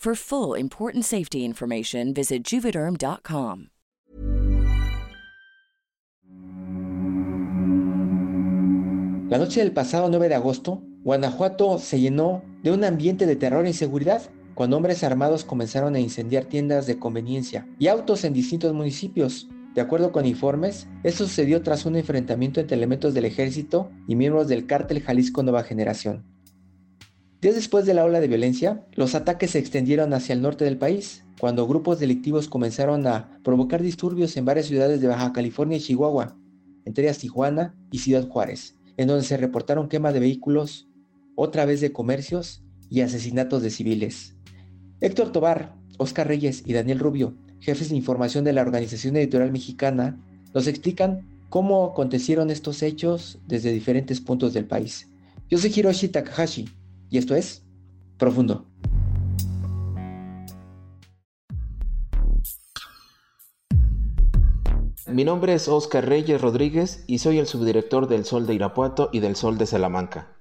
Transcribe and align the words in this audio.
For 0.00 0.16
full 0.16 0.58
important 0.58 1.04
safety 1.04 1.44
information, 1.44 2.14
visit 2.14 2.42
juvederm.com. 2.42 3.68
La 9.28 9.36
noche 9.36 9.60
del 9.60 9.72
pasado 9.72 10.08
9 10.08 10.30
de 10.30 10.34
agosto, 10.34 10.82
Guanajuato 11.04 11.78
se 11.78 12.00
llenó 12.00 12.42
de 12.62 12.72
un 12.72 12.82
ambiente 12.82 13.26
de 13.26 13.36
terror 13.36 13.66
e 13.66 13.68
inseguridad 13.68 14.22
cuando 14.54 14.78
hombres 14.78 15.04
armados 15.04 15.44
comenzaron 15.44 15.94
a 15.94 16.00
incendiar 16.00 16.46
tiendas 16.46 16.86
de 16.86 16.98
conveniencia 16.98 17.68
y 17.78 17.88
autos 17.88 18.24
en 18.24 18.32
distintos 18.32 18.72
municipios. 18.72 19.50
De 19.74 19.82
acuerdo 19.82 20.12
con 20.12 20.24
informes, 20.24 20.88
esto 21.02 21.26
sucedió 21.26 21.60
tras 21.60 21.84
un 21.84 21.96
enfrentamiento 21.96 22.58
entre 22.58 22.78
elementos 22.78 23.12
del 23.12 23.26
ejército 23.26 23.90
y 24.08 24.16
miembros 24.16 24.48
del 24.48 24.64
cártel 24.64 25.02
Jalisco 25.02 25.42
Nueva 25.42 25.62
Generación. 25.62 26.39
Días 27.40 27.54
después 27.54 27.86
de 27.86 27.94
la 27.94 28.04
ola 28.04 28.20
de 28.20 28.28
violencia, 28.28 28.84
los 28.92 29.14
ataques 29.14 29.52
se 29.52 29.58
extendieron 29.58 30.12
hacia 30.12 30.34
el 30.34 30.42
norte 30.42 30.66
del 30.66 30.76
país, 30.76 31.24
cuando 31.40 31.66
grupos 31.66 31.98
delictivos 31.98 32.48
comenzaron 32.48 33.06
a 33.06 33.40
provocar 33.42 33.80
disturbios 33.80 34.36
en 34.36 34.44
varias 34.44 34.66
ciudades 34.66 35.00
de 35.00 35.06
Baja 35.08 35.32
California 35.32 35.78
y 35.78 35.80
Chihuahua, 35.80 36.36
entre 36.84 37.04
ellas 37.04 37.16
Tijuana 37.16 37.74
y 37.90 38.00
Ciudad 38.00 38.28
Juárez, 38.28 38.76
en 38.98 39.08
donde 39.08 39.24
se 39.24 39.38
reportaron 39.38 39.88
quema 39.88 40.12
de 40.12 40.20
vehículos, 40.20 40.90
otra 41.34 41.64
vez 41.64 41.80
de 41.80 41.92
comercios 41.92 42.62
y 42.90 43.00
asesinatos 43.00 43.62
de 43.62 43.70
civiles. 43.70 44.36
Héctor 45.00 45.32
Tobar, 45.32 45.74
Oscar 45.96 46.28
Reyes 46.28 46.62
y 46.66 46.74
Daniel 46.74 46.98
Rubio, 46.98 47.38
jefes 47.60 47.88
de 47.88 47.96
información 47.96 48.44
de 48.44 48.52
la 48.52 48.60
Organización 48.60 49.16
Editorial 49.16 49.50
Mexicana, 49.50 50.22
nos 50.52 50.66
explican 50.66 51.26
cómo 51.48 51.86
acontecieron 51.86 52.50
estos 52.50 52.82
hechos 52.82 53.38
desde 53.46 53.72
diferentes 53.72 54.20
puntos 54.20 54.52
del 54.52 54.66
país. 54.66 55.08
Yo 55.48 55.56
soy 55.56 55.72
Hiroshi 55.74 56.08
Takahashi 56.08 56.68
y 57.10 57.18
esto 57.18 57.34
es 57.34 57.64
Profundo. 58.16 58.66
Mi 65.06 65.24
nombre 65.24 65.54
es 65.54 65.66
Oscar 65.66 66.08
Reyes 66.08 66.40
Rodríguez 66.40 67.02
y 67.08 67.18
soy 67.18 67.38
el 67.38 67.46
subdirector 67.46 68.06
del 68.06 68.24
Sol 68.24 68.46
de 68.46 68.54
Irapuato 68.54 69.10
y 69.12 69.18
del 69.18 69.34
Sol 69.34 69.58
de 69.58 69.66
Salamanca. 69.66 70.36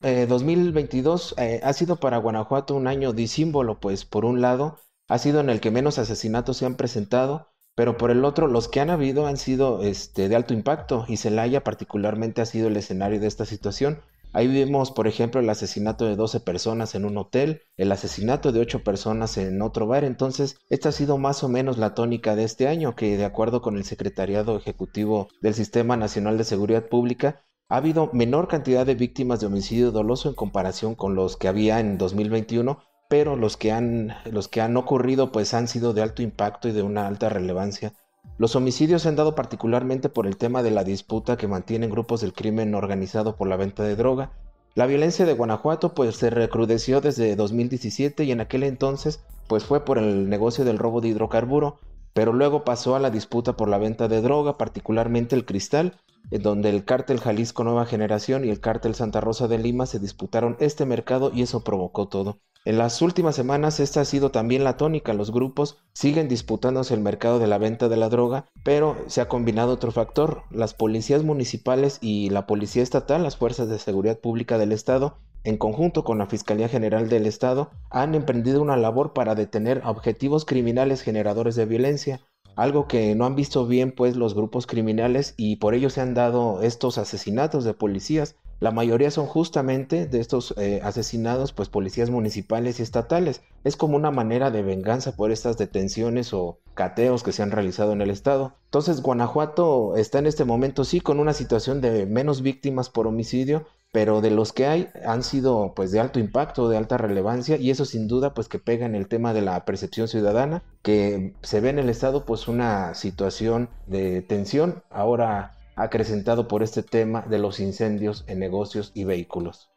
2022 0.00 1.34
eh, 1.36 1.56
eh, 1.56 1.60
ha 1.62 1.72
sido 1.72 1.96
para 1.96 2.18
Guanajuato 2.18 2.74
un 2.74 2.86
año 2.86 3.12
disímbolo, 3.12 3.80
pues 3.80 4.04
por 4.04 4.24
un 4.24 4.40
lado 4.40 4.78
ha 5.08 5.18
sido 5.18 5.40
en 5.40 5.50
el 5.50 5.60
que 5.60 5.70
menos 5.70 5.98
asesinatos 5.98 6.58
se 6.58 6.66
han 6.66 6.76
presentado, 6.76 7.48
pero 7.74 7.96
por 7.96 8.10
el 8.10 8.24
otro 8.24 8.46
los 8.46 8.68
que 8.68 8.80
han 8.80 8.90
habido 8.90 9.26
han 9.26 9.36
sido 9.36 9.82
este, 9.82 10.28
de 10.28 10.36
alto 10.36 10.54
impacto 10.54 11.04
y 11.08 11.16
Celaya 11.16 11.64
particularmente 11.64 12.40
ha 12.40 12.46
sido 12.46 12.68
el 12.68 12.76
escenario 12.76 13.20
de 13.20 13.26
esta 13.26 13.44
situación. 13.44 14.00
Ahí 14.32 14.48
vimos, 14.48 14.90
por 14.90 15.06
ejemplo, 15.06 15.40
el 15.40 15.48
asesinato 15.48 16.04
de 16.04 16.16
12 16.16 16.40
personas 16.40 16.94
en 16.94 17.04
un 17.04 17.16
hotel, 17.16 17.62
el 17.76 17.90
asesinato 17.90 18.52
de 18.52 18.60
8 18.60 18.84
personas 18.84 19.38
en 19.38 19.62
otro 19.62 19.86
bar. 19.86 20.04
Entonces, 20.04 20.58
esta 20.68 20.90
ha 20.90 20.92
sido 20.92 21.16
más 21.16 21.42
o 21.42 21.48
menos 21.48 21.78
la 21.78 21.94
tónica 21.94 22.36
de 22.36 22.44
este 22.44 22.68
año, 22.68 22.94
que 22.94 23.16
de 23.16 23.24
acuerdo 23.24 23.62
con 23.62 23.76
el 23.76 23.84
Secretariado 23.84 24.56
Ejecutivo 24.56 25.28
del 25.40 25.54
Sistema 25.54 25.96
Nacional 25.96 26.36
de 26.36 26.44
Seguridad 26.44 26.86
Pública, 26.88 27.42
ha 27.68 27.78
habido 27.78 28.10
menor 28.12 28.46
cantidad 28.46 28.86
de 28.86 28.94
víctimas 28.94 29.40
de 29.40 29.46
homicidio 29.46 29.90
doloso 29.90 30.28
en 30.28 30.34
comparación 30.34 30.94
con 30.94 31.14
los 31.14 31.36
que 31.36 31.48
había 31.48 31.80
en 31.80 31.98
2021, 31.98 32.78
pero 33.08 33.36
los 33.36 33.56
que 33.56 33.72
han, 33.72 34.14
los 34.30 34.48
que 34.48 34.60
han 34.60 34.76
ocurrido 34.76 35.32
pues 35.32 35.54
han 35.54 35.66
sido 35.66 35.92
de 35.92 36.02
alto 36.02 36.22
impacto 36.22 36.68
y 36.68 36.72
de 36.72 36.82
una 36.82 37.06
alta 37.06 37.28
relevancia 37.28 37.94
los 38.38 38.54
homicidios 38.54 39.02
se 39.02 39.08
han 39.08 39.16
dado 39.16 39.34
particularmente 39.34 40.08
por 40.08 40.26
el 40.26 40.36
tema 40.36 40.62
de 40.62 40.70
la 40.70 40.84
disputa 40.84 41.36
que 41.36 41.48
mantienen 41.48 41.90
grupos 41.90 42.20
del 42.20 42.34
crimen 42.34 42.74
organizado 42.74 43.34
por 43.36 43.48
la 43.48 43.56
venta 43.56 43.82
de 43.82 43.96
droga. 43.96 44.30
La 44.74 44.84
violencia 44.84 45.24
de 45.24 45.32
Guanajuato 45.32 45.94
pues 45.94 46.16
se 46.16 46.28
recrudeció 46.28 47.00
desde 47.00 47.34
2017 47.34 48.24
y 48.24 48.32
en 48.32 48.40
aquel 48.40 48.62
entonces 48.62 49.20
pues 49.48 49.64
fue 49.64 49.84
por 49.84 49.96
el 49.96 50.28
negocio 50.28 50.66
del 50.66 50.78
robo 50.78 51.00
de 51.00 51.08
hidrocarburo, 51.08 51.78
pero 52.12 52.34
luego 52.34 52.64
pasó 52.64 52.94
a 52.94 53.00
la 53.00 53.10
disputa 53.10 53.56
por 53.56 53.68
la 53.68 53.78
venta 53.78 54.08
de 54.08 54.20
droga, 54.20 54.58
particularmente 54.58 55.34
el 55.34 55.46
cristal, 55.46 55.98
en 56.30 56.42
donde 56.42 56.68
el 56.68 56.84
cártel 56.84 57.20
Jalisco 57.20 57.64
Nueva 57.64 57.86
Generación 57.86 58.44
y 58.44 58.50
el 58.50 58.60
cártel 58.60 58.94
Santa 58.94 59.20
Rosa 59.20 59.48
de 59.48 59.58
Lima 59.58 59.86
se 59.86 59.98
disputaron 59.98 60.56
este 60.60 60.84
mercado 60.84 61.30
y 61.32 61.42
eso 61.42 61.64
provocó 61.64 62.08
todo. 62.08 62.40
En 62.66 62.78
las 62.78 63.00
últimas 63.00 63.36
semanas 63.36 63.78
esta 63.78 64.00
ha 64.00 64.04
sido 64.04 64.32
también 64.32 64.64
la 64.64 64.76
tónica, 64.76 65.14
los 65.14 65.30
grupos 65.30 65.78
siguen 65.92 66.26
disputándose 66.26 66.94
el 66.94 67.00
mercado 67.00 67.38
de 67.38 67.46
la 67.46 67.58
venta 67.58 67.88
de 67.88 67.96
la 67.96 68.08
droga, 68.08 68.46
pero 68.64 68.96
se 69.06 69.20
ha 69.20 69.28
combinado 69.28 69.72
otro 69.72 69.92
factor, 69.92 70.42
las 70.50 70.74
policías 70.74 71.22
municipales 71.22 71.98
y 72.00 72.28
la 72.30 72.48
policía 72.48 72.82
estatal, 72.82 73.22
las 73.22 73.36
fuerzas 73.36 73.68
de 73.68 73.78
seguridad 73.78 74.18
pública 74.18 74.58
del 74.58 74.72
estado, 74.72 75.18
en 75.44 75.58
conjunto 75.58 76.02
con 76.02 76.18
la 76.18 76.26
Fiscalía 76.26 76.68
General 76.68 77.08
del 77.08 77.26
Estado, 77.26 77.70
han 77.88 78.16
emprendido 78.16 78.60
una 78.60 78.76
labor 78.76 79.12
para 79.12 79.36
detener 79.36 79.82
objetivos 79.84 80.44
criminales 80.44 81.02
generadores 81.02 81.54
de 81.54 81.66
violencia, 81.66 82.20
algo 82.56 82.88
que 82.88 83.14
no 83.14 83.26
han 83.26 83.36
visto 83.36 83.64
bien 83.68 83.92
pues 83.92 84.16
los 84.16 84.34
grupos 84.34 84.66
criminales 84.66 85.34
y 85.36 85.56
por 85.56 85.74
ello 85.74 85.88
se 85.88 86.00
han 86.00 86.14
dado 86.14 86.62
estos 86.62 86.98
asesinatos 86.98 87.62
de 87.62 87.74
policías. 87.74 88.34
La 88.58 88.70
mayoría 88.70 89.10
son 89.10 89.26
justamente 89.26 90.06
de 90.06 90.18
estos 90.18 90.54
eh, 90.56 90.80
asesinados 90.82 91.52
pues 91.52 91.68
policías 91.68 92.08
municipales 92.08 92.80
y 92.80 92.82
estatales. 92.82 93.42
Es 93.64 93.76
como 93.76 93.96
una 93.96 94.10
manera 94.10 94.50
de 94.50 94.62
venganza 94.62 95.14
por 95.14 95.30
estas 95.30 95.58
detenciones 95.58 96.32
o 96.32 96.58
cateos 96.72 97.22
que 97.22 97.32
se 97.32 97.42
han 97.42 97.50
realizado 97.50 97.92
en 97.92 98.00
el 98.00 98.10
estado. 98.10 98.54
Entonces 98.64 99.02
Guanajuato 99.02 99.96
está 99.96 100.20
en 100.20 100.26
este 100.26 100.44
momento 100.44 100.84
sí 100.84 101.00
con 101.00 101.20
una 101.20 101.34
situación 101.34 101.82
de 101.82 102.06
menos 102.06 102.40
víctimas 102.40 102.88
por 102.88 103.06
homicidio, 103.06 103.66
pero 103.92 104.22
de 104.22 104.30
los 104.30 104.54
que 104.54 104.66
hay 104.66 104.88
han 105.04 105.22
sido 105.22 105.74
pues 105.74 105.90
de 105.90 106.00
alto 106.00 106.18
impacto, 106.18 106.70
de 106.70 106.78
alta 106.78 106.96
relevancia 106.96 107.56
y 107.58 107.70
eso 107.70 107.84
sin 107.84 108.08
duda 108.08 108.32
pues 108.32 108.48
que 108.48 108.58
pega 108.58 108.86
en 108.86 108.94
el 108.94 109.06
tema 109.06 109.34
de 109.34 109.42
la 109.42 109.64
percepción 109.66 110.08
ciudadana, 110.08 110.62
que 110.82 111.34
se 111.42 111.60
ve 111.60 111.70
en 111.70 111.78
el 111.78 111.90
estado 111.90 112.24
pues 112.24 112.48
una 112.48 112.94
situación 112.94 113.68
de 113.86 114.22
tensión 114.22 114.82
ahora 114.90 115.55
acrecentado 115.76 116.48
por 116.48 116.62
este 116.62 116.82
tema 116.82 117.22
de 117.22 117.38
los 117.38 117.60
incendios 117.60 118.24
en 118.26 118.40
negocios 118.40 118.90
y 118.94 119.04
vehículos. 119.04 119.68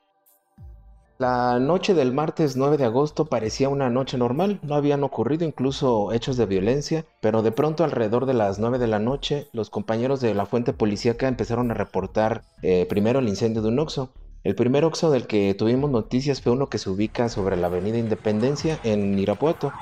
La 1.19 1.59
noche 1.59 1.93
del 1.93 2.13
martes 2.13 2.55
9 2.55 2.77
de 2.77 2.85
agosto 2.85 3.25
parecía 3.25 3.67
una 3.67 3.89
noche 3.89 4.17
normal, 4.17 4.61
no 4.63 4.75
habían 4.75 5.03
ocurrido 5.03 5.43
incluso 5.43 6.13
hechos 6.13 6.37
de 6.37 6.45
violencia, 6.45 7.03
pero 7.19 7.41
de 7.41 7.51
pronto 7.51 7.83
alrededor 7.83 8.25
de 8.25 8.33
las 8.33 8.57
9 8.57 8.79
de 8.79 8.87
la 8.87 8.99
noche 8.99 9.49
los 9.51 9.69
compañeros 9.69 10.21
de 10.21 10.33
la 10.33 10.45
fuente 10.45 10.71
policíaca 10.71 11.27
empezaron 11.27 11.71
a 11.71 11.73
reportar 11.73 12.43
eh, 12.61 12.85
primero 12.87 13.19
el 13.19 13.27
incendio 13.27 13.61
de 13.61 13.67
un 13.67 13.79
Oxxo. 13.79 14.13
El 14.45 14.55
primer 14.55 14.85
Oxxo 14.85 15.11
del 15.11 15.27
que 15.27 15.53
tuvimos 15.55 15.91
noticias 15.91 16.41
fue 16.41 16.53
uno 16.53 16.69
que 16.69 16.77
se 16.77 16.89
ubica 16.89 17.27
sobre 17.27 17.57
la 17.57 17.67
avenida 17.67 17.97
Independencia 17.97 18.79
en 18.85 19.19
Irapuato. 19.19 19.73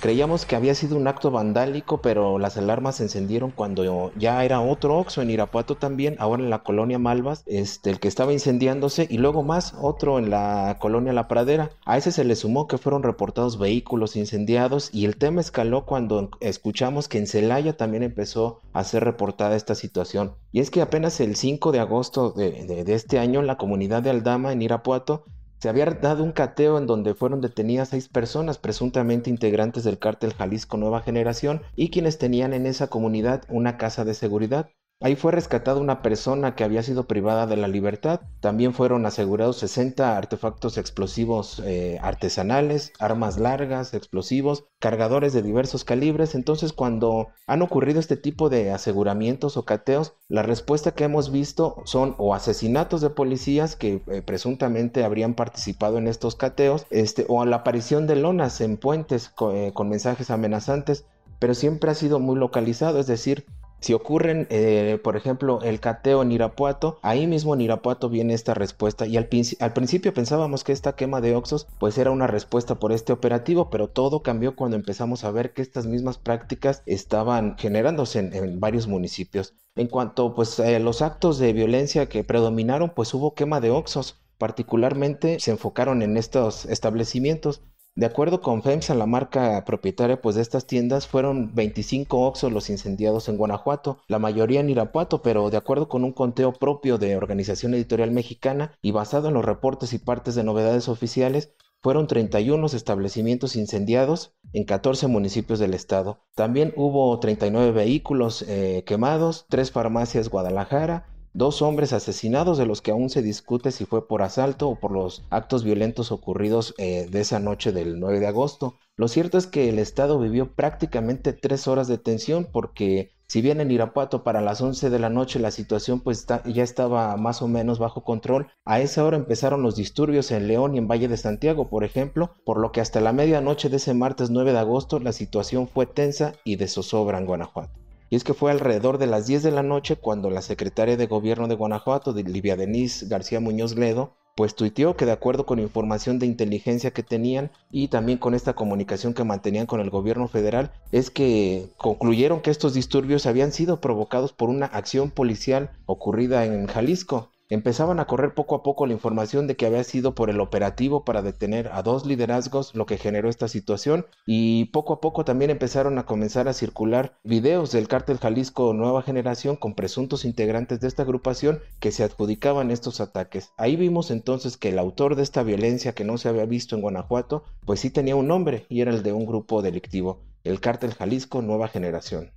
Creíamos 0.00 0.46
que 0.46 0.54
había 0.54 0.76
sido 0.76 0.96
un 0.96 1.08
acto 1.08 1.32
vandálico, 1.32 2.00
pero 2.00 2.38
las 2.38 2.56
alarmas 2.56 2.96
se 2.96 3.02
encendieron 3.02 3.50
cuando 3.50 4.12
ya 4.16 4.44
era 4.44 4.60
otro 4.60 4.96
Oxxo 4.96 5.22
en 5.22 5.30
Irapuato 5.30 5.74
también, 5.74 6.14
ahora 6.20 6.44
en 6.44 6.50
la 6.50 6.62
colonia 6.62 7.00
Malvas, 7.00 7.42
este, 7.46 7.90
el 7.90 7.98
que 7.98 8.06
estaba 8.06 8.32
incendiándose, 8.32 9.08
y 9.10 9.18
luego 9.18 9.42
más 9.42 9.74
otro 9.80 10.20
en 10.20 10.30
la 10.30 10.76
colonia 10.80 11.12
La 11.12 11.26
Pradera. 11.26 11.70
A 11.84 11.98
ese 11.98 12.12
se 12.12 12.22
le 12.22 12.36
sumó 12.36 12.68
que 12.68 12.78
fueron 12.78 13.02
reportados 13.02 13.58
vehículos 13.58 14.14
incendiados 14.14 14.90
y 14.92 15.04
el 15.04 15.16
tema 15.16 15.40
escaló 15.40 15.84
cuando 15.84 16.30
escuchamos 16.38 17.08
que 17.08 17.18
en 17.18 17.26
Celaya 17.26 17.76
también 17.76 18.04
empezó 18.04 18.60
a 18.72 18.84
ser 18.84 19.02
reportada 19.02 19.56
esta 19.56 19.74
situación. 19.74 20.34
Y 20.52 20.60
es 20.60 20.70
que 20.70 20.80
apenas 20.80 21.18
el 21.18 21.34
5 21.34 21.72
de 21.72 21.80
agosto 21.80 22.30
de, 22.30 22.84
de 22.84 22.94
este 22.94 23.18
año, 23.18 23.42
la 23.42 23.58
comunidad 23.58 24.02
de 24.02 24.10
Aldama 24.10 24.52
en 24.52 24.62
Irapuato 24.62 25.24
se 25.58 25.68
había 25.68 25.86
dado 25.86 26.22
un 26.22 26.32
cateo 26.32 26.78
en 26.78 26.86
donde 26.86 27.14
fueron 27.14 27.40
detenidas 27.40 27.88
seis 27.88 28.08
personas, 28.08 28.58
presuntamente 28.58 29.30
integrantes 29.30 29.84
del 29.84 29.98
cártel 29.98 30.34
Jalisco 30.34 30.76
Nueva 30.76 31.02
Generación, 31.02 31.62
y 31.74 31.90
quienes 31.90 32.18
tenían 32.18 32.52
en 32.52 32.66
esa 32.66 32.88
comunidad 32.88 33.42
una 33.48 33.76
casa 33.76 34.04
de 34.04 34.14
seguridad. 34.14 34.70
Ahí 35.00 35.14
fue 35.14 35.30
rescatada 35.30 35.80
una 35.80 36.02
persona 36.02 36.56
que 36.56 36.64
había 36.64 36.82
sido 36.82 37.06
privada 37.06 37.46
de 37.46 37.56
la 37.56 37.68
libertad. 37.68 38.20
También 38.40 38.74
fueron 38.74 39.06
asegurados 39.06 39.58
60 39.58 40.18
artefactos 40.18 40.76
explosivos 40.76 41.62
eh, 41.64 42.00
artesanales, 42.02 42.92
armas 42.98 43.38
largas, 43.38 43.94
explosivos, 43.94 44.64
cargadores 44.80 45.32
de 45.32 45.42
diversos 45.42 45.84
calibres. 45.84 46.34
Entonces, 46.34 46.72
cuando 46.72 47.28
han 47.46 47.62
ocurrido 47.62 48.00
este 48.00 48.16
tipo 48.16 48.48
de 48.48 48.72
aseguramientos 48.72 49.56
o 49.56 49.64
cateos, 49.64 50.16
la 50.26 50.42
respuesta 50.42 50.90
que 50.90 51.04
hemos 51.04 51.30
visto 51.30 51.76
son 51.84 52.16
o 52.18 52.34
asesinatos 52.34 53.00
de 53.00 53.10
policías 53.10 53.76
que 53.76 54.02
eh, 54.08 54.22
presuntamente 54.22 55.04
habrían 55.04 55.34
participado 55.34 55.98
en 55.98 56.08
estos 56.08 56.34
cateos, 56.34 56.86
este, 56.90 57.24
o 57.28 57.44
la 57.44 57.58
aparición 57.58 58.08
de 58.08 58.16
lonas 58.16 58.60
en 58.60 58.76
puentes 58.76 59.32
eh, 59.52 59.70
con 59.72 59.88
mensajes 59.88 60.30
amenazantes 60.30 61.06
pero 61.40 61.54
siempre 61.54 61.88
ha 61.88 61.94
sido 61.94 62.18
muy 62.18 62.36
localizado, 62.36 62.98
es 62.98 63.06
decir, 63.06 63.46
si 63.80 63.94
ocurren, 63.94 64.46
eh, 64.50 64.98
por 65.04 65.16
ejemplo, 65.16 65.60
el 65.62 65.78
cateo 65.78 66.22
en 66.22 66.32
Irapuato, 66.32 66.98
ahí 67.02 67.26
mismo 67.26 67.54
en 67.54 67.60
Irapuato 67.60 68.08
viene 68.08 68.34
esta 68.34 68.54
respuesta. 68.54 69.06
Y 69.06 69.16
al, 69.16 69.28
principio 69.28 70.12
pensábamos 70.12 70.64
que 70.64 70.72
esta 70.72 70.96
quema 70.96 71.20
de 71.20 71.36
Oxos 71.36 71.68
pues 71.78 71.96
era 71.96 72.10
una 72.10 72.26
respuesta 72.26 72.76
por 72.76 72.92
este 72.92 73.12
operativo, 73.12 73.70
pero 73.70 73.88
todo 73.88 74.22
cambió 74.22 74.56
cuando 74.56 74.76
empezamos 74.76 75.24
a 75.24 75.30
ver 75.30 75.52
que 75.52 75.62
estas 75.62 75.86
mismas 75.86 76.18
prácticas 76.18 76.82
estaban 76.86 77.56
generándose 77.56 78.18
en, 78.18 78.58
varios 78.58 78.88
municipios. 78.88 79.54
En 79.76 79.86
cuanto 79.86 80.34
pues 80.34 80.58
a 80.58 80.78
los 80.80 81.02
actos 81.02 81.38
de 81.38 81.52
violencia 81.52 82.08
que 82.08 82.24
predominaron, 82.24 82.90
pues 82.90 83.14
hubo 83.14 83.34
quema 83.34 83.60
de 83.60 83.70
Oxos, 83.70 84.16
particularmente 84.38 85.38
se 85.38 85.52
enfocaron 85.52 86.02
en 86.02 86.16
estos 86.16 86.66
establecimientos 86.66 87.62
de 87.94 88.06
acuerdo 88.06 88.40
con 88.40 88.62
FEMSA, 88.62 88.94
la 88.94 89.06
marca 89.06 89.64
propietaria 89.64 90.20
pues, 90.20 90.36
de 90.36 90.42
estas 90.42 90.66
tiendas, 90.66 91.08
fueron 91.08 91.54
25 91.54 92.26
Oxxos 92.26 92.52
los 92.52 92.70
incendiados 92.70 93.28
en 93.28 93.36
Guanajuato, 93.36 93.98
la 94.06 94.18
mayoría 94.18 94.60
en 94.60 94.70
Irapuato, 94.70 95.20
pero 95.20 95.50
de 95.50 95.56
acuerdo 95.56 95.88
con 95.88 96.04
un 96.04 96.12
conteo 96.12 96.52
propio 96.52 96.98
de 96.98 97.16
Organización 97.16 97.74
Editorial 97.74 98.12
Mexicana 98.12 98.72
y 98.82 98.92
basado 98.92 99.28
en 99.28 99.34
los 99.34 99.44
reportes 99.44 99.92
y 99.92 99.98
partes 99.98 100.36
de 100.36 100.44
novedades 100.44 100.88
oficiales, 100.88 101.54
fueron 101.80 102.06
31 102.06 102.66
establecimientos 102.66 103.56
incendiados 103.56 104.34
en 104.52 104.64
14 104.64 105.06
municipios 105.06 105.58
del 105.58 105.74
estado. 105.74 106.20
También 106.34 106.72
hubo 106.76 107.18
39 107.20 107.72
vehículos 107.72 108.42
eh, 108.48 108.84
quemados, 108.86 109.46
3 109.48 109.70
farmacias 109.70 110.28
Guadalajara, 110.28 111.17
dos 111.32 111.62
hombres 111.62 111.92
asesinados 111.92 112.58
de 112.58 112.66
los 112.66 112.82
que 112.82 112.90
aún 112.90 113.10
se 113.10 113.22
discute 113.22 113.70
si 113.70 113.84
fue 113.84 114.06
por 114.06 114.22
asalto 114.22 114.68
o 114.68 114.76
por 114.76 114.92
los 114.92 115.24
actos 115.30 115.64
violentos 115.64 116.12
ocurridos 116.12 116.74
eh, 116.78 117.06
de 117.10 117.20
esa 117.20 117.38
noche 117.38 117.72
del 117.72 118.00
9 118.00 118.20
de 118.20 118.26
agosto. 118.26 118.78
Lo 118.96 119.08
cierto 119.08 119.38
es 119.38 119.46
que 119.46 119.68
el 119.68 119.78
Estado 119.78 120.18
vivió 120.18 120.52
prácticamente 120.52 121.32
tres 121.32 121.68
horas 121.68 121.86
de 121.86 121.98
tensión 121.98 122.48
porque 122.50 123.12
si 123.28 123.42
bien 123.42 123.60
en 123.60 123.70
Irapuato 123.70 124.24
para 124.24 124.40
las 124.40 124.60
11 124.60 124.90
de 124.90 124.98
la 124.98 125.10
noche 125.10 125.38
la 125.38 125.50
situación 125.50 126.00
pues 126.00 126.26
ya 126.26 126.62
estaba 126.62 127.16
más 127.16 127.42
o 127.42 127.46
menos 127.46 127.78
bajo 127.78 128.02
control, 128.02 128.48
a 128.64 128.80
esa 128.80 129.04
hora 129.04 129.16
empezaron 129.16 129.62
los 129.62 129.76
disturbios 129.76 130.30
en 130.30 130.48
León 130.48 130.74
y 130.74 130.78
en 130.78 130.88
Valle 130.88 131.08
de 131.08 131.16
Santiago, 131.16 131.68
por 131.68 131.84
ejemplo, 131.84 132.32
por 132.44 132.58
lo 132.58 132.72
que 132.72 132.80
hasta 132.80 133.00
la 133.00 133.12
medianoche 133.12 133.68
de 133.68 133.76
ese 133.76 133.94
martes 133.94 134.30
9 134.30 134.52
de 134.52 134.58
agosto 134.58 134.98
la 134.98 135.12
situación 135.12 135.68
fue 135.68 135.86
tensa 135.86 136.32
y 136.42 136.56
de 136.56 136.68
zozobra 136.68 137.18
en 137.18 137.26
Guanajuato. 137.26 137.87
Y 138.10 138.16
es 138.16 138.24
que 138.24 138.34
fue 138.34 138.50
alrededor 138.50 138.98
de 138.98 139.06
las 139.06 139.26
10 139.26 139.42
de 139.42 139.50
la 139.50 139.62
noche 139.62 139.96
cuando 139.96 140.30
la 140.30 140.42
secretaria 140.42 140.96
de 140.96 141.06
gobierno 141.06 141.48
de 141.48 141.54
Guanajuato, 141.54 142.12
Livia 142.12 142.56
Denise 142.56 143.06
García 143.06 143.40
Muñoz 143.40 143.76
Ledo, 143.76 144.16
pues 144.34 144.54
tuiteó 144.54 144.96
que 144.96 145.04
de 145.04 145.12
acuerdo 145.12 145.46
con 145.46 145.58
información 145.58 146.20
de 146.20 146.26
inteligencia 146.26 146.92
que 146.92 147.02
tenían 147.02 147.50
y 147.72 147.88
también 147.88 148.18
con 148.18 148.34
esta 148.34 148.54
comunicación 148.54 149.12
que 149.12 149.24
mantenían 149.24 149.66
con 149.66 149.80
el 149.80 149.90
gobierno 149.90 150.28
federal, 150.28 150.70
es 150.92 151.10
que 151.10 151.70
concluyeron 151.76 152.40
que 152.40 152.50
estos 152.50 152.72
disturbios 152.72 153.26
habían 153.26 153.50
sido 153.50 153.80
provocados 153.80 154.32
por 154.32 154.48
una 154.48 154.66
acción 154.66 155.10
policial 155.10 155.72
ocurrida 155.86 156.44
en 156.44 156.68
Jalisco 156.68 157.32
empezaban 157.48 157.98
a 157.98 158.06
correr 158.06 158.34
poco 158.34 158.54
a 158.54 158.62
poco 158.62 158.86
la 158.86 158.92
información 158.92 159.46
de 159.46 159.56
que 159.56 159.66
había 159.66 159.84
sido 159.84 160.14
por 160.14 160.30
el 160.30 160.40
operativo 160.40 161.04
para 161.04 161.22
detener 161.22 161.70
a 161.72 161.82
dos 161.82 162.04
liderazgos 162.04 162.74
lo 162.74 162.86
que 162.86 162.98
generó 162.98 163.28
esta 163.28 163.48
situación 163.48 164.06
y 164.26 164.66
poco 164.66 164.94
a 164.94 165.00
poco 165.00 165.24
también 165.24 165.50
empezaron 165.50 165.98
a 165.98 166.06
comenzar 166.06 166.48
a 166.48 166.52
circular 166.52 167.18
videos 167.24 167.72
del 167.72 167.88
cártel 167.88 168.18
Jalisco 168.18 168.74
Nueva 168.74 169.02
Generación 169.02 169.56
con 169.56 169.74
presuntos 169.74 170.24
integrantes 170.24 170.80
de 170.80 170.88
esta 170.88 171.02
agrupación 171.02 171.60
que 171.80 171.92
se 171.92 172.04
adjudicaban 172.04 172.70
estos 172.70 173.00
ataques. 173.00 173.52
Ahí 173.56 173.76
vimos 173.76 174.10
entonces 174.10 174.56
que 174.56 174.68
el 174.68 174.78
autor 174.78 175.16
de 175.16 175.22
esta 175.22 175.42
violencia 175.42 175.94
que 175.94 176.04
no 176.04 176.18
se 176.18 176.28
había 176.28 176.44
visto 176.44 176.74
en 176.74 176.82
Guanajuato 176.82 177.44
pues 177.64 177.80
sí 177.80 177.90
tenía 177.90 178.16
un 178.16 178.28
nombre 178.28 178.66
y 178.68 178.80
era 178.82 178.90
el 178.90 179.02
de 179.02 179.12
un 179.12 179.26
grupo 179.26 179.62
delictivo, 179.62 180.20
el 180.44 180.60
cártel 180.60 180.94
Jalisco 180.94 181.42
Nueva 181.42 181.68
Generación. 181.68 182.32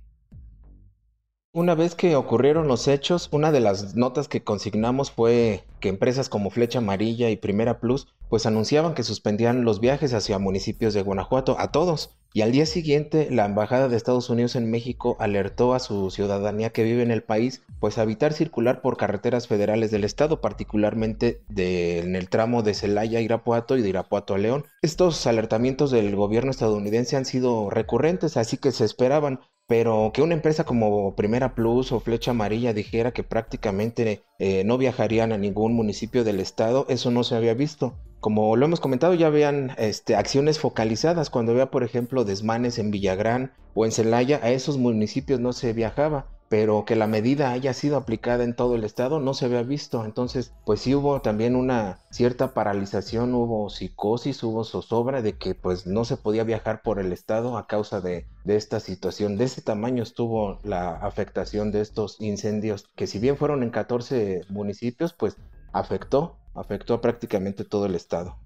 Una 1.54 1.74
vez 1.74 1.94
que 1.94 2.16
ocurrieron 2.16 2.66
los 2.66 2.88
hechos, 2.88 3.28
una 3.30 3.52
de 3.52 3.60
las 3.60 3.94
notas 3.94 4.26
que 4.26 4.42
consignamos 4.42 5.10
fue 5.10 5.64
que 5.80 5.90
empresas 5.90 6.30
como 6.30 6.48
Flecha 6.48 6.78
Amarilla 6.78 7.28
y 7.28 7.36
Primera 7.36 7.78
Plus 7.78 8.08
pues 8.32 8.46
anunciaban 8.46 8.94
que 8.94 9.02
suspendían 9.02 9.62
los 9.62 9.78
viajes 9.78 10.14
hacia 10.14 10.38
municipios 10.38 10.94
de 10.94 11.02
Guanajuato 11.02 11.56
a 11.58 11.70
todos. 11.70 12.16
Y 12.32 12.40
al 12.40 12.50
día 12.50 12.64
siguiente, 12.64 13.28
la 13.30 13.44
Embajada 13.44 13.88
de 13.88 13.96
Estados 13.98 14.30
Unidos 14.30 14.56
en 14.56 14.70
México 14.70 15.18
alertó 15.20 15.74
a 15.74 15.80
su 15.80 16.10
ciudadanía 16.10 16.70
que 16.70 16.82
vive 16.82 17.02
en 17.02 17.10
el 17.10 17.22
país, 17.22 17.60
pues 17.78 17.98
a 17.98 18.04
evitar 18.04 18.32
circular 18.32 18.80
por 18.80 18.96
carreteras 18.96 19.48
federales 19.48 19.90
del 19.90 20.04
estado, 20.04 20.40
particularmente 20.40 21.42
en 21.54 22.16
el 22.16 22.30
tramo 22.30 22.62
de 22.62 22.72
Celaya 22.72 23.18
a 23.18 23.20
Irapuato 23.20 23.76
y 23.76 23.82
de 23.82 23.90
Irapuato 23.90 24.34
a 24.34 24.38
León. 24.38 24.64
Estos 24.80 25.26
alertamientos 25.26 25.90
del 25.90 26.16
gobierno 26.16 26.52
estadounidense 26.52 27.16
han 27.16 27.26
sido 27.26 27.68
recurrentes, 27.68 28.38
así 28.38 28.56
que 28.56 28.72
se 28.72 28.86
esperaban 28.86 29.40
pero 29.68 30.10
que 30.12 30.22
una 30.22 30.34
empresa 30.34 30.64
como 30.64 31.14
Primera 31.16 31.54
Plus 31.54 31.92
o 31.92 32.00
Flecha 32.00 32.32
Amarilla 32.32 32.72
dijera 32.72 33.12
que 33.12 33.22
prácticamente 33.22 34.22
eh, 34.38 34.64
no 34.64 34.76
viajarían 34.76 35.32
a 35.32 35.38
ningún 35.38 35.72
municipio 35.74 36.24
del 36.24 36.40
estado, 36.40 36.84
eso 36.88 37.10
no 37.10 37.24
se 37.24 37.36
había 37.36 37.54
visto. 37.54 37.94
Como 38.22 38.54
lo 38.54 38.66
hemos 38.66 38.78
comentado, 38.78 39.14
ya 39.14 39.30
vean 39.30 39.74
este, 39.78 40.14
acciones 40.14 40.60
focalizadas. 40.60 41.28
Cuando 41.28 41.54
vea, 41.54 41.72
por 41.72 41.82
ejemplo, 41.82 42.24
desmanes 42.24 42.78
en 42.78 42.92
Villagrán 42.92 43.52
o 43.74 43.84
en 43.84 43.90
Celaya, 43.90 44.38
a 44.44 44.50
esos 44.50 44.78
municipios 44.78 45.40
no 45.40 45.52
se 45.52 45.72
viajaba 45.72 46.26
pero 46.52 46.84
que 46.84 46.96
la 46.96 47.06
medida 47.06 47.50
haya 47.50 47.72
sido 47.72 47.96
aplicada 47.96 48.44
en 48.44 48.54
todo 48.54 48.74
el 48.74 48.84
estado 48.84 49.20
no 49.20 49.32
se 49.32 49.46
había 49.46 49.62
visto. 49.62 50.04
Entonces, 50.04 50.52
pues 50.66 50.80
sí 50.82 50.94
hubo 50.94 51.22
también 51.22 51.56
una 51.56 52.00
cierta 52.10 52.52
paralización, 52.52 53.34
hubo 53.34 53.70
psicosis, 53.70 54.42
hubo 54.42 54.62
zozobra 54.62 55.22
de 55.22 55.38
que 55.38 55.54
pues 55.54 55.86
no 55.86 56.04
se 56.04 56.18
podía 56.18 56.44
viajar 56.44 56.82
por 56.82 56.98
el 56.98 57.10
estado 57.10 57.56
a 57.56 57.66
causa 57.66 58.02
de, 58.02 58.26
de 58.44 58.56
esta 58.56 58.80
situación. 58.80 59.38
De 59.38 59.44
ese 59.44 59.62
tamaño 59.62 60.02
estuvo 60.02 60.58
la 60.62 60.90
afectación 60.96 61.72
de 61.72 61.80
estos 61.80 62.20
incendios, 62.20 62.90
que 62.96 63.06
si 63.06 63.18
bien 63.18 63.38
fueron 63.38 63.62
en 63.62 63.70
14 63.70 64.42
municipios, 64.50 65.14
pues 65.14 65.38
afectó, 65.72 66.36
afectó 66.54 66.94
a 66.94 67.00
prácticamente 67.00 67.64
todo 67.64 67.86
el 67.86 67.94
estado. 67.94 68.36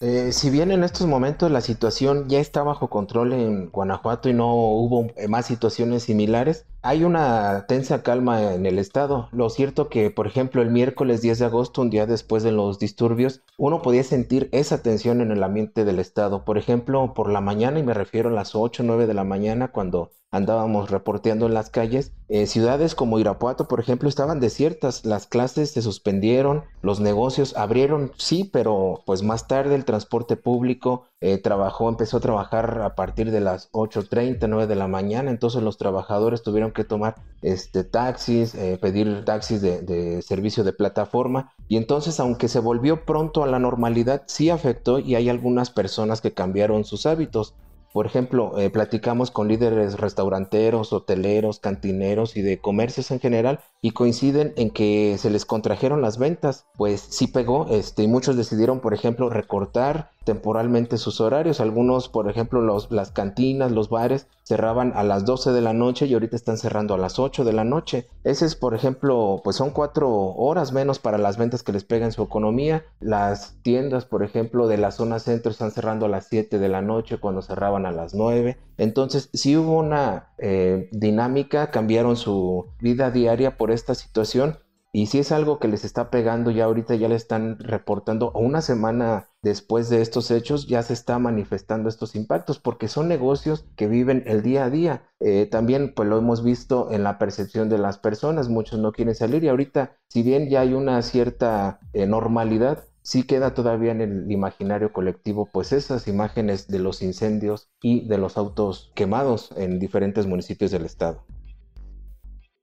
Eh, 0.00 0.32
si 0.32 0.50
bien 0.50 0.70
en 0.70 0.84
estos 0.84 1.06
momentos 1.06 1.50
la 1.50 1.60
situación 1.60 2.28
ya 2.28 2.40
está 2.40 2.62
bajo 2.62 2.90
control 2.90 3.32
en 3.32 3.70
Guanajuato 3.70 4.28
y 4.28 4.34
no 4.34 4.52
hubo 4.52 5.06
eh, 5.16 5.28
más 5.28 5.46
situaciones 5.46 6.02
similares, 6.02 6.66
hay 6.84 7.02
una 7.02 7.64
tensa 7.66 8.02
calma 8.02 8.52
en 8.52 8.66
el 8.66 8.78
estado. 8.78 9.30
Lo 9.32 9.48
cierto 9.48 9.88
que, 9.88 10.10
por 10.10 10.26
ejemplo, 10.26 10.60
el 10.60 10.70
miércoles 10.70 11.22
10 11.22 11.38
de 11.38 11.44
agosto, 11.46 11.80
un 11.80 11.88
día 11.88 12.04
después 12.04 12.42
de 12.42 12.52
los 12.52 12.78
disturbios, 12.78 13.40
uno 13.56 13.80
podía 13.80 14.04
sentir 14.04 14.50
esa 14.52 14.82
tensión 14.82 15.22
en 15.22 15.30
el 15.30 15.42
ambiente 15.42 15.86
del 15.86 15.98
estado. 15.98 16.44
Por 16.44 16.58
ejemplo, 16.58 17.14
por 17.14 17.30
la 17.30 17.40
mañana, 17.40 17.78
y 17.78 17.82
me 17.82 17.94
refiero 17.94 18.28
a 18.28 18.32
las 18.32 18.54
8 18.54 18.82
o 18.82 18.86
9 18.86 19.06
de 19.06 19.14
la 19.14 19.24
mañana, 19.24 19.68
cuando 19.68 20.12
andábamos 20.30 20.90
reporteando 20.90 21.46
en 21.46 21.54
las 21.54 21.70
calles, 21.70 22.12
eh, 22.28 22.46
ciudades 22.46 22.94
como 22.94 23.18
Irapuato, 23.18 23.68
por 23.68 23.78
ejemplo, 23.80 24.08
estaban 24.08 24.40
desiertas, 24.40 25.06
las 25.06 25.26
clases 25.26 25.70
se 25.70 25.80
suspendieron, 25.80 26.64
los 26.82 26.98
negocios 26.98 27.56
abrieron, 27.56 28.10
sí, 28.16 28.50
pero 28.52 29.04
pues 29.06 29.22
más 29.22 29.46
tarde 29.46 29.76
el 29.76 29.84
transporte 29.84 30.36
público 30.36 31.06
eh, 31.26 31.38
trabajó, 31.38 31.88
empezó 31.88 32.18
a 32.18 32.20
trabajar 32.20 32.82
a 32.82 32.94
partir 32.94 33.30
de 33.30 33.40
las 33.40 33.72
8.30, 33.72 34.46
9 34.46 34.66
de 34.66 34.74
la 34.74 34.88
mañana, 34.88 35.30
entonces 35.30 35.62
los 35.62 35.78
trabajadores 35.78 36.42
tuvieron 36.42 36.70
que 36.70 36.84
tomar 36.84 37.14
este, 37.40 37.82
taxis, 37.82 38.54
eh, 38.54 38.76
pedir 38.78 39.24
taxis 39.24 39.62
de, 39.62 40.20
servicio 40.20 40.64
de 40.64 40.74
plataforma, 40.74 41.54
y 41.66 41.78
entonces 41.78 42.20
aunque 42.20 42.48
se 42.48 42.58
volvió 42.58 43.06
pronto 43.06 43.42
a 43.42 43.46
la 43.46 43.58
normalidad, 43.58 44.24
sí 44.26 44.50
afectó 44.50 44.98
y 44.98 45.14
hay 45.14 45.30
algunas 45.30 45.70
personas 45.70 46.20
que 46.20 46.34
cambiaron 46.34 46.84
sus 46.84 47.06
hábitos. 47.06 47.54
Por 47.94 48.04
ejemplo, 48.04 48.58
eh, 48.58 48.68
platicamos 48.68 49.30
con 49.30 49.48
líderes 49.48 49.98
restauranteros, 49.98 50.92
hoteleros, 50.92 51.58
cantineros 51.58 52.36
y 52.36 52.42
de 52.42 52.58
comercios 52.58 53.10
en 53.10 53.20
general 53.20 53.60
y 53.84 53.90
coinciden 53.90 54.54
en 54.56 54.70
que 54.70 55.18
se 55.18 55.28
les 55.28 55.44
contrajeron 55.44 56.00
las 56.00 56.16
ventas, 56.16 56.64
pues 56.78 57.02
sí 57.02 57.26
pegó, 57.26 57.66
este, 57.68 58.02
y 58.02 58.08
muchos 58.08 58.34
decidieron, 58.34 58.80
por 58.80 58.94
ejemplo, 58.94 59.28
recortar 59.28 60.10
temporalmente 60.24 60.96
sus 60.96 61.20
horarios. 61.20 61.60
Algunos, 61.60 62.08
por 62.08 62.30
ejemplo, 62.30 62.62
los, 62.62 62.90
las 62.90 63.10
cantinas, 63.10 63.72
los 63.72 63.90
bares 63.90 64.26
cerraban 64.42 64.92
a 64.94 65.02
las 65.02 65.24
12 65.24 65.52
de 65.52 65.60
la 65.60 65.72
noche 65.72 66.06
y 66.06 66.14
ahorita 66.14 66.36
están 66.36 66.58
cerrando 66.58 66.94
a 66.94 66.98
las 66.98 67.18
8 67.18 67.44
de 67.44 67.52
la 67.52 67.64
noche. 67.64 68.08
Ese 68.24 68.46
es, 68.46 68.54
por 68.54 68.74
ejemplo, 68.74 69.40
pues 69.44 69.56
son 69.56 69.70
cuatro 69.70 70.10
horas 70.10 70.72
menos 70.72 70.98
para 70.98 71.18
las 71.18 71.36
ventas 71.36 71.62
que 71.62 71.72
les 71.72 71.84
pega 71.84 72.06
en 72.06 72.12
su 72.12 72.22
economía. 72.22 72.84
Las 73.00 73.56
tiendas, 73.62 74.04
por 74.04 74.22
ejemplo, 74.22 74.66
de 74.66 74.78
la 74.78 74.90
zona 74.90 75.18
centro 75.18 75.50
están 75.50 75.70
cerrando 75.70 76.06
a 76.06 76.10
las 76.10 76.26
7 76.28 76.58
de 76.58 76.68
la 76.68 76.82
noche 76.82 77.18
cuando 77.18 77.42
cerraban 77.42 77.86
a 77.86 77.92
las 77.92 78.14
9. 78.14 78.58
Entonces, 78.76 79.30
si 79.32 79.56
hubo 79.56 79.78
una 79.78 80.28
eh, 80.38 80.88
dinámica, 80.90 81.70
cambiaron 81.70 82.16
su 82.16 82.66
vida 82.80 83.10
diaria 83.10 83.56
por 83.56 83.70
esta 83.74 83.94
situación 83.94 84.58
y 84.96 85.06
si 85.06 85.18
es 85.18 85.32
algo 85.32 85.58
que 85.58 85.66
les 85.66 85.84
está 85.84 86.08
pegando, 86.08 86.52
ya 86.52 86.66
ahorita 86.66 86.94
ya 86.94 87.08
le 87.08 87.16
están 87.16 87.58
reportando, 87.58 88.30
una 88.30 88.60
semana 88.60 89.28
después 89.42 89.90
de 89.90 90.00
estos 90.00 90.30
hechos 90.30 90.68
ya 90.68 90.84
se 90.84 90.92
está 90.92 91.18
manifestando 91.18 91.88
estos 91.88 92.14
impactos, 92.14 92.60
porque 92.60 92.86
son 92.86 93.08
negocios 93.08 93.66
que 93.74 93.88
viven 93.88 94.22
el 94.24 94.42
día 94.42 94.66
a 94.66 94.70
día. 94.70 95.02
Eh, 95.18 95.48
también 95.50 95.94
pues 95.96 96.08
lo 96.08 96.16
hemos 96.16 96.44
visto 96.44 96.92
en 96.92 97.02
la 97.02 97.18
percepción 97.18 97.68
de 97.68 97.78
las 97.78 97.98
personas, 97.98 98.48
muchos 98.48 98.78
no 98.78 98.92
quieren 98.92 99.16
salir 99.16 99.42
y 99.42 99.48
ahorita, 99.48 99.96
si 100.06 100.22
bien 100.22 100.48
ya 100.48 100.60
hay 100.60 100.74
una 100.74 101.02
cierta 101.02 101.80
eh, 101.92 102.06
normalidad, 102.06 102.84
sí 103.02 103.24
queda 103.24 103.52
todavía 103.52 103.90
en 103.90 104.00
el 104.00 104.30
imaginario 104.30 104.92
colectivo 104.92 105.48
pues 105.52 105.72
esas 105.72 106.06
imágenes 106.06 106.68
de 106.68 106.78
los 106.78 107.02
incendios 107.02 107.68
y 107.82 108.06
de 108.06 108.18
los 108.18 108.36
autos 108.36 108.92
quemados 108.94 109.52
en 109.56 109.80
diferentes 109.80 110.28
municipios 110.28 110.70
del 110.70 110.84
estado. 110.84 111.24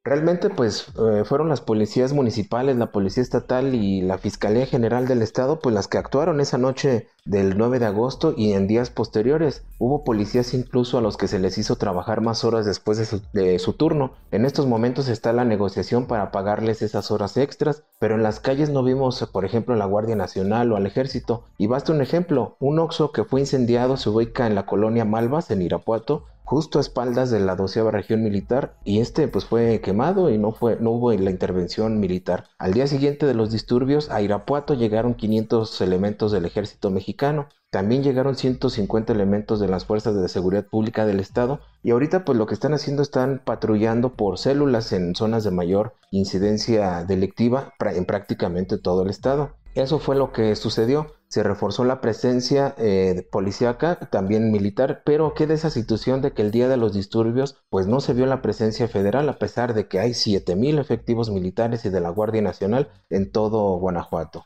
Realmente 0.03 0.49
pues 0.49 0.87
eh, 0.97 1.23
fueron 1.25 1.47
las 1.47 1.61
policías 1.61 2.11
municipales, 2.11 2.75
la 2.75 2.91
policía 2.91 3.21
estatal 3.21 3.75
y 3.75 4.01
la 4.01 4.17
Fiscalía 4.17 4.65
General 4.65 5.07
del 5.07 5.21
Estado 5.21 5.59
pues 5.59 5.75
las 5.75 5.87
que 5.87 5.99
actuaron 5.99 6.41
esa 6.41 6.57
noche 6.57 7.07
del 7.23 7.55
9 7.55 7.77
de 7.77 7.85
agosto 7.85 8.33
y 8.35 8.53
en 8.53 8.65
días 8.65 8.89
posteriores. 8.89 9.63
Hubo 9.77 10.03
policías 10.03 10.55
incluso 10.55 10.97
a 10.97 11.01
los 11.01 11.17
que 11.17 11.27
se 11.27 11.37
les 11.37 11.59
hizo 11.59 11.75
trabajar 11.75 12.19
más 12.21 12.43
horas 12.43 12.65
después 12.65 12.97
de 12.97 13.05
su, 13.05 13.21
de 13.31 13.59
su 13.59 13.73
turno. 13.73 14.13
En 14.31 14.45
estos 14.45 14.65
momentos 14.65 15.07
está 15.07 15.33
la 15.33 15.45
negociación 15.45 16.07
para 16.07 16.31
pagarles 16.31 16.81
esas 16.81 17.11
horas 17.11 17.37
extras, 17.37 17.83
pero 17.99 18.15
en 18.15 18.23
las 18.23 18.39
calles 18.39 18.71
no 18.71 18.81
vimos 18.81 19.23
por 19.31 19.45
ejemplo 19.45 19.75
a 19.75 19.77
la 19.77 19.85
Guardia 19.85 20.15
Nacional 20.15 20.71
o 20.71 20.77
al 20.77 20.87
Ejército. 20.87 21.43
Y 21.59 21.67
basta 21.67 21.91
un 21.91 22.01
ejemplo, 22.01 22.57
un 22.59 22.79
Oxo 22.79 23.11
que 23.11 23.23
fue 23.23 23.41
incendiado 23.41 23.97
se 23.97 24.09
ubica 24.09 24.47
en 24.47 24.55
la 24.55 24.65
colonia 24.65 25.05
Malvas 25.05 25.51
en 25.51 25.61
Irapuato 25.61 26.25
justo 26.51 26.79
a 26.79 26.81
espaldas 26.81 27.31
de 27.31 27.39
la 27.39 27.55
doceava 27.55 27.91
región 27.91 28.23
militar 28.23 28.75
y 28.83 28.99
este 28.99 29.29
pues 29.29 29.45
fue 29.45 29.79
quemado 29.79 30.29
y 30.29 30.37
no 30.37 30.51
fue 30.51 30.75
no 30.81 30.91
hubo 30.91 31.13
la 31.13 31.31
intervención 31.31 32.01
militar. 32.01 32.49
Al 32.57 32.73
día 32.73 32.87
siguiente 32.87 33.25
de 33.25 33.33
los 33.33 33.51
disturbios 33.51 34.09
a 34.11 34.21
Irapuato 34.21 34.73
llegaron 34.73 35.13
500 35.13 35.79
elementos 35.79 36.33
del 36.33 36.43
ejército 36.43 36.89
mexicano. 36.89 37.47
También 37.69 38.03
llegaron 38.03 38.35
150 38.35 39.13
elementos 39.13 39.61
de 39.61 39.69
las 39.69 39.85
fuerzas 39.85 40.13
de 40.13 40.27
seguridad 40.27 40.65
pública 40.65 41.05
del 41.05 41.21
estado 41.21 41.61
y 41.83 41.91
ahorita 41.91 42.25
pues 42.25 42.37
lo 42.37 42.47
que 42.47 42.53
están 42.53 42.73
haciendo 42.73 43.01
están 43.01 43.41
patrullando 43.45 44.17
por 44.17 44.37
células 44.37 44.91
en 44.91 45.15
zonas 45.15 45.45
de 45.45 45.51
mayor 45.51 45.95
incidencia 46.11 47.05
delictiva 47.05 47.75
en 47.79 48.03
prácticamente 48.03 48.77
todo 48.77 49.03
el 49.03 49.09
estado. 49.09 49.55
Eso 49.73 49.99
fue 49.99 50.17
lo 50.17 50.33
que 50.33 50.53
sucedió. 50.57 51.13
Se 51.31 51.43
reforzó 51.43 51.85
la 51.85 52.01
presencia 52.01 52.75
eh, 52.77 53.25
policíaca, 53.31 53.95
también 54.11 54.51
militar, 54.51 55.01
pero 55.05 55.33
queda 55.33 55.53
esa 55.53 55.69
situación 55.69 56.21
de 56.21 56.33
que 56.33 56.41
el 56.41 56.51
día 56.51 56.67
de 56.67 56.75
los 56.75 56.93
disturbios, 56.93 57.63
pues 57.69 57.87
no 57.87 58.01
se 58.01 58.13
vio 58.13 58.25
la 58.25 58.41
presencia 58.41 58.89
federal, 58.89 59.29
a 59.29 59.39
pesar 59.39 59.73
de 59.73 59.87
que 59.87 59.99
hay 59.99 60.13
7000 60.13 60.77
efectivos 60.77 61.29
militares 61.29 61.85
y 61.85 61.89
de 61.89 62.01
la 62.01 62.09
Guardia 62.09 62.41
Nacional 62.41 62.89
en 63.09 63.31
todo 63.31 63.77
Guanajuato. 63.77 64.43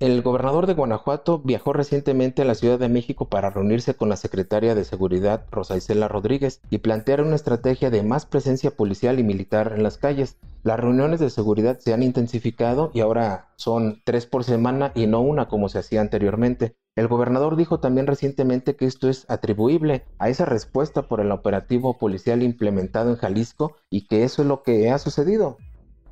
El 0.00 0.22
gobernador 0.22 0.66
de 0.68 0.74
Guanajuato 0.74 1.40
viajó 1.40 1.72
recientemente 1.72 2.40
a 2.40 2.44
la 2.44 2.54
Ciudad 2.54 2.78
de 2.78 2.88
México 2.88 3.28
para 3.28 3.50
reunirse 3.50 3.94
con 3.94 4.08
la 4.08 4.16
secretaria 4.16 4.76
de 4.76 4.84
Seguridad 4.84 5.44
Rosa 5.50 5.76
Isela 5.76 6.06
Rodríguez 6.06 6.62
y 6.70 6.78
plantear 6.78 7.20
una 7.20 7.34
estrategia 7.34 7.90
de 7.90 8.04
más 8.04 8.24
presencia 8.24 8.70
policial 8.70 9.18
y 9.18 9.24
militar 9.24 9.72
en 9.74 9.82
las 9.82 9.98
calles. 9.98 10.38
Las 10.64 10.80
reuniones 10.80 11.20
de 11.20 11.30
seguridad 11.30 11.78
se 11.78 11.94
han 11.94 12.02
intensificado 12.02 12.90
y 12.92 13.00
ahora 13.00 13.48
son 13.56 14.02
tres 14.04 14.26
por 14.26 14.42
semana 14.44 14.92
y 14.94 15.06
no 15.06 15.20
una 15.20 15.46
como 15.46 15.68
se 15.68 15.78
hacía 15.78 16.00
anteriormente. 16.00 16.74
El 16.96 17.06
gobernador 17.06 17.54
dijo 17.54 17.78
también 17.78 18.08
recientemente 18.08 18.74
que 18.74 18.84
esto 18.84 19.08
es 19.08 19.24
atribuible 19.30 20.04
a 20.18 20.28
esa 20.30 20.46
respuesta 20.46 21.02
por 21.02 21.20
el 21.20 21.30
operativo 21.30 21.96
policial 21.96 22.42
implementado 22.42 23.10
en 23.10 23.16
Jalisco 23.16 23.76
y 23.88 24.08
que 24.08 24.24
eso 24.24 24.42
es 24.42 24.48
lo 24.48 24.64
que 24.64 24.90
ha 24.90 24.98
sucedido. 24.98 25.58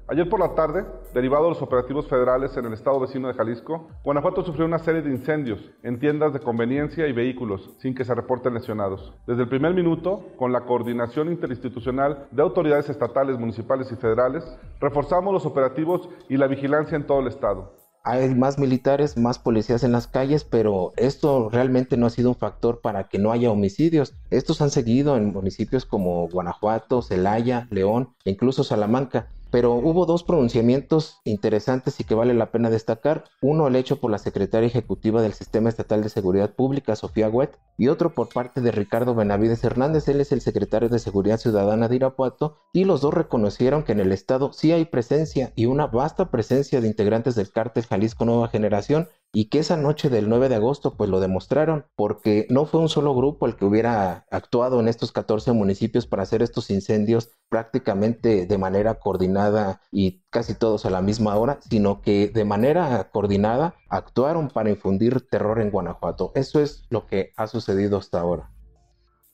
Ayer 0.08 0.28
por 0.28 0.38
la 0.38 0.54
tarde, 0.54 0.84
derivado 1.14 1.44
de 1.44 1.50
los 1.50 1.62
operativos 1.62 2.06
federales 2.06 2.56
en 2.56 2.64
el 2.64 2.74
estado 2.74 3.00
vecino 3.00 3.26
de 3.26 3.34
Jalisco, 3.34 3.88
Guanajuato 4.04 4.44
sufrió 4.44 4.64
una 4.64 4.78
serie 4.78 5.02
de 5.02 5.10
incendios 5.10 5.58
en 5.82 5.98
tiendas 5.98 6.32
de 6.32 6.38
conveniencia 6.38 7.08
y 7.08 7.12
vehículos 7.12 7.72
sin 7.80 7.92
que 7.92 8.04
se 8.04 8.14
reporten 8.14 8.54
lesionados. 8.54 9.12
Desde 9.26 9.42
el 9.42 9.48
primer 9.48 9.74
minuto, 9.74 10.24
con 10.36 10.52
la 10.52 10.60
coordinación 10.60 11.32
interinstitucional 11.32 12.28
de 12.30 12.40
autoridades 12.40 12.88
estatales, 12.88 13.36
municipales 13.36 13.90
y 13.90 13.96
federales, 13.96 14.44
reforzamos 14.80 15.34
los 15.34 15.44
operativos 15.44 16.08
y 16.28 16.36
la 16.36 16.46
vigilancia 16.46 16.94
en 16.94 17.04
todo 17.04 17.18
el 17.18 17.26
estado. 17.26 17.74
Hay 18.04 18.32
más 18.36 18.60
militares, 18.60 19.16
más 19.16 19.40
policías 19.40 19.82
en 19.82 19.90
las 19.90 20.06
calles, 20.06 20.44
pero 20.44 20.92
esto 20.94 21.48
realmente 21.50 21.96
no 21.96 22.06
ha 22.06 22.10
sido 22.10 22.28
un 22.28 22.36
factor 22.36 22.80
para 22.80 23.08
que 23.08 23.18
no 23.18 23.32
haya 23.32 23.50
homicidios. 23.50 24.14
Estos 24.30 24.62
han 24.62 24.70
seguido 24.70 25.16
en 25.16 25.32
municipios 25.32 25.84
como 25.84 26.28
Guanajuato, 26.28 27.02
Celaya, 27.02 27.66
León 27.72 28.10
e 28.24 28.30
incluso 28.30 28.62
Salamanca. 28.62 29.26
Pero 29.50 29.74
hubo 29.74 30.06
dos 30.06 30.22
pronunciamientos 30.24 31.20
interesantes 31.24 32.00
y 32.00 32.04
que 32.04 32.14
vale 32.14 32.34
la 32.34 32.50
pena 32.50 32.70
destacar. 32.70 33.24
Uno 33.40 33.68
el 33.68 33.76
hecho 33.76 34.00
por 34.00 34.10
la 34.10 34.18
secretaria 34.18 34.66
ejecutiva 34.66 35.22
del 35.22 35.32
Sistema 35.32 35.68
Estatal 35.68 36.02
de 36.02 36.08
Seguridad 36.08 36.54
Pública, 36.54 36.96
Sofía 36.96 37.28
Huet, 37.28 37.58
y 37.78 37.88
otro 37.88 38.14
por 38.14 38.28
parte 38.28 38.60
de 38.60 38.72
Ricardo 38.72 39.14
Benavides 39.14 39.62
Hernández. 39.64 40.08
Él 40.08 40.20
es 40.20 40.32
el 40.32 40.40
secretario 40.40 40.88
de 40.88 40.98
Seguridad 40.98 41.38
Ciudadana 41.38 41.88
de 41.88 41.96
Irapuato 41.96 42.58
y 42.72 42.84
los 42.84 43.00
dos 43.00 43.14
reconocieron 43.14 43.84
que 43.84 43.92
en 43.92 44.00
el 44.00 44.12
estado 44.12 44.52
sí 44.52 44.72
hay 44.72 44.86
presencia 44.86 45.52
y 45.56 45.66
una 45.66 45.86
vasta 45.86 46.30
presencia 46.30 46.80
de 46.80 46.88
integrantes 46.88 47.34
del 47.34 47.50
cártel 47.50 47.86
Jalisco 47.86 48.24
Nueva 48.24 48.48
Generación 48.48 49.08
y 49.36 49.50
que 49.50 49.58
esa 49.58 49.76
noche 49.76 50.08
del 50.08 50.30
9 50.30 50.48
de 50.48 50.54
agosto 50.54 50.94
pues 50.96 51.10
lo 51.10 51.20
demostraron 51.20 51.84
porque 51.94 52.46
no 52.48 52.64
fue 52.64 52.80
un 52.80 52.88
solo 52.88 53.14
grupo 53.14 53.44
el 53.44 53.54
que 53.54 53.66
hubiera 53.66 54.24
actuado 54.30 54.80
en 54.80 54.88
estos 54.88 55.12
14 55.12 55.52
municipios 55.52 56.06
para 56.06 56.22
hacer 56.22 56.40
estos 56.40 56.70
incendios 56.70 57.32
prácticamente 57.50 58.46
de 58.46 58.56
manera 58.56 58.94
coordinada 58.94 59.82
y 59.92 60.22
casi 60.30 60.54
todos 60.54 60.86
a 60.86 60.90
la 60.90 61.02
misma 61.02 61.36
hora, 61.36 61.58
sino 61.68 62.00
que 62.00 62.28
de 62.28 62.46
manera 62.46 63.10
coordinada 63.12 63.74
actuaron 63.90 64.48
para 64.48 64.70
infundir 64.70 65.28
terror 65.28 65.60
en 65.60 65.70
Guanajuato. 65.70 66.32
Eso 66.34 66.60
es 66.60 66.86
lo 66.88 67.06
que 67.06 67.34
ha 67.36 67.46
sucedido 67.46 67.98
hasta 67.98 68.18
ahora. 68.18 68.55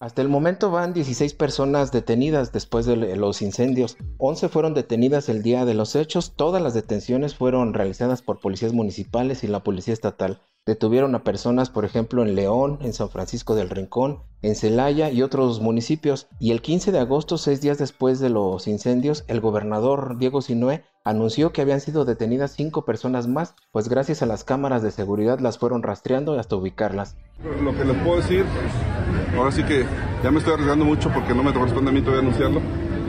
Hasta 0.03 0.21
el 0.21 0.29
momento 0.29 0.73
van 0.73 0.95
16 0.95 1.33
personas 1.35 1.93
detenidas 1.93 2.51
después 2.51 2.87
de 2.87 2.97
los 3.15 3.41
incendios. 3.41 3.97
11 4.19 4.49
fueron 4.49 4.75
detenidas 4.75 5.29
el 5.29 5.45
día 5.45 5.65
de 5.65 5.75
los 5.75 5.95
hechos. 5.95 6.33
Todas 6.35 6.61
las 6.61 6.75
detenciones 6.75 7.37
fueron 7.37 7.73
realizadas 7.73 8.21
por 8.21 8.41
policías 8.41 8.73
municipales 8.73 9.45
y 9.45 9.47
la 9.47 9.63
policía 9.63 9.95
estatal. 9.95 10.43
Detuvieron 10.65 11.15
a 11.17 11.25
personas, 11.25 11.71
por 11.71 11.85
ejemplo, 11.85 12.23
en 12.23 12.37
León, 12.37 12.79
en 12.83 12.93
San 12.93 13.09
Francisco 13.11 13.57
del 13.57 13.69
Rincón, 13.69 14.23
en 14.43 14.55
Celaya 14.55 15.11
y 15.11 15.23
otros 15.23 15.61
municipios. 15.61 16.29
Y 16.39 16.53
el 16.53 16.63
15 16.63 16.93
de 16.93 17.01
agosto, 17.01 17.37
seis 17.37 17.61
días 17.61 17.79
después 17.79 18.21
de 18.21 18.31
los 18.31 18.69
incendios, 18.69 19.25
el 19.27 19.41
gobernador 19.41 20.19
Diego 20.19 20.41
Sinué 20.41 20.85
anunció 21.05 21.53
que 21.53 21.63
habían 21.63 21.81
sido 21.81 22.05
detenidas 22.05 22.53
cinco 22.53 22.85
personas 22.85 23.27
más, 23.27 23.57
pues 23.73 23.89
gracias 23.89 24.23
a 24.23 24.27
las 24.27 24.45
cámaras 24.45 24.83
de 24.83 24.93
seguridad 24.93 25.41
las 25.41 25.59
fueron 25.59 25.83
rastreando 25.83 26.39
hasta 26.39 26.55
ubicarlas. 26.55 27.17
Lo 27.61 27.77
que 27.77 27.85
les 27.85 27.97
puedo 28.05 28.19
decir 28.19 28.45
Ahora 29.37 29.51
sí 29.51 29.63
que 29.63 29.85
ya 30.23 30.31
me 30.31 30.39
estoy 30.39 30.55
arriesgando 30.55 30.85
mucho 30.85 31.11
porque 31.11 31.35
no 31.35 31.43
me 31.43 31.53
corresponde 31.53 31.91
a 31.91 31.95
mí 31.95 32.03
todavía 32.03 32.21
anunciarlo, 32.21 32.61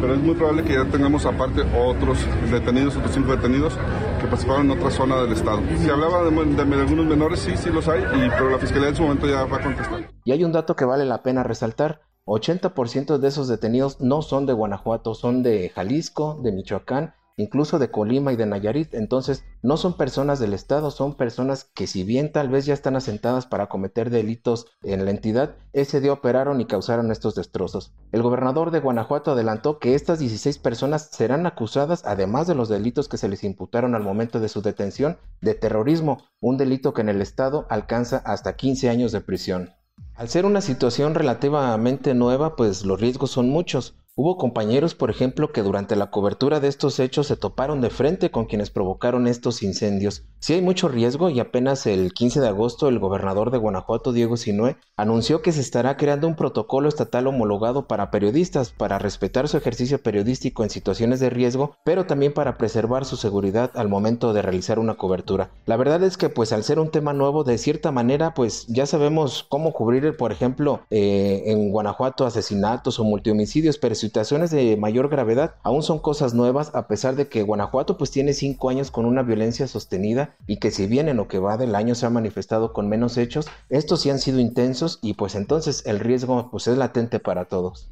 pero 0.03 0.15
es 0.15 0.22
muy 0.22 0.36
probable 0.36 0.65
que 0.65 0.74
ya 0.74 0.83
tengamos 0.83 1.25
aparte 1.25 1.62
otros 1.62 2.17
detenidos, 2.51 2.98
otros 2.98 3.13
cinco 3.13 3.31
detenidos 3.38 3.74
que 4.19 4.27
participaron 4.27 4.69
en 4.69 4.77
otra 4.77 4.91
zona 4.91 5.22
del 5.22 5.31
estado. 5.31 5.62
Si 5.79 5.89
hablaba 5.89 6.24
de, 6.24 6.75
algunos 6.81 7.05
menores, 7.05 7.39
sí, 7.39 7.55
sí 7.55 7.69
los 7.69 7.88
hay, 7.88 8.03
pero 8.31 8.50
la 8.50 8.57
fiscalía 8.57 8.89
en 8.89 8.98
su 8.98 9.03
momento 9.03 9.27
ya 9.27 9.45
va 9.45 9.55
a 9.55 9.63
contestar. 9.63 10.12
Y 10.25 10.33
hay 10.33 10.43
un 10.43 10.51
dato 10.51 10.75
que 10.75 10.83
vale 10.83 11.05
la 11.05 11.24
pena 11.24 11.43
resaltar. 11.43 12.01
80% 12.25 13.17
de 13.17 13.27
esos 13.29 13.48
detenidos 13.48 14.01
no 14.01 14.22
son 14.22 14.45
de 14.45 14.51
Guanajuato, 14.51 15.15
son 15.15 15.41
de 15.41 15.69
Jalisco, 15.69 16.38
de 16.43 16.51
Michoacán 16.51 17.13
incluso 17.37 17.79
de 17.79 17.91
Colima 17.91 18.33
y 18.33 18.35
de 18.35 18.45
Nayarit. 18.45 18.93
Entonces, 18.93 19.43
no 19.61 19.77
son 19.77 19.97
personas 19.97 20.39
del 20.39 20.53
Estado, 20.53 20.91
son 20.91 21.15
personas 21.15 21.69
que 21.73 21.87
si 21.87 22.03
bien 22.03 22.31
tal 22.31 22.49
vez 22.49 22.65
ya 22.65 22.73
están 22.73 22.95
asentadas 22.95 23.45
para 23.45 23.67
cometer 23.67 24.09
delitos 24.09 24.67
en 24.83 25.05
la 25.05 25.11
entidad, 25.11 25.55
ese 25.73 26.01
día 26.01 26.13
operaron 26.13 26.61
y 26.61 26.65
causaron 26.65 27.11
estos 27.11 27.35
destrozos. 27.35 27.93
El 28.11 28.21
gobernador 28.21 28.71
de 28.71 28.79
Guanajuato 28.79 29.31
adelantó 29.31 29.79
que 29.79 29.95
estas 29.95 30.19
16 30.19 30.57
personas 30.59 31.09
serán 31.11 31.45
acusadas, 31.45 32.03
además 32.05 32.47
de 32.47 32.55
los 32.55 32.69
delitos 32.69 33.07
que 33.07 33.17
se 33.17 33.27
les 33.29 33.43
imputaron 33.43 33.95
al 33.95 34.03
momento 34.03 34.39
de 34.39 34.49
su 34.49 34.61
detención, 34.61 35.17
de 35.41 35.53
terrorismo, 35.55 36.23
un 36.39 36.57
delito 36.57 36.93
que 36.93 37.01
en 37.01 37.09
el 37.09 37.21
Estado 37.21 37.65
alcanza 37.69 38.17
hasta 38.17 38.55
15 38.55 38.89
años 38.89 39.11
de 39.11 39.21
prisión. 39.21 39.71
Al 40.15 40.29
ser 40.29 40.45
una 40.45 40.61
situación 40.61 41.15
relativamente 41.15 42.13
nueva, 42.13 42.55
pues 42.55 42.85
los 42.85 42.99
riesgos 42.99 43.31
son 43.31 43.49
muchos. 43.49 43.95
Hubo 44.15 44.38
compañeros, 44.38 44.93
por 44.93 45.10
ejemplo, 45.10 45.51
que 45.51 45.63
durante 45.63 45.96
la 45.96 46.12
cobertura 46.12 46.60
de 46.60 46.67
estos 46.67 47.00
hechos 47.00 47.25
se 47.25 47.36
toparon 47.36 47.82
de 47.82 47.89
frente 47.89 48.29
con 48.29 48.46
quienes 48.46 48.70
provocaron 48.70 49.25
estos 49.25 49.63
incendios. 49.63 50.24
Si 50.38 50.53
hay 50.53 50.62
mucho 50.62 50.88
riesgo 50.88 51.32
y 51.32 51.39
apenas 51.39 51.88
el 51.88 52.13
15 52.13 52.39
de 52.39 52.48
agosto 52.48 52.89
el 52.89 53.00
gobernador 53.00 53.50
de 53.50 53.58
Guanajuato, 53.58 54.13
Diego 54.13 54.38
Sinue, 54.38 54.77
anunció 54.98 55.41
que 55.41 55.51
se 55.51 55.62
estará 55.62 55.98
creando 55.98 56.27
un 56.27 56.36
protocolo 56.36 56.89
estatal 56.89 57.25
homologado 57.25 57.88
para 57.88 58.12
periodistas 58.12 58.70
para 58.70 59.00
respetar 59.00 59.48
su 59.48 59.58
ejercicio 59.58 60.03
periodístico 60.03 60.63
en 60.63 60.70
situaciones 60.70 61.20
de 61.20 61.32
riesgo, 61.32 61.77
pero 61.84 62.05
también 62.05 62.36
para 62.36 62.60
preservar 62.60 63.05
su 63.05 63.15
seguridad 63.15 63.72
al 63.74 63.89
momento 63.89 64.32
de 64.32 64.43
realizar 64.43 64.77
una 64.77 64.93
cobertura. 64.93 65.50
La 65.65 65.77
verdad 65.77 66.03
es 66.03 66.17
que 66.17 66.29
pues 66.29 66.53
al 66.53 66.63
ser 66.63 66.77
un 66.77 66.91
tema 66.91 67.13
nuevo, 67.13 67.43
de 67.43 67.58
cierta 67.58 67.91
manera 67.91 68.36
pues 68.36 68.67
ya 68.67 68.86
sabemos 68.86 69.43
cómo 69.50 69.74
cubrir, 69.74 70.15
por 70.17 70.32
ejemplo, 70.32 70.82
eh, 70.91 71.46
en 71.48 71.72
Guanajuato 71.72 72.27
asesinatos 72.27 73.00
o 73.00 73.05
multihomicidios, 73.05 73.79
pero 73.79 74.02
situaciones 74.03 74.51
de 74.51 74.75
mayor 74.75 75.07
gravedad 75.07 75.55
aún 75.63 75.81
son 75.81 75.98
cosas 75.98 76.33
nuevas 76.33 76.72
a 76.75 76.88
pesar 76.89 77.15
de 77.15 77.29
que 77.29 77.41
Guanajuato 77.41 77.98
pues 77.98 78.12
tiene 78.12 78.33
cinco 78.33 78.69
años 78.69 78.91
con 78.91 79.05
una 79.05 79.24
violencia 79.24 79.65
sostenida 79.65 80.36
y 80.45 80.57
que 80.57 80.72
si 80.72 80.88
bien 80.88 81.07
en 81.07 81.15
lo 81.15 81.29
que 81.29 81.39
va 81.39 81.55
del 81.55 81.74
año 81.74 81.95
se 81.95 82.05
ha 82.05 82.10
manifestado 82.10 82.74
con 82.74 82.89
menos 82.89 83.17
hechos, 83.17 83.48
estos 83.69 84.01
sí 84.01 84.10
han 84.10 84.19
sido 84.19 84.39
intensos 84.39 85.00
y 85.01 85.13
pues 85.13 85.36
entonces 85.36 85.83
el 85.86 86.01
riesgo 86.01 86.50
pues 86.51 86.67
es 86.67 86.77
latente 86.77 87.22
para 87.22 87.45
todos. 87.45 87.89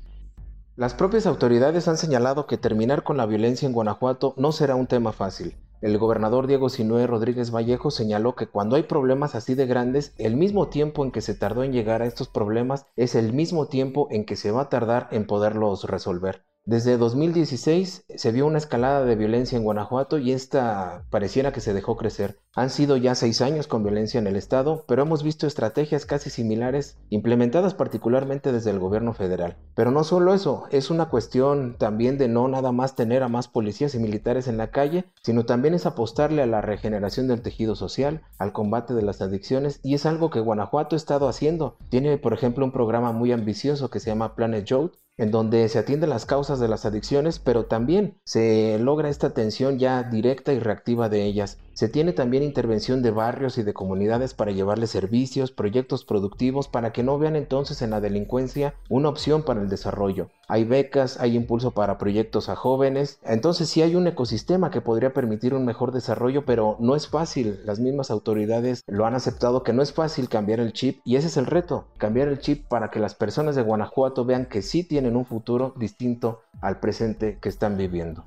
Las 0.76 0.94
propias 0.94 1.26
autoridades 1.26 1.88
han 1.88 1.98
señalado 1.98 2.46
que 2.46 2.58
terminar 2.58 3.04
con 3.04 3.16
la 3.16 3.26
violencia 3.26 3.66
en 3.66 3.74
Guanajuato 3.74 4.34
no 4.36 4.52
será 4.52 4.76
un 4.76 4.88
tema 4.88 5.14
fácil. 5.14 5.56
El 5.82 5.98
gobernador 5.98 6.46
Diego 6.46 6.70
Sinué 6.70 7.08
Rodríguez 7.08 7.50
Vallejo 7.50 7.90
señaló 7.90 8.36
que 8.36 8.46
cuando 8.46 8.76
hay 8.76 8.84
problemas 8.84 9.34
así 9.34 9.56
de 9.56 9.66
grandes, 9.66 10.14
el 10.20 10.38
mismo 10.38 10.68
tiempo 10.68 11.04
en 11.04 11.12
que 11.12 11.22
se 11.22 11.34
tardó 11.34 11.64
en 11.64 11.74
llegar 11.74 12.04
a 12.04 12.06
estos 12.06 12.30
problemas 12.30 12.86
es 12.96 13.16
el 13.16 13.34
mismo 13.34 13.68
tiempo 13.68 14.08
en 14.12 14.24
que 14.26 14.36
se 14.36 14.52
va 14.52 14.62
a 14.62 14.70
tardar 14.70 15.08
en 15.10 15.26
poderlos 15.26 15.86
resolver. 15.86 16.46
Desde 16.64 16.98
2016 16.98 18.06
se 18.08 18.32
vio 18.32 18.46
una 18.46 18.60
escalada 18.60 19.04
de 19.04 19.16
violencia 19.16 19.58
en 19.58 19.64
Guanajuato 19.64 20.20
y 20.20 20.32
esta 20.32 21.06
pareciera 21.10 21.52
que 21.52 21.60
se 21.60 21.74
dejó 21.74 21.98
crecer. 21.98 22.38
Han 22.54 22.70
sido 22.70 22.98
ya 22.98 23.16
seis 23.16 23.42
años 23.42 23.66
con 23.66 23.82
violencia 23.82 24.20
en 24.20 24.28
el 24.28 24.36
Estado, 24.36 24.86
pero 24.88 25.02
hemos 25.02 25.24
visto 25.24 25.48
estrategias 25.48 26.06
casi 26.06 26.30
similares 26.30 27.00
implementadas 27.10 27.74
particularmente 27.74 28.52
desde 28.52 28.70
el 28.70 28.78
gobierno 28.78 29.14
federal. 29.14 29.58
Pero 29.74 29.90
no 29.90 30.04
solo 30.04 30.36
eso, 30.36 30.66
es 30.70 30.92
una 30.92 31.10
cuestión 31.10 31.78
también 31.80 32.20
de 32.20 32.28
no 32.28 32.48
nada 32.48 32.72
más 32.72 32.96
tener 32.96 33.24
a 33.24 33.28
más 33.28 33.48
policías 33.48 33.96
y 33.96 34.00
militares 34.00 34.48
en 34.48 34.58
la 34.58 34.70
calle, 34.70 35.06
sino 35.24 35.46
también 35.46 35.74
es 35.74 35.88
apostarle 35.88 36.44
a 36.44 36.48
la 36.48 36.62
regeneración 36.62 37.28
del 37.28 37.42
tejido 37.42 37.74
social, 37.74 38.22
al 38.38 38.54
combate 38.54 38.94
de 38.94 39.02
las 39.02 39.22
adicciones 39.22 39.80
y 39.82 39.96
es 39.96 40.06
algo 40.06 40.30
que 40.30 40.42
Guanajuato 40.42 40.96
ha 40.96 40.98
estado 40.98 41.28
haciendo. 41.28 41.78
Tiene 41.90 42.20
por 42.20 42.34
ejemplo 42.34 42.64
un 42.64 42.72
programa 42.72 43.14
muy 43.14 43.32
ambicioso 43.32 43.90
que 43.90 44.00
se 44.00 44.12
llama 44.12 44.36
Planet 44.36 44.68
Jolt, 44.70 44.94
en 45.22 45.30
donde 45.30 45.70
se 45.70 45.78
atienden 45.78 46.10
las 46.10 46.26
causas 46.26 46.60
de 46.60 46.68
las 46.68 46.84
adicciones, 46.84 47.38
pero 47.38 47.66
también 47.66 48.18
se 48.24 48.80
logra 48.80 49.08
esta 49.08 49.28
atención 49.28 49.78
ya 49.78 50.02
directa 50.02 50.52
y 50.52 50.58
reactiva 50.58 51.10
de 51.10 51.26
ellas. 51.26 51.60
Se 51.74 51.88
tiene 51.88 52.12
también 52.12 52.44
intervención 52.44 53.02
de 53.02 53.12
barrios 53.12 53.58
y 53.58 53.64
de 53.64 53.74
comunidades 53.74 54.34
para 54.34 54.52
llevarles 54.52 54.90
servicios, 54.90 55.52
proyectos 55.52 56.04
productivos, 56.04 56.68
para 56.68 56.92
que 56.92 57.02
no 57.02 57.18
vean 57.18 57.36
entonces 57.36 57.82
en 57.82 57.92
la 57.92 58.02
delincuencia 58.02 58.76
una 58.90 59.10
opción 59.10 59.44
para 59.44 59.62
el 59.62 59.70
desarrollo. 59.70 60.30
Hay 60.48 60.66
becas, 60.66 61.20
hay 61.20 61.36
impulso 61.36 61.72
para 61.72 61.98
proyectos 61.98 62.50
a 62.50 62.58
jóvenes, 62.58 63.20
entonces 63.24 63.70
sí 63.70 63.82
hay 63.82 63.96
un 63.96 64.06
ecosistema 64.06 64.70
que 64.70 64.82
podría 64.82 65.14
permitir 65.14 65.54
un 65.54 65.66
mejor 65.66 65.94
desarrollo, 65.94 66.46
pero 66.46 66.76
no 66.80 66.96
es 66.96 67.08
fácil. 67.08 67.62
Las 67.64 67.80
mismas 67.80 68.12
autoridades 68.12 68.84
lo 68.88 69.06
han 69.06 69.16
aceptado 69.16 69.64
que 69.64 69.72
no 69.72 69.82
es 69.82 69.94
fácil 69.94 70.28
cambiar 70.28 70.60
el 70.60 70.74
chip 70.74 71.00
y 71.06 71.16
ese 71.16 71.28
es 71.28 71.38
el 71.38 71.46
reto, 71.46 71.86
cambiar 71.98 72.28
el 72.28 72.40
chip 72.40 72.68
para 72.68 72.92
que 72.92 73.00
las 73.00 73.16
personas 73.16 73.56
de 73.56 73.62
Guanajuato 73.62 74.26
vean 74.26 74.46
que 74.46 74.62
sí 74.62 74.84
tienen 74.84 75.16
un 75.16 75.26
futuro 75.26 75.74
distinto 75.78 76.42
al 76.60 76.80
presente 76.80 77.38
que 77.42 77.50
están 77.50 77.78
viviendo. 77.78 78.26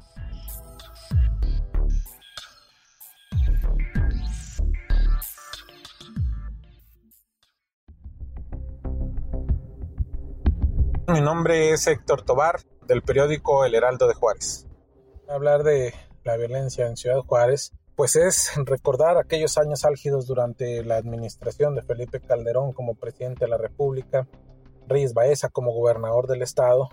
Mi 11.07 11.21
nombre 11.21 11.71
es 11.71 11.87
Héctor 11.87 12.23
Tobar, 12.23 12.61
del 12.87 13.03
periódico 13.03 13.67
El 13.67 13.75
Heraldo 13.75 14.09
de 14.09 14.15
Juárez. 14.15 14.67
Hablar 15.29 15.63
de 15.63 15.93
la 16.25 16.39
violencia 16.39 16.87
en 16.87 16.97
Ciudad 16.97 17.19
Juárez, 17.19 17.73
pues 17.95 18.17
es 18.17 18.53
recordar 18.65 19.19
aquellos 19.19 19.59
años 19.59 19.85
álgidos 19.85 20.27
durante 20.27 20.83
la 20.83 20.97
administración 20.97 21.75
de 21.75 21.83
Felipe 21.83 22.21
Calderón 22.21 22.73
como 22.73 22.95
presidente 22.95 23.45
de 23.45 23.51
la 23.51 23.59
República, 23.59 24.27
Reyes 24.89 25.13
Baeza 25.13 25.51
como 25.51 25.73
gobernador 25.73 26.27
del 26.27 26.41
estado 26.41 26.89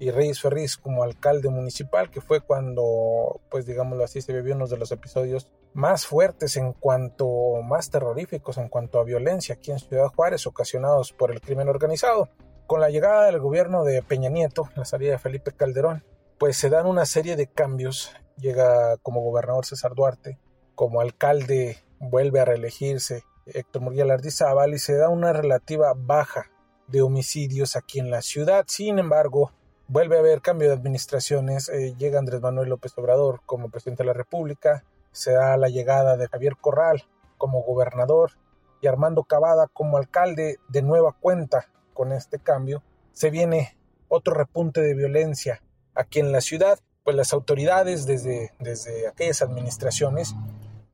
y 0.00 0.10
Reyes 0.10 0.40
Ferriz 0.40 0.76
como 0.76 1.04
alcalde 1.04 1.48
municipal, 1.48 2.10
que 2.10 2.20
fue 2.20 2.40
cuando, 2.40 3.40
pues 3.48 3.64
digámoslo 3.64 4.02
así, 4.02 4.20
se 4.22 4.32
vivió 4.32 4.56
uno 4.56 4.66
de 4.66 4.76
los 4.76 4.90
episodios 4.90 5.48
más 5.72 6.04
fuertes 6.04 6.56
en 6.56 6.72
cuanto, 6.72 7.62
más 7.62 7.90
terroríficos 7.90 8.58
en 8.58 8.68
cuanto 8.68 8.98
a 8.98 9.04
violencia 9.04 9.54
aquí 9.54 9.70
en 9.70 9.78
Ciudad 9.78 10.08
Juárez, 10.08 10.48
ocasionados 10.48 11.12
por 11.12 11.30
el 11.30 11.40
crimen 11.40 11.68
organizado. 11.68 12.28
Con 12.66 12.80
la 12.80 12.90
llegada 12.90 13.26
del 13.26 13.38
gobierno 13.38 13.84
de 13.84 14.02
Peña 14.02 14.30
Nieto, 14.30 14.68
la 14.76 14.84
salida 14.84 15.12
de 15.12 15.18
Felipe 15.18 15.52
Calderón, 15.52 16.04
pues 16.38 16.56
se 16.56 16.70
dan 16.70 16.86
una 16.86 17.06
serie 17.06 17.36
de 17.36 17.46
cambios. 17.46 18.12
Llega 18.36 18.96
como 18.98 19.20
gobernador 19.20 19.66
César 19.66 19.94
Duarte, 19.94 20.38
como 20.74 21.00
alcalde 21.00 21.78
vuelve 21.98 22.40
a 22.40 22.44
reelegirse 22.44 23.24
Héctor 23.46 23.82
Murguía 23.82 24.04
Lardizábal 24.04 24.74
y 24.74 24.78
se 24.78 24.96
da 24.96 25.08
una 25.08 25.32
relativa 25.32 25.92
baja 25.96 26.50
de 26.86 27.02
homicidios 27.02 27.76
aquí 27.76 27.98
en 27.98 28.10
la 28.10 28.22
ciudad. 28.22 28.64
Sin 28.68 28.98
embargo, 28.98 29.52
vuelve 29.88 30.16
a 30.16 30.20
haber 30.20 30.40
cambio 30.40 30.68
de 30.68 30.74
administraciones. 30.74 31.68
Eh, 31.68 31.94
llega 31.96 32.18
Andrés 32.18 32.40
Manuel 32.40 32.68
López 32.68 32.92
Obrador 32.96 33.40
como 33.46 33.70
presidente 33.70 34.02
de 34.02 34.08
la 34.08 34.12
República. 34.12 34.84
Se 35.10 35.32
da 35.32 35.56
la 35.56 35.68
llegada 35.68 36.16
de 36.16 36.28
Javier 36.28 36.56
Corral 36.60 37.04
como 37.38 37.62
gobernador 37.62 38.32
y 38.80 38.86
Armando 38.86 39.24
Cavada 39.24 39.68
como 39.72 39.96
alcalde 39.96 40.58
de 40.68 40.82
nueva 40.82 41.12
cuenta 41.18 41.68
con 41.92 42.12
este 42.12 42.38
cambio, 42.38 42.82
se 43.12 43.30
viene 43.30 43.76
otro 44.08 44.34
repunte 44.34 44.80
de 44.80 44.94
violencia 44.94 45.62
aquí 45.94 46.20
en 46.20 46.32
la 46.32 46.40
ciudad, 46.40 46.78
pues 47.04 47.16
las 47.16 47.32
autoridades 47.32 48.06
desde, 48.06 48.52
desde 48.58 49.08
aquellas 49.08 49.42
administraciones 49.42 50.34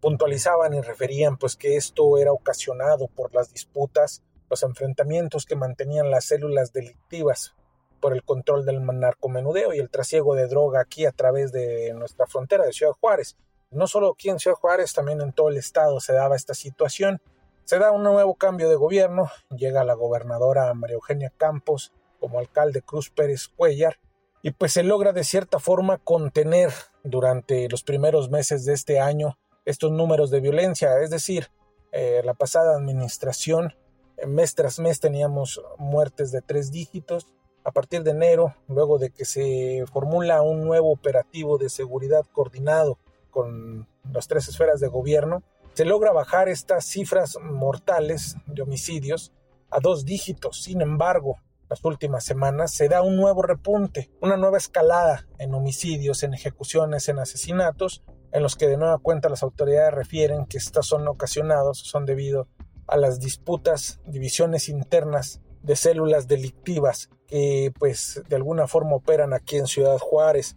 puntualizaban 0.00 0.74
y 0.74 0.80
referían 0.80 1.37
pues 1.37 1.56
que 1.56 1.76
esto 1.76 2.18
era 2.18 2.32
ocasionado 2.32 3.08
por 3.08 3.34
las 3.34 3.52
disputas, 3.52 4.22
los 4.48 4.62
enfrentamientos 4.62 5.44
que 5.44 5.56
mantenían 5.56 6.11
las 6.11 6.24
células 6.24 6.72
delictivas 6.72 7.54
por 8.00 8.12
el 8.12 8.22
control 8.22 8.64
del 8.64 8.84
narcomenudeo 8.84 9.74
y 9.74 9.78
el 9.78 9.90
trasiego 9.90 10.34
de 10.34 10.46
droga 10.46 10.80
aquí 10.80 11.04
a 11.04 11.12
través 11.12 11.52
de 11.52 11.92
nuestra 11.94 12.26
frontera 12.26 12.64
de 12.64 12.72
Ciudad 12.72 12.92
Juárez. 13.00 13.37
No 13.70 13.87
solo 13.87 14.12
aquí 14.12 14.30
en 14.30 14.38
Ciudad 14.38 14.56
Juárez, 14.56 14.92
también 14.92 15.20
en 15.20 15.32
todo 15.32 15.48
el 15.48 15.56
estado 15.56 16.00
se 16.00 16.12
daba 16.12 16.37
esta 16.37 16.54
situación 16.54 17.20
se 17.68 17.78
da 17.78 17.92
un 17.92 18.02
nuevo 18.02 18.35
cambio 18.37 18.70
de 18.70 18.76
gobierno, 18.76 19.31
llega 19.50 19.85
la 19.85 19.92
gobernadora 19.92 20.72
María 20.72 20.94
Eugenia 20.94 21.31
Campos 21.37 21.92
como 22.18 22.38
alcalde 22.38 22.81
Cruz 22.81 23.11
Pérez 23.11 23.46
Cuellar 23.46 23.98
y 24.40 24.52
pues 24.52 24.72
se 24.72 24.83
logra 24.83 25.12
de 25.12 25.22
cierta 25.22 25.59
forma 25.59 25.98
contener 25.98 26.72
durante 27.04 27.68
los 27.68 27.83
primeros 27.83 28.31
meses 28.31 28.64
de 28.64 28.72
este 28.72 29.00
año 29.00 29.37
estos 29.66 29.92
números 29.92 30.31
de 30.31 30.40
violencia, 30.40 30.98
es 31.02 31.11
decir, 31.11 31.48
eh, 31.92 32.22
la 32.24 32.33
pasada 32.33 32.74
administración 32.74 33.74
eh, 34.16 34.26
mes 34.26 34.54
tras 34.54 34.78
mes 34.78 34.98
teníamos 34.98 35.61
muertes 35.76 36.33
de 36.33 36.40
tres 36.40 36.72
dígitos. 36.72 37.26
A 37.64 37.70
partir 37.70 38.02
de 38.02 38.12
enero, 38.12 38.54
luego 38.66 38.96
de 38.96 39.11
que 39.11 39.26
se 39.26 39.85
formula 39.92 40.40
un 40.40 40.64
nuevo 40.64 40.90
operativo 40.90 41.59
de 41.59 41.68
seguridad 41.68 42.24
coordinado 42.33 42.96
con 43.31 43.87
las 44.11 44.26
tres 44.26 44.48
esferas 44.48 44.81
de 44.81 44.88
gobierno, 44.88 45.42
se 45.78 45.84
logra 45.84 46.10
bajar 46.10 46.48
estas 46.48 46.86
cifras 46.86 47.38
mortales 47.40 48.34
de 48.48 48.62
homicidios 48.62 49.32
a 49.70 49.78
dos 49.78 50.04
dígitos. 50.04 50.60
Sin 50.64 50.80
embargo, 50.80 51.36
las 51.70 51.84
últimas 51.84 52.24
semanas 52.24 52.74
se 52.74 52.88
da 52.88 53.00
un 53.02 53.14
nuevo 53.14 53.42
repunte, 53.42 54.10
una 54.20 54.36
nueva 54.36 54.58
escalada 54.58 55.28
en 55.38 55.54
homicidios, 55.54 56.24
en 56.24 56.34
ejecuciones, 56.34 57.08
en 57.08 57.20
asesinatos, 57.20 58.02
en 58.32 58.42
los 58.42 58.56
que 58.56 58.66
de 58.66 58.76
nueva 58.76 58.98
cuenta 58.98 59.28
las 59.28 59.44
autoridades 59.44 59.94
refieren 59.94 60.46
que 60.46 60.58
estas 60.58 60.84
son 60.84 61.06
ocasionados, 61.06 61.78
son 61.78 62.06
debido 62.06 62.48
a 62.88 62.96
las 62.96 63.20
disputas, 63.20 64.00
divisiones 64.04 64.68
internas 64.68 65.42
de 65.62 65.76
células 65.76 66.26
delictivas 66.26 67.08
que 67.28 67.72
pues 67.78 68.20
de 68.28 68.34
alguna 68.34 68.66
forma 68.66 68.96
operan 68.96 69.32
aquí 69.32 69.58
en 69.58 69.68
Ciudad 69.68 69.98
Juárez. 69.98 70.56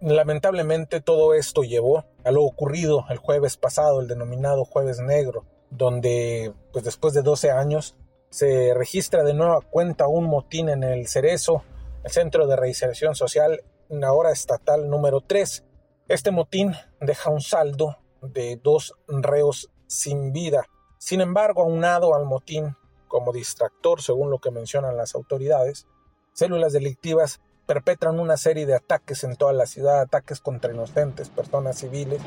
Lamentablemente 0.00 1.00
todo 1.00 1.34
esto 1.34 1.62
llevó 1.62 2.04
a 2.24 2.30
lo 2.30 2.44
ocurrido 2.44 3.04
el 3.10 3.18
jueves 3.18 3.56
pasado, 3.56 4.00
el 4.00 4.06
denominado 4.06 4.64
jueves 4.64 5.00
negro, 5.00 5.44
donde 5.70 6.52
pues 6.72 6.84
después 6.84 7.14
de 7.14 7.22
12 7.22 7.50
años 7.50 7.96
se 8.30 8.74
registra 8.74 9.24
de 9.24 9.34
nueva 9.34 9.60
cuenta 9.60 10.06
un 10.06 10.24
motín 10.24 10.68
en 10.68 10.84
el 10.84 11.08
Cerezo, 11.08 11.64
el 12.04 12.10
Centro 12.10 12.46
de 12.46 12.56
Reinserción 12.56 13.14
Social, 13.14 13.62
ahora 14.04 14.30
estatal 14.30 14.88
número 14.88 15.20
3. 15.20 15.64
Este 16.08 16.30
motín 16.30 16.74
deja 17.00 17.30
un 17.30 17.40
saldo 17.40 17.96
de 18.22 18.56
dos 18.62 18.94
reos 19.08 19.70
sin 19.86 20.32
vida. 20.32 20.64
Sin 20.98 21.20
embargo, 21.20 21.62
aunado 21.62 22.14
al 22.14 22.24
motín 22.24 22.76
como 23.08 23.32
distractor, 23.32 24.02
según 24.02 24.30
lo 24.30 24.38
que 24.38 24.50
mencionan 24.50 24.96
las 24.96 25.14
autoridades, 25.14 25.86
células 26.34 26.72
delictivas 26.72 27.40
perpetran 27.68 28.18
una 28.18 28.38
serie 28.38 28.64
de 28.64 28.74
ataques 28.74 29.24
en 29.24 29.36
toda 29.36 29.52
la 29.52 29.66
ciudad, 29.66 30.00
ataques 30.00 30.40
contra 30.40 30.72
inocentes, 30.72 31.28
personas 31.28 31.76
civiles. 31.78 32.22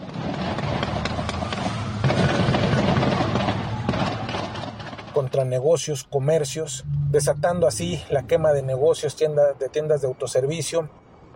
contra 5.15 5.43
negocios, 5.43 6.05
comercios, 6.05 6.85
desatando 7.09 7.67
así 7.67 8.01
la 8.09 8.27
quema 8.27 8.53
de 8.53 8.63
negocios, 8.63 9.17
de 9.17 9.69
tiendas 9.69 10.01
de 10.01 10.07
autoservicio, 10.07 10.89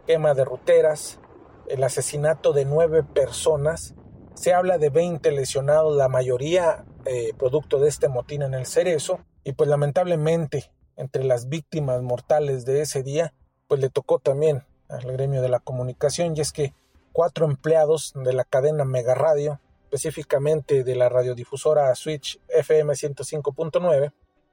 quema 0.07 0.33
de 0.33 0.45
ruteras, 0.45 1.19
el 1.67 1.83
asesinato 1.83 2.53
de 2.53 2.63
nueve 2.63 3.03
personas. 3.03 3.93
Se 4.33 4.53
habla 4.53 4.77
de 4.77 4.89
20 4.89 5.29
lesionados, 5.31 5.97
la 5.97 6.07
mayoría 6.07 6.85
eh, 7.03 7.33
producto 7.37 7.79
de 7.79 7.89
este 7.89 8.07
motín 8.07 8.43
en 8.43 8.53
el 8.53 8.65
Cerezo, 8.65 9.19
y 9.43 9.51
pues 9.51 9.69
lamentablemente 9.69 10.71
entre 10.95 11.25
las 11.25 11.49
víctimas 11.49 12.01
mortales 12.01 12.65
de 12.65 12.81
ese 12.81 13.03
día 13.03 13.33
pues 13.67 13.81
le 13.81 13.89
tocó 13.89 14.19
también 14.19 14.63
al 14.89 15.11
gremio 15.11 15.41
de 15.41 15.49
la 15.49 15.59
comunicación 15.59 16.35
y 16.35 16.41
es 16.41 16.51
que 16.51 16.73
cuatro 17.11 17.45
empleados 17.45 18.13
de 18.15 18.33
la 18.33 18.43
cadena 18.43 18.85
Mega 18.85 19.15
Radio, 19.15 19.59
específicamente 19.83 20.83
de 20.83 20.95
la 20.95 21.09
radiodifusora 21.09 21.93
Switch 21.95 22.39
FM 22.49 22.93
105.9, 22.93 24.11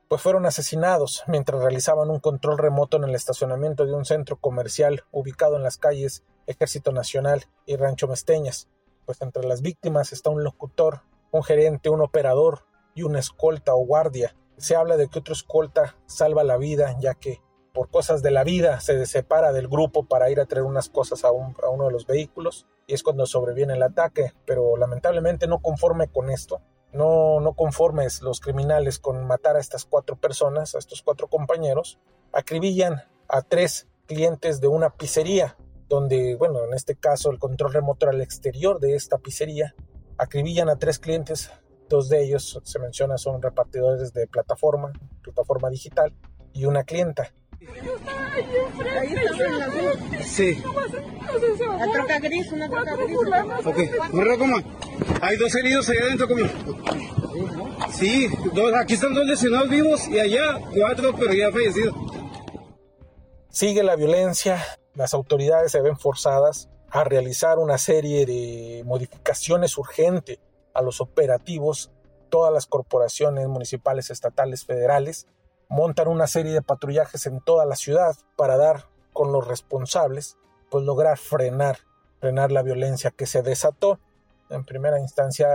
pues 0.09 0.23
fueron 0.23 0.47
asesinados 0.47 1.25
mientras 1.27 1.63
realizaban 1.63 2.11
un 2.11 2.21
control 2.21 2.59
remoto 2.59 2.99
en 2.99 3.05
el 3.05 3.15
estacionamiento 3.15 3.87
de 3.87 3.95
un 3.95 4.05
centro 4.05 4.37
comercial 4.37 5.05
ubicado 5.11 5.57
en 5.57 5.63
las 5.63 5.79
calles 5.79 6.23
Ejército 6.47 6.93
Nacional 6.93 7.47
y 7.67 7.77
Rancho 7.77 8.09
Mesteñas. 8.09 8.69
Pues 9.07 9.21
entre 9.23 9.45
las 9.45 9.63
víctimas 9.63 10.13
está 10.13 10.31
un 10.31 10.45
locutor, 10.45 11.01
un 11.31 11.43
gerente, 11.43 11.89
un 11.89 12.03
operador 12.03 12.67
y 12.95 13.03
una 13.03 13.19
escolta 13.19 13.75
o 13.75 13.85
guardia. 13.85 14.37
Se 14.57 14.77
habla 14.77 14.97
de 14.97 15.09
que 15.09 15.19
otro 15.19 15.33
escolta 15.33 15.97
salva 16.07 16.45
la 16.45 16.59
vida 16.59 16.95
ya 17.01 17.15
que 17.15 17.41
por 17.73 17.89
cosas 17.91 18.23
de 18.23 18.31
la 18.31 18.45
vida 18.45 18.81
se 18.81 19.07
separa 19.07 19.53
del 19.53 19.69
grupo 19.69 20.05
para 20.05 20.31
ir 20.31 20.41
a 20.41 20.47
traer 20.47 20.65
unas 20.65 20.89
cosas 20.89 21.25
a, 21.25 21.33
uno 21.33 21.87
de 21.87 21.93
los 21.93 22.07
vehículos 22.07 22.67
y 22.87 22.95
es 22.95 23.03
cuando 23.03 23.27
sobreviene 23.27 23.75
el 23.75 23.83
ataque, 23.83 24.33
pero 24.45 24.77
lamentablemente 24.77 25.47
no 25.47 25.61
conforme 25.61 26.09
con 26.09 26.31
esto, 26.31 26.61
no, 26.93 27.41
no 27.41 27.55
conformes 27.55 28.23
los 28.23 28.41
criminales 28.41 28.99
con 28.99 29.27
matar 29.27 29.57
a 29.57 29.61
estas 29.61 29.85
cuatro 29.87 30.17
personas, 30.17 30.75
a 30.75 30.79
estos 30.79 31.03
cuatro 31.03 31.29
compañeros, 31.29 31.99
acribillan 32.33 33.03
a 33.29 33.43
tres 33.43 33.89
clientes 34.07 34.61
de 34.61 34.69
una 34.69 34.91
pizzería, 34.91 35.57
donde, 35.89 36.37
bueno, 36.37 36.65
en 36.65 36.75
este 36.75 36.97
caso 36.97 37.31
el 37.31 37.39
control 37.39 37.73
remoto 37.73 38.09
al 38.09 38.21
exterior 38.21 38.81
de 38.81 38.95
esta 38.95 39.19
pizzería, 39.19 39.75
acribillan 40.19 40.69
a 40.69 40.77
tres 40.77 40.99
clientes, 40.99 41.51
dos 41.89 42.09
de 42.09 42.23
ellos 42.25 42.61
se 42.63 42.79
menciona 42.79 43.19
son 43.19 43.41
repartidores 43.41 44.13
de 44.13 44.27
plataforma, 44.27 44.93
plataforma 45.23 45.71
digital, 45.71 46.15
y 46.53 46.67
una 46.67 46.85
clienta. 46.85 47.33
Sí. 50.25 50.63
La 51.79 51.93
troca 51.93 52.19
gris, 52.19 52.53
una 52.53 52.69
troca 52.69 52.97
gris. 52.97 53.19
Ok, 53.65 54.39
¿cómo? 54.39 54.57
Hay 55.21 55.37
dos 55.37 55.55
heridos 55.55 55.89
allá 55.89 56.01
adentro, 56.03 56.29
¿cómo? 56.29 56.45
Sí, 57.93 58.29
dos, 58.55 58.75
aquí 58.75 58.95
están 58.95 59.15
dos 59.15 59.27
lesionados 59.27 59.69
vivos 59.69 60.09
y 60.09 60.19
allá 60.19 60.61
cuatro, 60.75 61.15
pero 61.19 61.33
ya 61.33 61.51
fallecidos. 61.51 61.95
Sigue 63.51 63.83
la 63.83 63.97
violencia, 63.97 64.65
las 64.95 65.15
autoridades 65.15 65.73
se 65.73 65.81
ven 65.81 65.99
forzadas 65.99 66.69
a 66.91 67.05
realizar 67.05 67.59
una 67.59 67.79
serie 67.79 68.27
de 68.27 68.83
modificaciones 68.85 69.77
urgentes 69.79 70.39
a 70.75 70.83
los 70.83 71.01
operativos, 71.01 71.91
todas 72.31 72.53
las 72.53 72.67
corporaciones 72.67 73.47
municipales, 73.49 74.11
estatales, 74.11 74.65
federales, 74.65 75.27
montan 75.73 76.07
una 76.09 76.27
serie 76.27 76.53
de 76.53 76.61
patrullajes 76.61 77.25
en 77.25 77.41
toda 77.41 77.65
la 77.65 77.77
ciudad 77.77 78.15
para 78.37 78.59
dar 78.59 78.89
con 79.15 79.33
los 79.33 79.49
responsables, 79.49 80.37
pues 80.71 80.85
lograr 80.85 81.17
frenar, 81.17 81.79
frenar 82.21 82.53
la 82.53 82.63
violencia 82.63 83.11
que 83.11 83.25
se 83.25 83.41
desató. 83.41 83.99
En 84.51 84.65
primera 84.65 85.01
instancia 85.01 85.49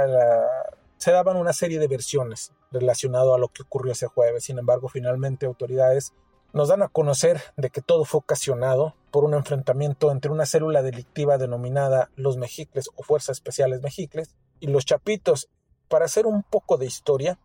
se 0.98 1.12
daban 1.12 1.38
una 1.38 1.54
serie 1.54 1.78
de 1.78 1.88
versiones 1.88 2.52
relacionado 2.72 3.36
a 3.36 3.38
lo 3.38 3.50
que 3.50 3.62
ocurrió 3.62 3.92
ese 3.92 4.08
jueves. 4.08 4.46
Sin 4.46 4.58
embargo, 4.58 4.90
finalmente 4.90 5.46
autoridades 5.46 6.14
nos 6.52 6.70
dan 6.70 6.82
a 6.82 6.88
conocer 6.88 7.40
de 7.56 7.70
que 7.70 7.82
todo 7.82 8.04
fue 8.04 8.18
ocasionado 8.18 8.96
por 9.12 9.24
un 9.24 9.36
enfrentamiento 9.36 10.12
entre 10.12 10.32
una 10.32 10.48
célula 10.48 10.82
delictiva 10.82 11.38
denominada 11.38 12.10
los 12.16 12.38
Mejicles 12.38 12.90
o 12.96 13.04
Fuerzas 13.04 13.38
Especiales 13.38 13.84
Mejicles 13.84 14.36
y 14.60 14.66
los 14.66 14.84
Chapitos. 14.84 15.48
Para 15.90 16.06
hacer 16.06 16.26
un 16.26 16.42
poco 16.42 16.78
de 16.78 16.88
historia, 16.88 17.38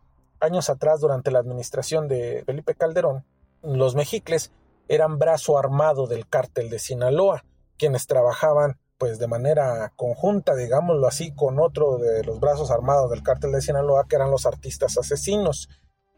años 0.43 0.69
atrás, 0.69 0.99
durante 0.99 1.31
la 1.31 1.39
administración 1.39 2.07
de 2.07 2.43
Felipe 2.45 2.75
Calderón, 2.75 3.25
los 3.61 3.95
mexicles 3.95 4.51
eran 4.87 5.17
brazo 5.17 5.57
armado 5.57 6.07
del 6.07 6.27
cártel 6.27 6.69
de 6.69 6.79
Sinaloa, 6.79 7.45
quienes 7.77 8.07
trabajaban 8.07 8.77
pues 8.97 9.19
de 9.19 9.27
manera 9.27 9.91
conjunta, 9.95 10.55
digámoslo 10.55 11.07
así, 11.07 11.33
con 11.33 11.59
otro 11.59 11.97
de 11.97 12.23
los 12.23 12.39
brazos 12.39 12.71
armados 12.71 13.09
del 13.09 13.23
cártel 13.23 13.51
de 13.51 13.61
Sinaloa, 13.61 14.05
que 14.07 14.15
eran 14.15 14.31
los 14.31 14.45
artistas 14.45 14.97
asesinos. 14.97 15.69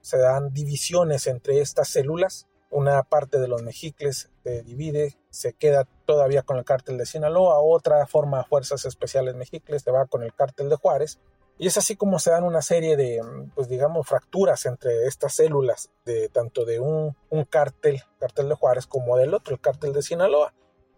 Se 0.01 0.17
dan 0.17 0.53
divisiones 0.53 1.25
entre 1.27 1.61
estas 1.61 1.87
células. 1.87 2.47
Una 2.69 3.01
parte 3.03 3.39
de 3.39 3.47
los 3.47 3.63
mexicles 3.63 4.29
se 4.43 4.61
divide, 4.63 5.17
se 5.29 5.53
queda 5.53 5.87
todavía 6.05 6.43
con 6.43 6.57
el 6.57 6.65
cártel 6.65 6.97
de 6.97 7.05
Sinaloa, 7.05 7.59
otra 7.59 8.05
forma 8.05 8.43
fuerzas 8.43 8.85
especiales 8.85 9.35
mexicles, 9.35 9.81
se 9.81 9.91
va 9.91 10.05
con 10.05 10.23
el 10.23 10.33
cártel 10.33 10.69
de 10.69 10.75
Juárez, 10.75 11.19
y 11.57 11.67
es 11.67 11.77
así 11.77 11.95
como 11.95 12.19
se 12.19 12.31
dan 12.31 12.43
una 12.43 12.61
serie 12.61 12.97
de, 12.97 13.21
pues 13.55 13.69
digamos, 13.69 14.07
fracturas 14.07 14.65
entre 14.65 15.07
estas 15.07 15.35
células, 15.35 15.89
de 16.03 16.29
tanto 16.29 16.65
de 16.65 16.79
un, 16.79 17.15
un 17.29 17.43
cártel, 17.45 18.01
cártel 18.19 18.49
de 18.49 18.55
Juárez, 18.55 18.87
como 18.87 19.17
del 19.17 19.33
otro, 19.33 19.53
el 19.53 19.61
cártel 19.61 19.93
de 19.93 20.01
Sinaloa. 20.01 20.53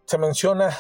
Se 0.06 0.18
menciona 0.18 0.76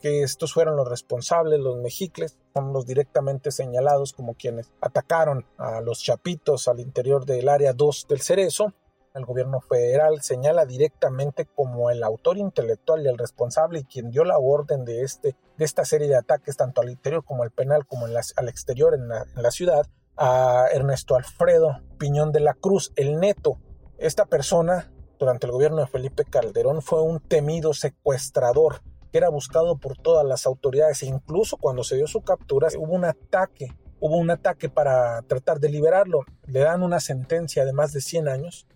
que 0.00 0.22
estos 0.22 0.52
fueron 0.52 0.76
los 0.76 0.88
responsables, 0.88 1.60
los 1.60 1.76
mexicles, 1.76 2.38
son 2.54 2.72
los 2.72 2.86
directamente 2.86 3.50
señalados 3.50 4.12
como 4.12 4.34
quienes 4.34 4.72
atacaron 4.80 5.46
a 5.58 5.80
los 5.80 6.02
chapitos 6.02 6.68
al 6.68 6.80
interior 6.80 7.24
del 7.24 7.48
área 7.48 7.72
2 7.72 8.06
del 8.08 8.20
Cerezo, 8.20 8.72
el 9.14 9.24
gobierno 9.24 9.60
federal 9.60 10.22
señala 10.22 10.66
directamente 10.66 11.46
como 11.46 11.90
el 11.90 12.02
autor 12.02 12.38
intelectual 12.38 13.02
y 13.04 13.08
el 13.08 13.18
responsable 13.18 13.80
y 13.80 13.84
quien 13.84 14.10
dio 14.10 14.24
la 14.24 14.38
orden 14.38 14.84
de, 14.84 15.02
este, 15.02 15.36
de 15.56 15.64
esta 15.64 15.84
serie 15.84 16.08
de 16.08 16.16
ataques, 16.16 16.56
tanto 16.56 16.80
al 16.80 16.90
interior 16.90 17.24
como 17.24 17.42
al 17.42 17.50
penal, 17.50 17.86
como 17.86 18.06
en 18.06 18.14
al 18.16 18.48
exterior 18.48 18.94
en 18.94 19.08
la, 19.08 19.50
ciudad, 19.50 19.86
a 20.16 20.66
Ernesto 20.72 21.16
Alfredo 21.16 21.80
Piñón 21.98 22.32
de 22.32 22.40
la 22.40 22.54
Cruz, 22.54 22.92
el 22.96 23.18
neto. 23.18 23.58
Esta 23.98 24.26
persona, 24.26 24.92
durante 25.18 25.46
el 25.46 25.52
gobierno 25.52 25.80
de 25.80 25.86
Felipe 25.86 26.24
Calderón, 26.24 26.82
fue 26.82 27.02
un 27.02 27.20
temido 27.20 27.74
secuestrador 27.74 28.82
que 29.10 29.18
era 29.18 29.28
buscado 29.28 29.76
por 29.76 29.96
todas 29.98 30.24
las 30.24 30.46
autoridades 30.46 31.02
e 31.02 31.06
incluso 31.06 31.56
cuando 31.56 31.82
se 31.82 31.96
dio 31.96 32.06
su 32.06 32.22
captura 32.22 32.68
hubo 32.78 32.94
un 32.94 33.04
ataque, 33.04 33.74
hubo 33.98 34.16
un 34.16 34.30
ataque 34.30 34.68
para 34.68 35.20
tratar 35.22 35.58
de 35.58 35.68
liberarlo. 35.68 36.20
Le 36.46 36.60
dan 36.60 36.84
una 36.84 37.00
sentencia 37.00 37.64
de 37.64 37.72
más 37.72 37.92
de 37.92 38.00
100 38.00 38.28
años 38.28 38.66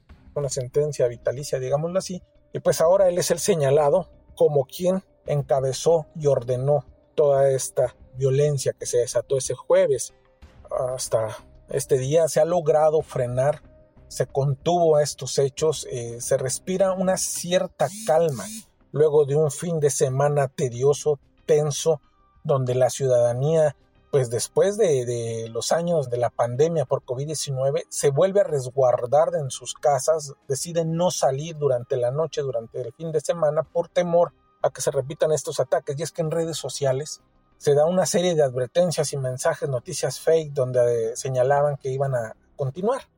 una 0.41 0.49
sentencia 0.49 1.07
vitalicia, 1.09 1.59
digámoslo 1.59 1.99
así, 1.99 2.23
y 2.53 2.61
pues 2.61 2.81
ahora 2.81 3.09
él 3.09 3.19
es 3.19 3.31
el 3.31 3.39
señalado 3.39 4.09
como 4.35 4.65
quien 4.65 5.03
encabezó 5.27 6.07
y 6.17 6.27
ordenó 6.27 6.85
toda 7.15 7.51
esta 7.51 7.95
violencia 8.17 8.73
que 8.73 8.87
se 8.87 8.99
desató 8.99 9.39
ese 9.39 9.55
jueves. 9.55 10.15
Hasta 10.71 11.37
este 11.69 11.99
día 11.99 12.29
se 12.29 12.41
ha 12.41 12.45
logrado 12.45 13.03
frenar, 13.03 13.63
se 14.09 14.27
contuvo 14.27 14.99
estos 15.01 15.39
hechos, 15.39 15.87
eh, 15.91 16.21
se 16.21 16.37
respira 16.37 16.93
una 16.93 17.17
cierta 17.17 17.89
calma 18.07 18.45
luego 18.93 19.25
de 19.25 19.35
un 19.35 19.51
fin 19.51 19.81
de 19.81 19.91
semana 19.91 20.49
tedioso, 20.49 21.19
tenso, 21.47 22.01
donde 22.45 22.75
la 22.75 22.91
ciudadanía 22.91 23.77
pues 24.15 24.31
después 24.31 24.77
de, 24.77 25.49
los 25.51 25.73
años 25.73 26.09
de 26.09 26.19
la 26.19 26.31
pandemia 26.31 26.85
por 26.85 27.03
COVID-19, 27.03 27.85
se 27.89 28.11
vuelve 28.11 28.43
a 28.43 28.45
resguardar 28.45 29.31
en 29.35 29.51
sus 29.51 29.75
casas, 29.75 30.35
deciden 30.47 30.95
no 30.95 31.11
salir 31.11 31.59
durante 31.59 31.97
la 31.97 32.13
noche, 32.13 32.41
durante 32.41 32.81
el 32.81 32.93
fin 32.93 33.11
de 33.11 33.19
semana, 33.21 33.65
por 33.65 33.89
temor 33.89 34.33
a 34.63 34.71
que 34.71 34.83
se 34.83 34.93
repitan 34.93 35.33
estos 35.33 35.59
ataques. 35.59 35.99
Y 35.99 36.05
es 36.05 36.13
que 36.13 36.23
en 36.23 36.31
redes 36.31 36.57
sociales 36.57 37.23
se 37.59 37.75
da 37.75 37.87
una 37.87 38.07
serie 38.07 38.37
de 38.37 38.45
advertencias 38.45 39.13
y 39.13 39.17
mensajes, 39.17 39.69
noticias 39.69 40.21
fake, 40.21 40.53
donde 40.53 41.09
eh, 41.09 41.17
señalaban 41.17 41.77
que 41.77 41.91
iban 41.91 42.15
a 42.15 42.37
continuar. 42.55 43.09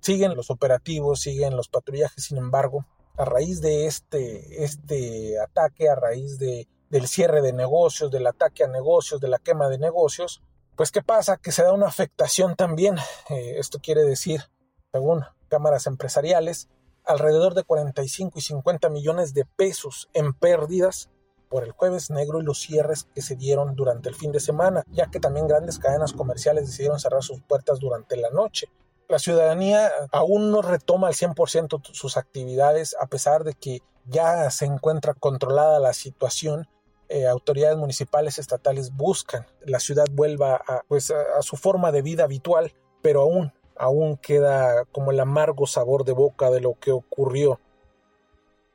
Siguen 0.00 0.34
los 0.34 0.50
operativos, 0.50 1.20
siguen 1.20 1.56
los 1.56 1.68
patrullajes, 1.68 2.24
sin 2.24 2.38
embargo, 2.38 2.84
a 3.16 3.24
raíz 3.24 3.60
de 3.60 3.86
este, 3.86 4.64
este 4.64 5.38
ataque, 5.38 5.88
a 5.88 5.94
raíz 5.94 6.36
de, 6.40 6.66
del 6.94 7.08
cierre 7.08 7.42
de 7.42 7.52
negocios, 7.52 8.12
del 8.12 8.24
ataque 8.24 8.62
a 8.62 8.68
negocios, 8.68 9.20
de 9.20 9.26
la 9.26 9.40
quema 9.40 9.68
de 9.68 9.78
negocios, 9.78 10.44
pues 10.76 10.92
¿qué 10.92 11.02
pasa? 11.02 11.38
Que 11.38 11.50
se 11.50 11.64
da 11.64 11.72
una 11.72 11.88
afectación 11.88 12.54
también. 12.54 12.98
Eh, 13.30 13.56
esto 13.58 13.80
quiere 13.82 14.04
decir, 14.04 14.44
según 14.92 15.24
cámaras 15.48 15.88
empresariales, 15.88 16.68
alrededor 17.04 17.54
de 17.54 17.64
45 17.64 18.38
y 18.38 18.42
50 18.42 18.90
millones 18.90 19.34
de 19.34 19.44
pesos 19.44 20.08
en 20.12 20.34
pérdidas 20.34 21.10
por 21.48 21.64
el 21.64 21.72
jueves 21.72 22.10
negro 22.10 22.40
y 22.40 22.44
los 22.44 22.60
cierres 22.60 23.08
que 23.12 23.22
se 23.22 23.34
dieron 23.34 23.74
durante 23.74 24.08
el 24.08 24.14
fin 24.14 24.30
de 24.30 24.38
semana, 24.38 24.84
ya 24.92 25.10
que 25.10 25.18
también 25.18 25.48
grandes 25.48 25.80
cadenas 25.80 26.12
comerciales 26.12 26.68
decidieron 26.68 27.00
cerrar 27.00 27.24
sus 27.24 27.42
puertas 27.42 27.80
durante 27.80 28.16
la 28.16 28.30
noche. 28.30 28.68
La 29.08 29.18
ciudadanía 29.18 29.90
aún 30.12 30.52
no 30.52 30.62
retoma 30.62 31.08
al 31.08 31.14
100% 31.14 31.92
sus 31.92 32.16
actividades 32.16 32.94
a 33.00 33.08
pesar 33.08 33.42
de 33.42 33.54
que 33.54 33.80
ya 34.06 34.48
se 34.52 34.66
encuentra 34.66 35.14
controlada 35.14 35.80
la 35.80 35.92
situación. 35.92 36.68
Eh, 37.14 37.26
autoridades 37.28 37.76
municipales 37.76 38.38
estatales 38.38 38.90
buscan 38.90 39.46
la 39.64 39.78
ciudad 39.78 40.06
vuelva 40.10 40.56
a, 40.56 40.82
pues, 40.88 41.12
su 41.42 41.56
forma 41.56 41.92
de 41.92 42.02
vida 42.02 42.24
habitual, 42.24 42.72
pero 43.02 43.20
aún, 43.20 43.52
aún 43.76 44.16
queda 44.16 44.84
como 44.86 45.12
el 45.12 45.20
amargo 45.20 45.66
sabor 45.66 46.04
de 46.04 46.12
boca 46.12 46.50
de 46.50 46.60
lo 46.60 46.78
que 46.80 46.90
ocurrió 46.90 47.60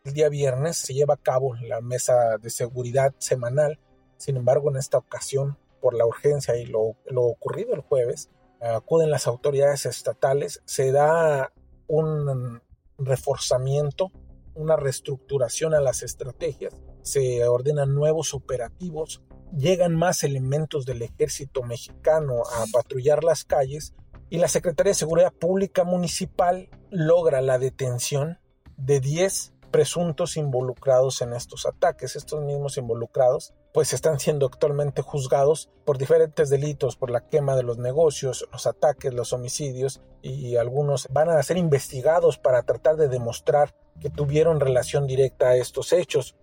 el 0.05 0.13
día 0.13 0.29
viernes 0.29 0.77
se 0.77 0.93
lleva 0.93 1.15
a 1.15 1.17
cabo 1.17 1.55
la 1.55 1.81
mesa 1.81 2.37
de 2.37 2.49
seguridad 2.49 3.13
semanal. 3.17 3.79
Sin 4.17 4.37
embargo, 4.37 4.69
en 4.69 4.77
esta 4.77 4.97
ocasión, 4.97 5.57
por 5.81 5.93
la 5.93 6.05
urgencia 6.05 6.55
y 6.57 6.65
lo, 6.65 6.95
ocurrido 7.13 7.73
el 7.73 7.81
jueves, 7.81 8.29
acuden 8.61 9.11
las 9.11 9.27
autoridades 9.27 9.85
estatales, 9.85 10.61
se 10.65 10.91
da 10.91 11.51
un 11.87 12.61
reforzamiento, 12.97 14.11
una 14.55 14.75
reestructuración 14.77 15.73
a 15.73 15.81
las 15.81 16.01
estrategias, 16.01 16.73
se 17.01 17.47
ordenan 17.47 17.95
nuevos 17.95 18.33
operativos, 18.33 19.21
llegan 19.55 19.95
más 19.95 20.23
elementos 20.23 20.85
del 20.85 21.01
ejército 21.01 21.63
mexicano 21.63 22.43
a 22.43 22.65
patrullar 22.71 23.23
las 23.23 23.43
calles 23.43 23.93
y 24.29 24.37
la 24.37 24.47
Secretaría 24.47 24.91
de 24.91 24.95
Seguridad 24.95 25.33
Pública 25.33 25.83
Municipal 25.83 26.69
logra 26.91 27.41
la 27.41 27.57
detención 27.57 28.39
de 28.77 28.99
10 28.99 29.53
presuntos 29.71 30.37
involucrados 30.37 31.21
en 31.21 31.33
estos 31.33 31.65
ataques. 31.65 32.15
Estos 32.15 32.41
mismos 32.41 32.77
involucrados 32.77 33.53
pues 33.73 33.93
están 33.93 34.19
siendo 34.19 34.47
actualmente 34.47 35.01
juzgados 35.01 35.69
por 35.85 35.97
diferentes 35.97 36.49
delitos, 36.49 36.95
por 36.95 37.11
la 37.11 37.27
quema 37.27 37.55
de 37.55 37.63
los 37.63 37.77
negocios, 37.77 38.47
los 38.51 38.65
ataques, 38.65 39.13
los 39.13 39.31
homicidios 39.31 40.01
y 40.21 40.55
algunos 40.55 41.07
van 41.11 41.29
a 41.29 41.41
ser 41.43 41.57
investigados 41.57 42.37
para 42.37 42.63
tratar 42.63 42.95
de 42.95 43.07
demostrar 43.07 43.75
que 43.99 44.09
tuvieron 44.09 44.59
relación 44.59 45.07
directa 45.07 45.49
a 45.49 45.55
estos 45.55 45.93
hechos. 45.93 46.35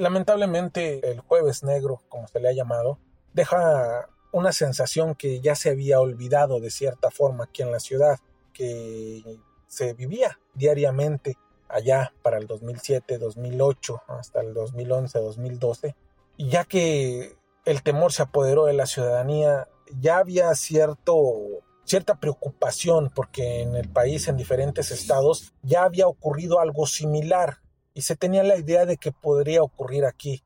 Lamentablemente 0.00 1.10
el 1.10 1.20
jueves 1.20 1.62
negro, 1.62 2.02
como 2.08 2.26
se 2.26 2.40
le 2.40 2.48
ha 2.48 2.52
llamado, 2.52 2.98
deja 3.34 4.08
una 4.32 4.50
sensación 4.50 5.14
que 5.14 5.42
ya 5.42 5.54
se 5.54 5.68
había 5.68 6.00
olvidado 6.00 6.58
de 6.58 6.70
cierta 6.70 7.10
forma 7.10 7.44
aquí 7.44 7.60
en 7.60 7.70
la 7.70 7.80
ciudad, 7.80 8.18
que 8.54 9.22
se 9.66 9.92
vivía 9.92 10.40
diariamente 10.54 11.36
allá 11.68 12.14
para 12.22 12.38
el 12.38 12.46
2007, 12.46 13.18
2008, 13.18 14.00
hasta 14.08 14.40
el 14.40 14.54
2011, 14.54 15.18
2012, 15.18 15.94
y 16.38 16.48
ya 16.48 16.64
que 16.64 17.36
el 17.66 17.82
temor 17.82 18.14
se 18.14 18.22
apoderó 18.22 18.64
de 18.64 18.72
la 18.72 18.86
ciudadanía, 18.86 19.68
ya 20.00 20.16
había 20.16 20.54
cierto 20.54 21.60
cierta 21.84 22.18
preocupación 22.18 23.10
porque 23.14 23.60
en 23.60 23.76
el 23.76 23.90
país, 23.90 24.28
en 24.28 24.38
diferentes 24.38 24.92
estados, 24.92 25.52
ya 25.62 25.82
había 25.82 26.06
ocurrido 26.06 26.58
algo 26.58 26.86
similar 26.86 27.58
y 28.00 28.02
se 28.02 28.16
tenía 28.16 28.42
la 28.42 28.56
idea 28.56 28.86
de 28.86 28.96
que 28.96 29.12
podría 29.12 29.62
ocurrir 29.62 30.06
aquí. 30.06 30.42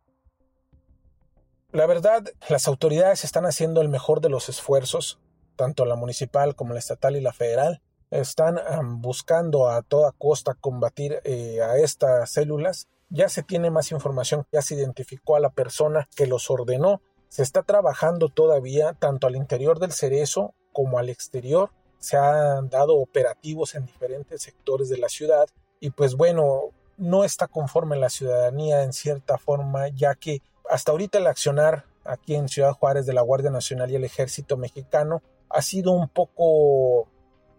La 1.71 1.87
verdad, 1.87 2.25
las 2.49 2.67
autoridades 2.67 3.23
están 3.23 3.47
haciendo 3.47 3.81
el 3.81 3.89
mejor 3.89 4.21
de 4.21 4.29
los 4.29 4.49
esfuerzos, 4.49 5.21
tanto 5.55 5.85
la 5.85 5.95
municipal 5.95 6.57
como 6.57 6.73
la 6.73 6.81
estatal 6.81 7.15
y 7.15 7.21
la 7.21 7.33
federal, 7.33 7.81
están 8.11 8.57
buscando 9.01 9.69
a 9.69 9.83
toda 9.83 10.11
costa 10.11 10.55
combatir 10.55 11.21
eh, 11.23 11.63
a 11.63 11.77
estas 11.77 12.33
células. 12.33 12.89
Ya 13.09 13.29
se 13.29 13.45
tiene 13.45 13.71
más 13.71 13.93
información, 13.93 14.45
ya 14.51 14.61
se 14.61 14.75
identificó 14.75 15.37
a 15.37 15.41
la 15.41 15.51
persona 15.51 16.09
que 16.17 16.27
los 16.27 16.51
ordenó. 16.51 17.03
Se 17.29 17.45
está 17.45 17.63
trabajando 17.63 18.31
todavía 18.31 18.95
tanto 18.95 19.29
al 19.29 19.37
interior 19.37 19.79
del 19.79 19.93
cerezo 19.93 20.55
como 20.73 20.99
al 20.99 21.09
exterior. 21.09 21.71
Se 22.01 22.17
han 22.17 22.69
dado 22.69 22.97
operativos 22.97 23.77
en 23.77 23.87
diferentes 23.87 24.43
sectores 24.43 24.89
de 24.89 24.99
la 24.99 25.09
ciudad 25.09 25.47
y 25.79 25.91
pues 25.91 26.17
bueno, 26.17 26.73
no 26.97 27.25
está 27.25 27.47
conforme 27.47 27.97
la 27.97 28.11
ciudadanía 28.11 28.83
en 28.83 28.93
cierta 28.93 29.39
forma, 29.39 29.89
ya 29.89 30.15
que 30.15 30.43
hasta 30.71 30.93
ahorita 30.93 31.19
el 31.19 31.27
accionar 31.27 31.85
aquí 32.05 32.35
en 32.35 32.49
Ciudad 32.49 32.73
Juárez 32.73 33.07
de 33.07 33.13
la 33.13 33.23
Guardia 33.23 33.51
Nacional 33.51 33.91
y 33.91 33.97
el 33.97 34.05
Ejército 34.05 34.57
Mexicano 34.57 35.23
ha 35.49 35.63
sido 35.63 35.93
un 35.93 36.09
poco 36.09 37.09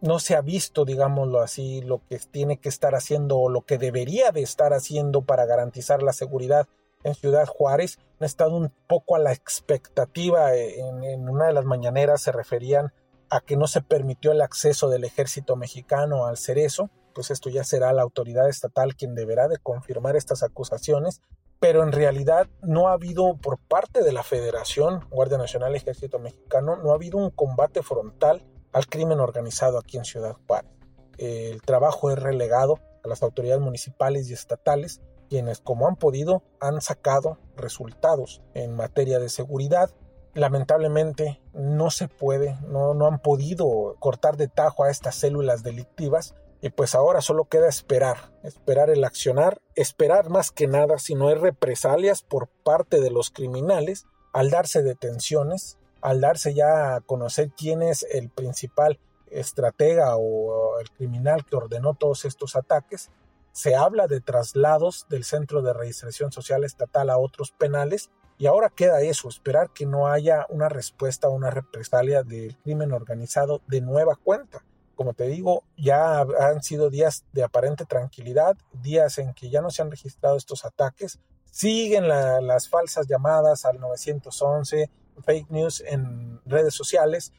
no 0.01 0.19
se 0.19 0.35
ha 0.35 0.41
visto, 0.41 0.85
digámoslo 0.85 1.41
así, 1.41 1.81
lo 1.81 2.01
que 2.07 2.19
tiene 2.19 2.57
que 2.57 2.69
estar 2.69 2.95
haciendo 2.95 3.37
o 3.39 3.49
lo 3.49 3.61
que 3.61 3.77
debería 3.77 4.31
de 4.31 4.41
estar 4.41 4.73
haciendo 4.73 5.21
para 5.21 5.45
garantizar 5.45 6.03
la 6.03 6.13
seguridad 6.13 6.67
en 7.03 7.15
Ciudad 7.15 7.47
Juárez. 7.47 7.97
Han 8.19 8.25
estado 8.25 8.55
un 8.55 8.71
poco 8.87 9.15
a 9.15 9.19
la 9.19 9.33
expectativa. 9.33 10.53
En, 10.55 11.27
una 11.27 11.47
de 11.47 11.53
las 11.53 11.65
mañaneras 11.65 12.21
se 12.21 12.31
referían 12.31 12.93
a 13.29 13.41
que 13.41 13.57
no 13.57 13.67
se 13.67 13.81
permitió 13.81 14.31
el 14.31 14.41
acceso 14.41 14.89
del 14.89 15.03
ejército 15.03 15.55
mexicano 15.55 16.25
al 16.25 16.37
cerezo. 16.37 16.89
Pues 17.15 17.31
esto 17.31 17.49
ya 17.49 17.63
será 17.63 17.93
la 17.93 18.01
autoridad 18.01 18.49
estatal 18.49 18.95
quien 18.95 19.15
deberá 19.15 19.47
de 19.47 19.57
confirmar 19.57 20.17
estas 20.17 20.43
acusaciones. 20.43 21.21
Pero 21.61 21.81
en 21.81 21.93
realidad 21.93 22.47
no 22.61 22.89
ha 22.89 22.93
habido 22.93 23.37
por 23.37 23.57
parte 23.57 24.03
de 24.03 24.11
la 24.11 24.21
Federación, 24.21 25.07
Guardia 25.09 25.37
Nacional 25.37 25.73
Ejército 25.75 26.19
Mexicano, 26.19 26.75
no 26.75 26.91
ha 26.91 26.95
habido 26.95 27.17
un 27.17 27.29
combate 27.29 27.81
frontal 27.81 28.43
al 28.73 28.87
crimen 28.87 29.21
organizado 29.21 29.79
aquí 29.79 29.97
en 29.97 30.03
Ciudad 30.03 30.35
Juárez. 30.45 30.69
El 31.17 31.61
trabajo 31.61 32.11
es 32.11 32.19
relegado 32.19 32.81
a 33.05 33.07
las 33.07 33.23
autoridades 33.23 33.61
municipales 33.61 34.29
y 34.29 34.33
estatales, 34.33 34.99
quienes 35.29 35.59
como 35.59 35.87
han 35.87 35.95
podido 35.95 36.43
han 36.59 36.81
sacado 36.81 37.39
resultados 37.55 38.41
en 38.53 38.75
materia 38.75 39.19
de 39.19 39.29
seguridad. 39.29 39.89
Lamentablemente 40.33 41.41
no 41.53 41.89
se 41.89 42.09
puede, 42.09 42.57
no, 42.67 42.93
no 42.93 43.07
han 43.07 43.19
podido 43.19 43.95
cortar 43.99 44.35
de 44.35 44.49
tajo 44.49 44.83
a 44.83 44.91
estas 44.91 45.15
células 45.15 45.63
delictivas 45.63 46.35
y 46.61 46.69
pues 46.69 46.95
ahora 46.95 47.21
solo 47.21 47.45
queda 47.45 47.67
esperar, 47.67 48.31
esperar 48.43 48.89
el 48.89 49.03
accionar, 49.03 49.61
esperar 49.75 50.29
más 50.29 50.51
que 50.51 50.67
nada 50.67 50.97
si 50.97 51.15
no 51.15 51.27
hay 51.27 51.35
represalias 51.35 52.21
por 52.21 52.47
parte 52.63 53.01
de 53.01 53.11
los 53.11 53.29
criminales 53.29 54.05
al 54.33 54.49
darse 54.49 54.81
detenciones 54.83 55.77
al 56.05 56.21
darse 56.21 56.53
ya 56.53 56.95
a 56.95 57.01
conocer 57.01 57.49
quién 57.57 57.81
es 57.81 58.05
el 58.11 58.29
principal 58.29 58.99
estratega 59.31 60.15
o 60.17 60.79
el 60.79 60.91
criminal 60.91 61.43
que 61.45 61.55
ordenó 61.55 61.95
todos 61.95 62.25
estos 62.25 62.55
ataques, 62.55 63.09
se 63.51 63.75
habla 63.75 64.05
de 64.05 64.21
traslados 64.21 65.07
del 65.09 65.23
Centro 65.23 65.63
de 65.63 65.73
Registración 65.73 66.31
Social 66.31 66.63
Estatal 66.63 67.09
a 67.09 67.17
otros 67.17 67.51
penales 67.51 68.11
y 68.37 68.45
ahora 68.45 68.69
queda 68.69 69.01
eso, 69.01 69.29
esperar 69.29 69.71
que 69.71 69.87
no 69.87 70.07
haya 70.07 70.45
una 70.49 70.69
respuesta 70.69 71.27
o 71.27 71.31
una 71.33 71.49
represalia 71.49 72.21
del 72.21 72.55
crimen 72.57 72.91
organizado 72.91 73.61
de 73.65 73.81
nueva 73.81 74.15
cuenta. 74.15 74.63
Como 74.95 75.13
te 75.13 75.27
digo, 75.27 75.63
ya 75.77 76.21
han 76.21 76.63
sido 76.63 76.89
días 76.89 77.25
de 77.33 77.43
aparente 77.43 77.85
tranquilidad, 77.85 78.57
días 78.73 79.17
en 79.17 79.33
que 79.33 79.49
ya 79.49 79.61
no 79.61 79.69
se 79.69 79.81
han 79.81 79.91
registrado 79.91 80.37
estos 80.37 80.65
ataques, 80.65 81.19
siguen 81.51 82.07
las 82.07 82.69
falsas 82.69 83.07
llamadas 83.07 83.65
al 83.65 83.79
911, 83.79 84.89
fake 85.23 85.49
news 85.49 85.81
en 85.85 86.41
redes 86.45 86.73
sociales. 86.73 87.31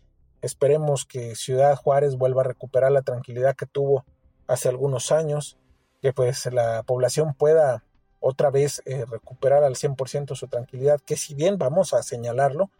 Esperemos 0.42 1.04
que 1.04 1.34
Ciudad 1.34 1.76
Juárez 1.76 2.16
vuelva 2.16 2.42
a 2.42 2.44
recuperar 2.44 2.92
la 2.92 3.02
tranquilidad 3.02 3.56
que 3.56 3.66
tuvo 3.66 4.04
hace 4.46 4.68
algunos 4.68 5.12
años, 5.12 5.58
que 6.00 6.12
pues 6.12 6.46
la 6.52 6.82
población 6.82 7.34
pueda 7.34 7.84
otra 8.20 8.50
vez 8.50 8.82
eh, 8.86 9.04
recuperar 9.06 9.64
al 9.64 9.74
100% 9.74 10.34
su 10.34 10.48
tranquilidad, 10.48 11.00
que 11.00 11.16
si 11.16 11.34
bien 11.34 11.58
vamos 11.58 11.94
a 11.94 12.02
señalarlo, 12.02 12.70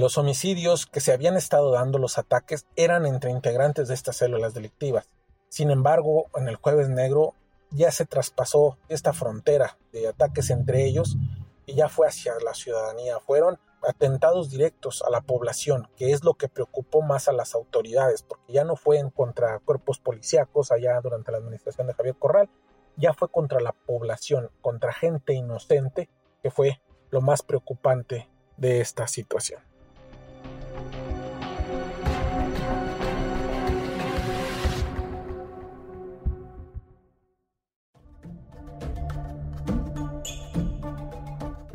los 0.00 0.18
homicidios 0.18 0.86
que 0.86 1.00
se 1.00 1.12
habían 1.12 1.36
estado 1.36 1.70
dando, 1.70 1.98
los 1.98 2.18
ataques, 2.18 2.66
eran 2.76 3.06
entre 3.06 3.30
integrantes 3.30 3.88
de 3.88 3.94
estas 3.94 4.16
células 4.16 4.54
delictivas. 4.54 5.08
Sin 5.48 5.70
embargo, 5.70 6.26
en 6.34 6.48
el 6.48 6.56
jueves 6.56 6.88
negro 6.88 7.34
ya 7.70 7.90
se 7.90 8.04
traspasó 8.04 8.78
esta 8.88 9.12
frontera 9.12 9.78
de 9.92 10.08
ataques 10.08 10.50
entre 10.50 10.84
ellos 10.84 11.16
y 11.66 11.74
ya 11.74 11.88
fue 11.88 12.08
hacia 12.08 12.34
la 12.44 12.54
ciudadanía. 12.54 13.20
Fueron 13.20 13.58
atentados 13.82 14.50
directos 14.50 15.02
a 15.06 15.10
la 15.10 15.20
población, 15.20 15.88
que 15.96 16.12
es 16.12 16.24
lo 16.24 16.34
que 16.34 16.48
preocupó 16.48 17.02
más 17.02 17.28
a 17.28 17.32
las 17.32 17.54
autoridades, 17.54 18.22
porque 18.22 18.52
ya 18.52 18.64
no 18.64 18.76
fue 18.76 18.98
en 18.98 19.10
contra 19.10 19.58
cuerpos 19.60 19.98
policíacos 19.98 20.72
allá 20.72 21.00
durante 21.00 21.32
la 21.32 21.38
administración 21.38 21.86
de 21.86 21.94
Javier 21.94 22.16
Corral, 22.16 22.48
ya 22.96 23.12
fue 23.12 23.28
contra 23.28 23.60
la 23.60 23.72
población, 23.72 24.50
contra 24.60 24.92
gente 24.92 25.34
inocente, 25.34 26.08
que 26.42 26.50
fue 26.50 26.80
lo 27.10 27.20
más 27.20 27.42
preocupante 27.42 28.28
de 28.56 28.80
esta 28.80 29.06
situación. 29.06 29.60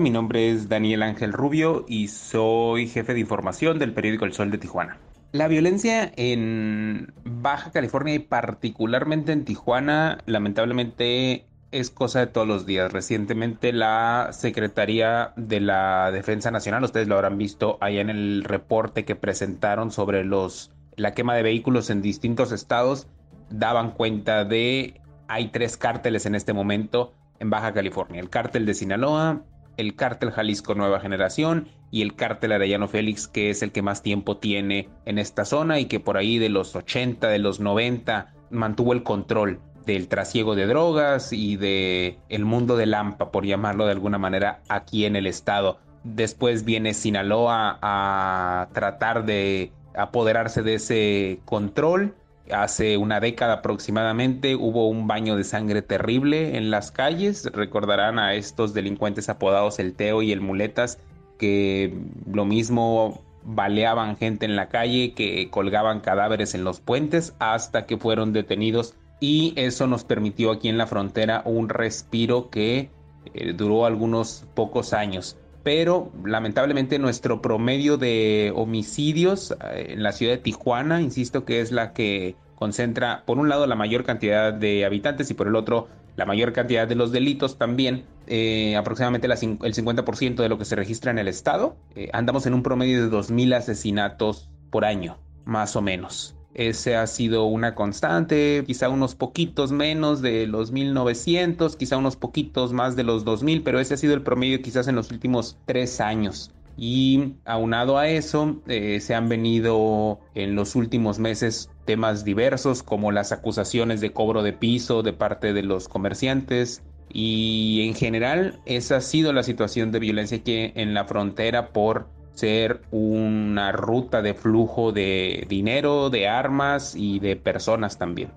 Mi 0.01 0.09
nombre 0.09 0.49
es 0.49 0.67
Daniel 0.67 1.03
Ángel 1.03 1.31
Rubio 1.31 1.85
y 1.87 2.07
soy 2.07 2.87
jefe 2.87 3.13
de 3.13 3.19
información 3.19 3.77
del 3.77 3.93
periódico 3.93 4.25
El 4.25 4.33
Sol 4.33 4.49
de 4.49 4.57
Tijuana. 4.57 4.97
La 5.31 5.47
violencia 5.47 6.11
en 6.15 7.13
Baja 7.23 7.71
California 7.71 8.15
y 8.15 8.19
particularmente 8.19 9.31
en 9.31 9.45
Tijuana 9.45 10.17
lamentablemente 10.25 11.45
es 11.69 11.91
cosa 11.91 12.19
de 12.19 12.25
todos 12.25 12.47
los 12.47 12.65
días. 12.65 12.91
Recientemente 12.91 13.73
la 13.73 14.29
Secretaría 14.31 15.33
de 15.35 15.59
la 15.59 16.09
Defensa 16.09 16.49
Nacional, 16.49 16.83
ustedes 16.83 17.07
lo 17.07 17.13
habrán 17.13 17.37
visto 17.37 17.77
allá 17.79 18.01
en 18.01 18.09
el 18.09 18.43
reporte 18.43 19.05
que 19.05 19.15
presentaron 19.15 19.91
sobre 19.91 20.23
los 20.23 20.71
la 20.95 21.13
quema 21.13 21.35
de 21.35 21.43
vehículos 21.43 21.91
en 21.91 22.01
distintos 22.01 22.51
estados, 22.51 23.07
daban 23.51 23.91
cuenta 23.91 24.45
de 24.45 24.99
hay 25.27 25.49
tres 25.49 25.77
cárteles 25.77 26.25
en 26.25 26.33
este 26.33 26.53
momento 26.53 27.13
en 27.39 27.51
Baja 27.51 27.71
California. 27.71 28.19
El 28.19 28.31
cártel 28.31 28.65
de 28.65 28.73
Sinaloa, 28.73 29.43
el 29.77 29.95
cártel 29.95 30.31
Jalisco 30.31 30.75
Nueva 30.75 30.99
Generación 30.99 31.67
y 31.91 32.01
el 32.01 32.15
cártel 32.15 32.53
Arellano 32.53 32.88
Félix, 32.88 33.27
que 33.27 33.49
es 33.49 33.62
el 33.62 33.71
que 33.71 33.81
más 33.81 34.01
tiempo 34.01 34.38
tiene 34.38 34.89
en 35.05 35.17
esta 35.17 35.45
zona 35.45 35.79
y 35.79 35.86
que 35.86 35.99
por 35.99 36.17
ahí 36.17 36.38
de 36.38 36.49
los 36.49 36.75
80, 36.75 37.27
de 37.27 37.39
los 37.39 37.60
90 37.60 38.34
mantuvo 38.49 38.93
el 38.93 39.03
control 39.03 39.60
del 39.86 40.07
trasiego 40.07 40.55
de 40.55 40.67
drogas 40.67 41.34
y 41.34 41.57
de 41.57 42.19
el 42.29 42.45
mundo 42.45 42.77
de 42.77 42.86
Lampa, 42.86 43.31
por 43.31 43.45
llamarlo 43.45 43.86
de 43.86 43.91
alguna 43.91 44.17
manera, 44.17 44.62
aquí 44.69 45.05
en 45.05 45.15
el 45.15 45.27
estado. 45.27 45.79
Después 46.03 46.65
viene 46.65 46.93
Sinaloa 46.93 47.79
a 47.81 48.69
tratar 48.73 49.25
de 49.25 49.71
apoderarse 49.95 50.62
de 50.62 50.75
ese 50.75 51.39
control 51.45 52.15
Hace 52.53 52.97
una 52.97 53.19
década 53.19 53.55
aproximadamente 53.55 54.55
hubo 54.55 54.87
un 54.89 55.07
baño 55.07 55.35
de 55.35 55.43
sangre 55.43 55.81
terrible 55.81 56.57
en 56.57 56.71
las 56.71 56.91
calles. 56.91 57.49
Recordarán 57.53 58.19
a 58.19 58.33
estos 58.35 58.73
delincuentes 58.73 59.29
apodados 59.29 59.79
el 59.79 59.93
Teo 59.93 60.21
y 60.21 60.31
el 60.31 60.41
Muletas 60.41 60.99
que 61.37 61.97
lo 62.31 62.45
mismo 62.45 63.21
baleaban 63.43 64.17
gente 64.17 64.45
en 64.45 64.55
la 64.55 64.69
calle, 64.69 65.13
que 65.13 65.49
colgaban 65.49 66.01
cadáveres 66.01 66.53
en 66.53 66.63
los 66.63 66.79
puentes 66.79 67.33
hasta 67.39 67.85
que 67.85 67.97
fueron 67.97 68.33
detenidos 68.33 68.95
y 69.19 69.53
eso 69.55 69.87
nos 69.87 70.03
permitió 70.03 70.51
aquí 70.51 70.69
en 70.69 70.77
la 70.77 70.87
frontera 70.87 71.41
un 71.45 71.69
respiro 71.69 72.49
que 72.49 72.91
eh, 73.33 73.53
duró 73.53 73.85
algunos 73.85 74.45
pocos 74.53 74.93
años 74.93 75.37
pero 75.63 76.11
lamentablemente 76.25 76.97
nuestro 76.99 77.41
promedio 77.41 77.97
de 77.97 78.51
homicidios 78.55 79.51
eh, 79.51 79.87
en 79.89 80.03
la 80.03 80.11
ciudad 80.11 80.33
de 80.33 80.39
Tijuana, 80.39 81.01
insisto 81.01 81.45
que 81.45 81.61
es 81.61 81.71
la 81.71 81.93
que 81.93 82.35
concentra 82.62 83.24
por 83.26 83.39
un 83.39 83.50
lado 83.50 83.65
la 83.65 83.74
mayor 83.76 84.04
cantidad 84.04 84.54
de 84.54 84.86
habitantes 84.86 85.32
y 85.32 85.34
por 85.34 85.47
el 85.47 85.56
otro 85.56 85.88
la 86.15 86.28
mayor 86.28 86.54
cantidad 86.54 86.88
de 86.88 86.93
los 86.93 87.12
delitos 87.12 87.58
también, 87.58 88.04
eh, 88.28 88.76
aproximadamente 88.76 89.26
el 89.26 89.74
50% 89.74 90.43
de 90.43 90.47
lo 90.47 90.60
que 90.60 90.65
se 90.65 90.76
registra 90.76 91.10
en 91.10 91.17
el 91.17 91.28
estado. 91.28 91.76
Eh, 91.95 92.12
andamos 92.13 92.45
en 92.45 92.54
un 92.54 92.62
promedio 92.62 93.02
de 93.02 93.10
2.000 93.10 93.56
asesinatos 93.56 94.47
por 94.69 94.86
año, 94.86 95.17
más 95.43 95.76
o 95.76 95.82
menos. 95.82 96.36
Ese 96.54 96.95
ha 96.95 97.08
sido 97.08 97.45
una 97.45 97.74
constante, 97.74 98.63
quizá 98.67 98.89
unos 98.89 99.15
poquitos 99.15 99.71
menos 99.71 100.21
de 100.21 100.45
los 100.45 100.71
1900, 100.71 101.76
quizá 101.78 101.97
unos 101.97 102.15
poquitos 102.15 102.74
más 102.74 102.95
de 102.95 103.04
los 103.04 103.26
2000, 103.26 103.63
pero 103.63 103.80
ese 103.80 103.95
ha 103.95 103.97
sido 103.97 104.13
el 104.13 104.21
promedio 104.21 104.62
quizás 104.62 104.88
en 104.88 104.93
los 104.93 105.10
últimos 105.10 105.58
tres 105.65 106.00
años. 106.00 106.52
Y 106.77 107.36
aunado 107.45 107.97
a 107.97 108.07
eso, 108.07 108.62
eh, 108.67 108.99
se 109.01 109.13
han 109.13 109.29
venido 109.29 110.19
en 110.34 110.55
los 110.55 110.75
últimos 110.75 111.19
meses 111.19 111.69
temas 111.86 112.23
diversos 112.23 112.84
como 112.84 113.12
las 113.12 113.31
acusaciones 113.31 114.01
de 114.01 114.12
cobro 114.12 114.43
de 114.43 114.53
piso 114.53 115.03
de 115.03 115.13
parte 115.13 115.53
de 115.53 115.63
los 115.63 115.88
comerciantes. 115.88 116.84
Y 117.13 117.86
en 117.88 117.93
general, 117.93 118.60
esa 118.65 118.97
ha 118.97 119.01
sido 119.01 119.34
la 119.34 119.43
situación 119.43 119.91
de 119.91 119.99
violencia 119.99 120.43
que 120.43 120.71
en 120.75 120.93
la 120.93 121.05
frontera 121.05 121.69
por 121.69 122.07
ser 122.34 122.81
una 122.91 123.71
ruta 123.71 124.21
de 124.21 124.34
flujo 124.34 124.91
de 124.91 125.45
dinero, 125.49 126.10
de 126.10 126.27
armas 126.27 126.95
y 126.95 127.19
de 127.19 127.36
personas 127.36 127.97
también. 127.97 128.29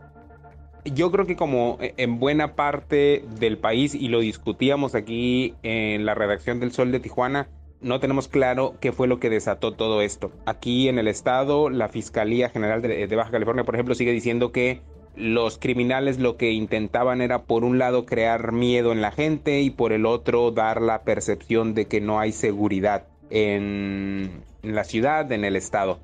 Yo 0.85 1.11
creo 1.11 1.27
que 1.27 1.37
como 1.37 1.79
en 1.81 2.18
buena 2.18 2.57
parte 2.57 3.25
del 3.38 3.57
país, 3.57 3.94
y 3.94 4.09
lo 4.09 4.20
discutíamos 4.20 4.94
aquí 4.94 5.55
en 5.62 6.05
la 6.05 6.14
redacción 6.14 6.61
del 6.61 6.73
Sol 6.73 6.92
de 6.92 7.01
Tijuana, 7.01 7.49
no 7.81 8.01
tenemos 8.01 8.29
claro 8.29 8.75
qué 8.81 8.93
fue 8.93 9.07
lo 9.07 9.21
que 9.21 9.31
desató 9.31 9.73
todo 9.73 10.01
esto. 10.01 10.33
Aquí 10.47 10.89
en 10.89 10.99
el 10.99 11.09
estado, 11.09 11.71
la 11.71 11.89
Fiscalía 11.89 12.49
General 12.49 12.81
de, 12.81 13.07
Baja 13.15 13.31
California, 13.31 13.65
por 13.65 13.75
ejemplo, 13.75 13.95
sigue 13.95 14.13
diciendo 14.13 14.53
que 14.53 14.81
los 15.17 15.59
criminales 15.59 16.19
lo 16.19 16.37
que 16.37 16.53
intentaban 16.53 17.21
era 17.21 17.43
por 17.43 17.63
un 17.63 17.79
lado 17.79 18.05
crear 18.05 18.53
miedo 18.53 18.91
en 18.91 19.01
la 19.01 19.13
gente 19.13 19.61
y 19.61 19.71
por 19.71 19.93
el 19.93 20.07
otro 20.07 20.51
dar 20.51 20.83
la 20.83 21.03
percepción 21.03 21.75
de 21.75 21.87
que 21.87 22.01
no 22.01 22.19
hay 22.19 22.33
seguridad 22.33 23.07
en, 23.31 24.43
la 24.63 24.85
ciudad, 24.85 25.31
en 25.31 25.45
el 25.45 25.57
estado. 25.57 26.01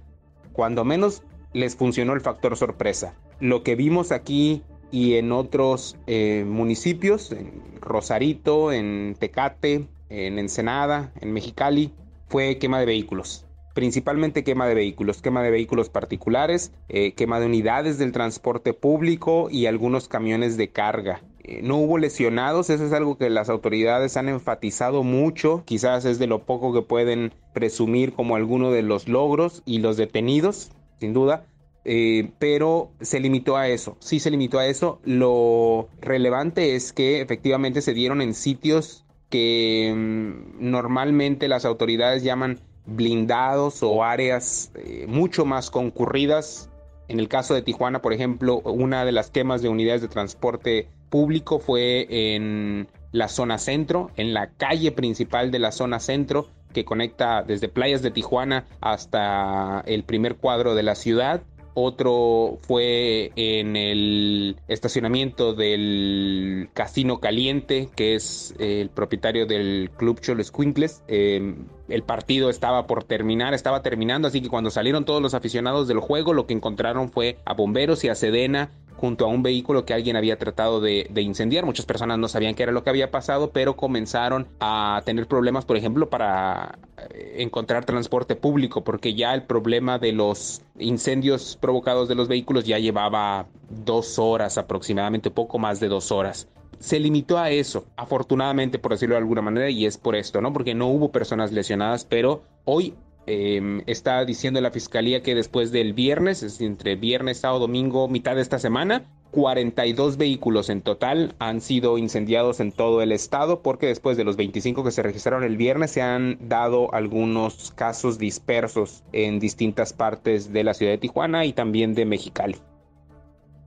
Cuando 0.53 0.85
menos 0.85 1.23
les 1.53 1.77
funcionó 1.77 2.13
el 2.13 2.21
factor 2.21 2.57
sorpresa. 2.57 3.15
Lo 3.41 3.63
que 3.63 3.75
vimos 3.75 4.13
aquí 4.13 4.63
y 4.93 5.15
en 5.15 5.33
otros 5.33 5.97
eh, 6.07 6.45
municipios, 6.47 7.33
en 7.33 7.63
Rosarito, 7.81 8.73
en 8.73 9.17
Tecate, 9.19 9.87
en 10.11 10.39
Ensenada, 10.39 11.13
en 11.21 11.33
Mexicali, 11.33 11.93
fue 12.29 12.59
quema 12.59 12.79
de 12.79 12.87
vehículos. 12.87 13.47
Principalmente 13.75 14.45
quema 14.45 14.67
de 14.67 14.75
vehículos, 14.75 15.23
quema 15.23 15.43
de 15.43 15.51
vehículos 15.51 15.89
particulares, 15.89 16.73
eh, 16.89 17.13
quema 17.13 17.41
de 17.41 17.47
unidades 17.47 17.99
del 17.99 18.13
transporte 18.13 18.75
público 18.75 19.49
y 19.51 19.67
algunos 19.67 20.09
camiones 20.09 20.57
de 20.57 20.71
carga. 20.71 21.23
Eh, 21.45 21.61
no 21.63 21.77
hubo 21.77 21.97
lesionados, 21.97 22.69
eso 22.69 22.85
es 22.85 22.93
algo 22.93 23.17
que 23.17 23.31
las 23.31 23.49
autoridades 23.49 24.17
han 24.17 24.29
enfatizado 24.29 25.03
mucho, 25.05 25.63
quizás 25.65 26.05
es 26.05 26.19
de 26.19 26.27
lo 26.27 26.45
poco 26.45 26.73
que 26.73 26.83
pueden 26.83 27.33
presumir 27.55 28.13
como 28.13 28.37
alguno 28.37 28.73
de 28.73 28.83
los 28.83 29.09
logros 29.09 29.63
y 29.65 29.79
los 29.79 29.97
detenidos, 29.97 30.73
sin 30.99 31.13
duda, 31.13 31.47
eh, 31.85 32.31
pero 32.39 32.91
se 33.01 33.21
limitó 33.21 33.57
a 33.57 33.69
eso, 33.69 33.97
sí 34.01 34.21
se 34.21 34.31
limitó 34.31 34.59
a 34.59 34.67
eso. 34.67 35.01
Lo 35.05 35.89
relevante 36.01 36.75
es 36.75 36.93
que 36.93 37.21
efectivamente 37.21 37.83
se 37.83 37.95
dieron 37.95 38.21
en 38.21 38.35
sitios 38.35 39.05
que 39.31 39.93
mm, 39.97 40.71
normalmente 40.71 41.49
las 41.49 41.65
autoridades 41.65 42.23
llaman 42.23 42.61
blindados 42.87 43.83
o 43.83 44.05
áreas 44.05 44.73
eh, 44.75 45.07
mucho 45.09 45.45
más 45.45 45.71
concurridas. 45.71 46.69
En 47.09 47.19
el 47.19 47.29
caso 47.29 47.55
de 47.55 47.63
Tijuana, 47.63 48.03
por 48.03 48.13
ejemplo, 48.13 48.59
una 48.59 49.05
de 49.05 49.13
las 49.13 49.31
quemas 49.31 49.63
de 49.63 49.69
unidades 49.69 50.03
de 50.03 50.09
transporte 50.09 50.89
público 51.09 51.59
fue 51.59 52.07
en 52.35 52.89
la 53.13 53.29
zona 53.29 53.59
centro, 53.59 54.11
en 54.17 54.33
la 54.35 54.51
calle 54.51 54.93
principal 54.93 55.51
de 55.51 55.59
la 55.59 55.73
zona 55.73 55.99
centro 55.99 56.49
que 56.73 56.85
conecta 56.85 57.43
desde 57.43 57.69
playas 57.69 58.03
de 58.03 58.13
Tijuana 58.13 58.65
hasta 58.81 59.83
el 59.87 60.05
primer 60.05 60.37
cuadro 60.37 60.75
de 60.75 60.85
la 60.85 60.95
ciudad. 60.95 61.43
Otro 61.75 62.59
fue 62.63 63.33
en 63.37 63.77
el 63.77 64.57
estacionamiento 64.69 65.55
del 65.55 66.69
Casino 66.75 67.21
Caliente, 67.21 67.89
que 67.95 68.15
es 68.15 68.55
el 68.59 68.91
propietario 68.91 69.47
del 69.47 69.91
Club 69.97 70.21
Cholos 70.21 70.51
Quincles. 70.51 71.03
Em, 71.07 71.67
el 71.89 72.03
partido 72.03 72.51
estaba 72.51 72.87
por 72.87 73.05
terminar, 73.05 73.55
estaba 73.55 73.83
terminando, 73.83 74.29
así 74.29 74.41
que 74.41 74.49
cuando 74.49 74.71
salieron 74.71 75.05
todos 75.05 75.23
los 75.23 75.35
aficionados 75.35 75.87
del 75.89 76.01
juego, 76.01 76.33
lo 76.33 76.47
que 76.47 76.55
encontraron 76.55 77.11
fue 77.11 77.39
a 77.45 77.55
bomberos 77.55 78.03
y 78.05 78.09
a 78.09 78.15
Sedena 78.15 78.71
junto 79.01 79.25
a 79.25 79.29
un 79.29 79.43
vehículo 79.43 79.87
que 79.87 79.95
alguien 79.95 80.17
había 80.17 80.37
tratado 80.37 80.81
de, 80.81 81.09
incendiar. 81.17 81.65
Muchas 81.65 81.87
personas 81.87 82.19
no 82.19 82.29
sabían 82.29 82.55
qué 82.55 82.65
era 82.65 82.73
lo 82.73 82.85
que 82.85 82.91
había 82.91 83.11
pasado, 83.11 83.51
pero 83.51 83.75
comenzaron 83.75 84.47
a 84.61 85.01
tener 85.07 85.27
problemas, 85.27 85.65
por 85.65 85.79
ejemplo, 85.79 86.11
para 86.11 86.79
eh, 87.09 87.37
encontrar 87.39 87.87
transporte 87.87 88.37
público, 88.37 88.85
porque 88.85 89.15
ya 89.15 89.33
el 89.33 89.45
problema 89.45 89.99
de 89.99 90.13
los 90.13 90.61
incendios 90.79 91.57
provocados 91.59 92.09
de 92.09 92.15
los 92.15 92.29
vehículos 92.29 92.65
ya 92.65 92.79
llevaba 92.79 93.47
dos 93.71 94.19
horas 94.19 94.59
aproximadamente, 94.59 95.31
poco 95.31 95.59
más 95.59 95.81
de 95.81 95.89
dos 95.89 96.13
horas 96.13 96.47
se 96.79 96.99
limitó 96.99 97.37
a 97.37 97.51
eso, 97.51 97.85
afortunadamente 97.95 98.79
por 98.79 98.93
decirlo 98.93 99.15
de 99.15 99.19
alguna 99.19 99.43
manera, 99.43 99.69
y 99.69 99.85
es 99.85 99.99
por 99.99 100.17
esto, 100.17 100.41
¿no? 100.41 100.51
Porque 100.51 100.75
no 100.75 100.87
hubo 100.87 101.13
personas 101.13 101.53
lesionadas, 101.53 102.07
pero 102.07 102.43
hoy 102.65 102.95
Em, 103.33 103.83
está 103.87 104.25
diciendo 104.25 104.61
la 104.61 104.73
fiscalía 104.73 105.23
que 105.23 105.37
después 105.37 105.71
del 105.71 105.93
viernes, 105.93 106.43
es 106.43 106.61
entre 106.61 106.97
viernes, 106.97 107.39
sábado, 107.39 107.61
domingo, 107.61 108.09
mitad 108.09 108.35
de 108.35 108.43
esta 108.43 108.59
semana, 108.59 109.05
42 109.31 110.17
vehículos 110.17 110.69
en 110.69 110.83
total 110.83 111.37
han 111.39 111.61
sido 111.61 111.97
incendiados 111.97 112.59
en 112.59 112.73
todo 112.73 113.03
el 113.03 113.13
estado 113.13 113.63
porque 113.63 113.87
después 113.87 114.17
de 114.17 114.25
los 114.25 114.35
25 114.35 114.83
que 114.83 114.91
se 114.91 115.05
registraron 115.05 115.45
el 115.45 115.57
viernes 115.57 115.93
se 115.93 116.03
han 116.03 116.39
dado 116.49 116.93
algunos 116.93 117.71
casos 117.77 118.19
dispersos 118.19 119.05
en 119.13 119.39
distintas 119.39 119.93
partes 119.93 120.53
de 120.53 120.65
la 120.65 120.75
ciudad 120.75 120.91
de 120.91 120.99
Tijuana 120.99 121.45
y 121.45 121.53
también 121.53 121.95
de 121.95 122.07
Mexicali. 122.07 122.57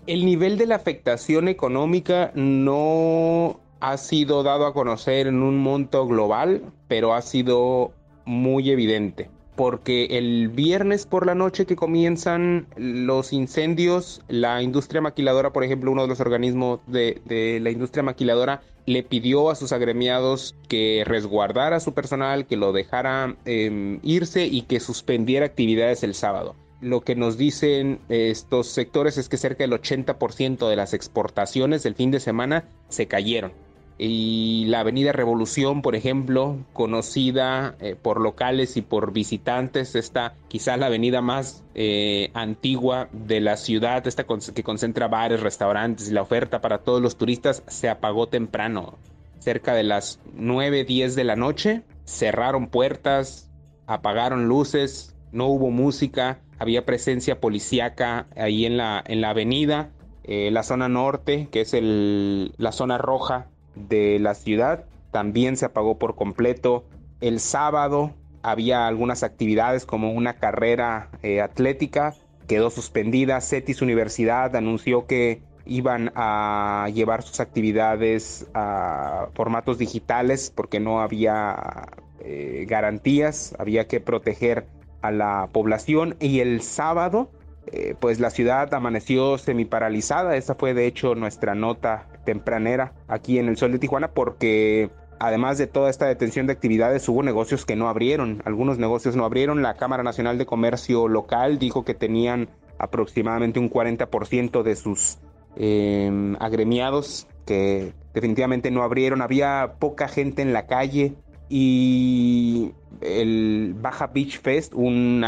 El 0.08 0.26
nivel 0.26 0.58
de 0.58 0.66
la 0.66 0.76
afectación 0.76 1.48
económica 1.48 2.34
no 2.36 3.62
ha 3.80 3.96
sido 3.96 4.44
dado 4.44 4.66
a 4.66 4.74
conocer 4.74 5.28
en 5.28 5.42
un 5.42 5.58
monto 5.58 6.06
global, 6.06 6.64
pero 6.90 7.14
ha 7.14 7.22
sido 7.22 7.94
muy 8.26 8.70
evidente 8.70 9.30
porque 9.56 10.06
el 10.18 10.50
viernes 10.50 11.06
por 11.06 11.26
la 11.26 11.36
noche 11.36 11.66
que 11.66 11.76
comienzan 11.76 12.68
los 12.76 13.34
incendios, 13.34 14.22
la 14.28 14.62
industria 14.62 15.02
maquiladora, 15.02 15.54
por 15.54 15.64
ejemplo, 15.64 15.92
uno 15.92 16.04
de 16.04 16.08
los 16.08 16.20
organismos 16.20 16.80
de, 16.88 17.60
la 17.62 17.70
industria 17.70 18.04
maquiladora, 18.04 18.62
le 18.86 19.04
pidió 19.04 19.50
a 19.50 19.56
sus 19.56 19.72
agremiados 19.72 20.56
que 20.68 21.04
resguardara 21.06 21.78
a 21.78 21.80
su 21.80 21.94
personal, 21.94 22.48
que 22.48 22.58
lo 22.58 22.74
dejara 22.74 23.36
em, 23.46 24.00
irse 24.04 24.46
y 24.46 24.64
que 24.64 24.80
suspendiera 24.80 25.46
actividades 25.46 26.04
el 26.04 26.16
sábado. 26.16 26.56
Lo 26.82 27.02
que 27.02 27.16
nos 27.16 27.38
dicen 27.38 28.00
estos 28.10 28.68
sectores 28.68 29.18
es 29.18 29.30
que 29.30 29.38
cerca 29.38 29.64
del 29.64 29.72
80% 29.72 30.68
de 30.68 30.76
las 30.76 30.94
exportaciones 30.94 31.84
del 31.84 31.96
fin 31.96 32.12
de 32.12 32.20
semana 32.20 32.66
se 32.90 33.08
cayeron 33.08 33.54
y 33.98 34.66
la 34.66 34.80
Avenida 34.80 35.12
Revolución, 35.12 35.82
por 35.82 35.96
ejemplo, 35.96 36.58
conocida 36.74 37.76
eh, 37.80 37.96
por 37.96 38.20
locales 38.20 38.76
y 38.76 38.82
por 38.82 39.14
visitantes, 39.14 39.96
esta 39.96 40.34
quizás 40.48 40.80
la 40.80 40.88
avenida 40.88 41.22
más 41.22 41.64
eh, 41.76 42.32
antigua 42.34 43.08
de 43.12 43.40
la 43.40 43.56
ciudad, 43.56 44.06
esta 44.08 44.26
que 44.26 44.64
concentra 44.64 45.08
bares, 45.08 45.42
restaurantes 45.42 46.10
y 46.10 46.14
la 46.14 46.24
oferta 46.24 46.60
para 46.60 46.80
todos 46.80 47.02
los 47.02 47.18
turistas, 47.18 47.64
se 47.68 47.88
apagó 47.88 48.28
temprano, 48.28 48.98
cerca 49.40 49.76
de 49.76 49.84
las 49.84 50.20
9, 50.34 50.86
10 50.86 51.16
de 51.16 51.24
la 51.24 51.36
noche, 51.36 51.84
cerraron 52.06 52.68
puertas, 52.68 53.52
apagaron 53.86 54.48
luces, 54.48 55.16
no 55.32 55.48
hubo 55.48 55.70
música, 55.70 56.40
había 56.58 56.86
presencia 56.86 57.40
policíaca 57.40 58.28
ahí 58.36 58.66
en 58.66 58.78
la, 58.78 59.04
en 59.06 59.22
la 59.22 59.30
avenida, 59.30 59.92
eh, 60.24 60.50
la 60.52 60.64
zona 60.64 60.90
norte, 60.90 61.48
que 61.52 61.62
es 61.62 61.74
el, 61.74 62.54
la 62.58 62.72
zona 62.72 62.98
roja 62.98 63.48
de 63.76 64.20
la 64.20 64.36
ciudad 64.36 64.86
también 65.12 65.58
se 65.58 65.66
apagó 65.66 65.98
por 65.98 66.16
completo. 66.16 66.86
El 67.22 67.40
sábado 67.40 68.14
había 68.42 68.88
algunas 68.88 69.24
actividades 69.24 69.86
como 69.86 70.12
una 70.12 70.34
carrera 70.36 71.10
eh, 71.22 71.40
atlética, 71.40 72.16
quedó 72.48 72.70
suspendida. 72.70 73.40
CETIS 73.40 73.82
Universidad 73.82 74.56
anunció 74.56 75.06
que 75.06 75.42
iban 75.66 76.12
a 76.16 76.90
llevar 76.94 77.24
sus 77.24 77.40
actividades 77.40 78.48
a 78.54 79.28
formatos 79.34 79.78
digitales 79.78 80.52
porque 80.54 80.80
no 80.80 81.02
había 81.02 81.88
eh, 82.20 82.66
garantías, 82.68 83.56
había 83.60 83.88
que 83.88 84.02
proteger 84.02 84.68
a 85.02 85.12
la 85.12 85.50
población 85.52 86.16
y 86.20 86.40
el 86.40 86.62
sábado 86.62 87.30
eh, 87.72 87.96
pues 88.00 88.20
la 88.20 88.30
ciudad 88.30 88.74
amaneció 88.74 89.38
semi-paralizada, 89.38 90.36
esa 90.36 90.56
fue 90.56 90.74
de 90.74 90.86
hecho 90.86 91.16
nuestra 91.16 91.56
nota 91.56 92.08
tempranera 92.26 92.94
aquí 93.08 93.40
en 93.40 93.48
el 93.48 93.58
Sol 93.58 93.72
de 93.72 93.80
Tijuana 93.80 94.10
porque 94.10 94.90
además 95.20 95.58
de 95.58 95.68
toda 95.68 95.90
esta 95.90 96.06
detención 96.06 96.48
de 96.48 96.54
actividades 96.54 97.08
hubo 97.08 97.24
negocios 97.24 97.66
que 97.66 97.76
no 97.76 97.88
abrieron, 97.88 98.42
algunos 98.46 98.78
negocios 98.78 99.16
no 99.16 99.26
abrieron, 99.26 99.62
la 99.62 99.76
Cámara 99.76 100.04
Nacional 100.04 100.38
de 100.38 100.46
Comercio 100.46 101.08
local 101.08 101.60
dijo 101.60 101.86
que 101.86 101.94
tenían 101.94 102.50
aproximadamente 102.78 103.60
un 103.60 103.70
40% 103.70 104.64
de 104.64 104.76
sus 104.76 105.18
em, 105.56 106.36
agremiados 106.40 107.28
que 107.46 107.94
definitivamente 108.14 108.72
no 108.72 108.84
abrieron, 108.84 109.22
había 109.22 109.76
poca 109.80 110.08
gente 110.08 110.42
en 110.42 110.54
la 110.54 110.68
calle 110.68 111.14
y 111.56 112.72
el 113.02 113.76
Baja 113.80 114.08
Beach 114.08 114.42
Fest, 114.42 114.74
un 114.74 115.22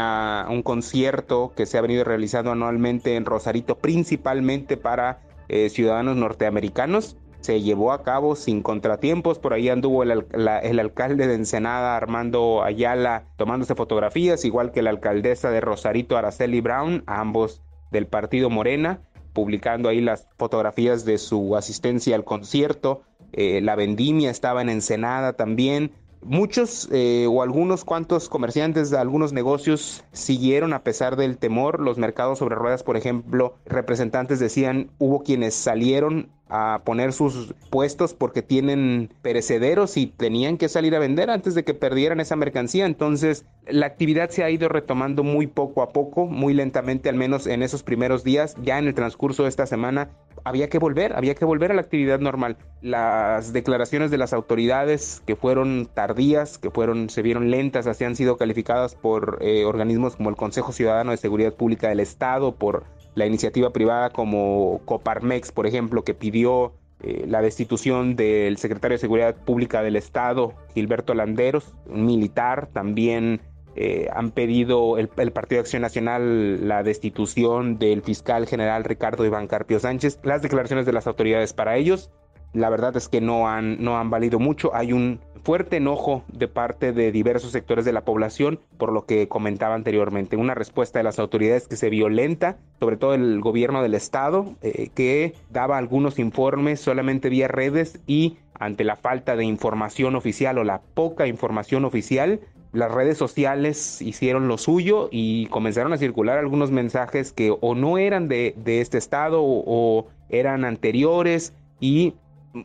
concierto 0.64 1.52
que 1.54 1.66
se 1.66 1.78
ha 1.78 1.82
venido 1.82 2.02
realizando 2.02 2.50
anualmente 2.50 3.14
en 3.14 3.24
Rosarito, 3.24 3.78
principalmente 3.78 4.76
para 4.76 5.20
eh, 5.48 5.68
ciudadanos 5.68 6.16
norteamericanos. 6.16 7.16
Se 7.38 7.62
llevó 7.62 7.92
a 7.92 8.02
cabo 8.02 8.34
sin 8.34 8.60
contratiempos. 8.60 9.38
Por 9.38 9.52
ahí 9.52 9.68
anduvo 9.68 10.02
el, 10.02 10.80
alcalde 10.80 11.28
de 11.28 11.34
Ensenada, 11.36 11.96
Armando 11.96 12.64
Ayala, 12.64 13.28
tomándose 13.36 13.76
fotografías, 13.76 14.44
igual 14.44 14.72
que 14.72 14.82
la 14.82 14.90
alcaldesa 14.90 15.50
de 15.50 15.60
Rosarito, 15.60 16.16
Araceli 16.16 16.60
Brown, 16.60 17.04
ambos 17.06 17.62
del 17.92 18.08
partido 18.08 18.50
Morena, 18.50 19.00
publicando 19.32 19.88
ahí 19.88 20.00
las 20.00 20.26
fotografías 20.38 21.04
de 21.04 21.18
su 21.18 21.54
asistencia 21.54 22.16
al 22.16 22.24
concierto. 22.24 23.02
Eh, 23.32 23.60
la 23.60 23.76
vendimia 23.76 24.32
estaba 24.32 24.60
en 24.60 24.70
Ensenada 24.70 25.34
también. 25.34 25.92
Muchos 26.22 26.88
eh, 26.92 27.26
o 27.28 27.42
algunos 27.42 27.84
cuantos 27.84 28.28
comerciantes 28.28 28.90
de 28.90 28.98
algunos 28.98 29.32
negocios 29.32 30.04
siguieron 30.12 30.72
a 30.72 30.82
pesar 30.82 31.16
del 31.16 31.38
temor. 31.38 31.80
Los 31.80 31.98
mercados 31.98 32.38
sobre 32.38 32.56
ruedas, 32.56 32.82
por 32.82 32.96
ejemplo, 32.96 33.56
representantes 33.64 34.38
decían, 34.38 34.90
hubo 34.98 35.22
quienes 35.22 35.54
salieron 35.54 36.30
a 36.48 36.82
poner 36.84 37.12
sus 37.12 37.54
puestos 37.70 38.14
porque 38.14 38.42
tienen 38.42 39.10
perecederos 39.22 39.96
y 39.96 40.06
tenían 40.06 40.58
que 40.58 40.68
salir 40.68 40.94
a 40.94 41.00
vender 41.00 41.28
antes 41.30 41.54
de 41.54 41.64
que 41.64 41.74
perdieran 41.74 42.20
esa 42.20 42.36
mercancía. 42.36 42.86
Entonces, 42.86 43.44
la 43.66 43.86
actividad 43.86 44.30
se 44.30 44.44
ha 44.44 44.50
ido 44.50 44.68
retomando 44.68 45.24
muy 45.24 45.48
poco 45.48 45.82
a 45.82 45.90
poco, 45.90 46.26
muy 46.26 46.54
lentamente, 46.54 47.08
al 47.08 47.16
menos 47.16 47.46
en 47.46 47.62
esos 47.62 47.82
primeros 47.82 48.22
días. 48.22 48.56
Ya 48.62 48.78
en 48.78 48.86
el 48.86 48.94
transcurso 48.94 49.42
de 49.42 49.48
esta 49.48 49.66
semana 49.66 50.10
había 50.44 50.68
que 50.68 50.78
volver, 50.78 51.16
había 51.16 51.34
que 51.34 51.44
volver 51.44 51.72
a 51.72 51.74
la 51.74 51.80
actividad 51.80 52.20
normal. 52.20 52.56
Las 52.80 53.52
declaraciones 53.52 54.12
de 54.12 54.18
las 54.18 54.32
autoridades 54.32 55.22
que 55.26 55.34
fueron 55.34 55.88
tardías, 55.92 56.58
que 56.58 56.70
fueron, 56.70 57.10
se 57.10 57.22
vieron 57.22 57.50
lentas, 57.50 57.88
así 57.88 58.04
han 58.04 58.14
sido 58.14 58.36
calificadas 58.36 58.94
por 58.94 59.38
eh, 59.40 59.64
organismos 59.64 60.14
como 60.14 60.30
el 60.30 60.36
Consejo 60.36 60.70
Ciudadano 60.70 61.10
de 61.10 61.16
Seguridad 61.16 61.54
Pública 61.54 61.88
del 61.88 61.98
Estado, 61.98 62.54
por 62.54 62.84
la 63.16 63.26
iniciativa 63.26 63.70
privada 63.70 64.10
como 64.10 64.80
Coparmex, 64.84 65.50
por 65.50 65.66
ejemplo, 65.66 66.04
que 66.04 66.14
pidió 66.14 66.74
eh, 67.02 67.24
la 67.26 67.40
destitución 67.40 68.14
del 68.14 68.58
secretario 68.58 68.94
de 68.94 69.00
Seguridad 69.00 69.34
Pública 69.34 69.82
del 69.82 69.96
Estado, 69.96 70.52
Gilberto 70.74 71.14
Landeros, 71.14 71.74
un 71.86 72.04
militar, 72.04 72.68
también 72.72 73.40
eh, 73.74 74.08
han 74.14 74.32
pedido 74.32 74.98
el, 74.98 75.08
Partido 75.08 75.56
de 75.56 75.60
Acción 75.60 75.82
Nacional 75.82 76.68
la 76.68 76.82
destitución 76.82 77.78
del 77.78 78.02
fiscal 78.02 78.46
general 78.46 78.84
Ricardo 78.84 79.24
Iván 79.24 79.48
Carpio 79.48 79.80
Sánchez. 79.80 80.20
Las 80.22 80.42
declaraciones 80.42 80.84
de 80.84 80.92
las 80.92 81.06
autoridades 81.06 81.54
para 81.54 81.76
ellos, 81.76 82.10
la 82.56 82.70
verdad 82.70 82.96
es 82.96 83.08
que 83.08 83.20
no 83.20 83.48
han, 83.48 83.82
no 83.82 83.98
han 83.98 84.10
valido 84.10 84.38
mucho. 84.38 84.74
Hay 84.74 84.92
un 84.92 85.20
fuerte 85.44 85.76
enojo 85.76 86.24
de 86.32 86.48
parte 86.48 86.92
de 86.92 87.12
diversos 87.12 87.52
sectores 87.52 87.84
de 87.84 87.92
la 87.92 88.04
población 88.04 88.58
por 88.78 88.92
lo 88.92 89.04
que 89.04 89.28
comentaba 89.28 89.74
anteriormente. 89.74 90.36
Una 90.36 90.54
respuesta 90.54 90.98
de 90.98 91.04
las 91.04 91.18
autoridades 91.18 91.68
que 91.68 91.76
se 91.76 91.90
violenta, 91.90 92.56
sobre 92.80 92.96
todo 92.96 93.14
el 93.14 93.40
gobierno 93.40 93.82
del 93.82 93.94
estado, 93.94 94.56
eh, 94.62 94.88
que 94.94 95.34
daba 95.50 95.78
algunos 95.78 96.18
informes 96.18 96.80
solamente 96.80 97.28
vía 97.28 97.46
redes 97.46 98.00
y 98.06 98.38
ante 98.58 98.84
la 98.84 98.96
falta 98.96 99.36
de 99.36 99.44
información 99.44 100.16
oficial 100.16 100.58
o 100.58 100.64
la 100.64 100.80
poca 100.94 101.26
información 101.26 101.84
oficial, 101.84 102.40
las 102.72 102.90
redes 102.90 103.18
sociales 103.18 104.00
hicieron 104.02 104.48
lo 104.48 104.58
suyo 104.58 105.08
y 105.12 105.46
comenzaron 105.46 105.92
a 105.92 105.98
circular 105.98 106.38
algunos 106.38 106.70
mensajes 106.70 107.32
que 107.32 107.54
o 107.60 107.74
no 107.74 107.98
eran 107.98 108.28
de, 108.28 108.54
este 108.66 108.98
estado 108.98 109.42
o 109.44 110.08
eran 110.28 110.64
anteriores 110.64 111.54
y 111.80 112.14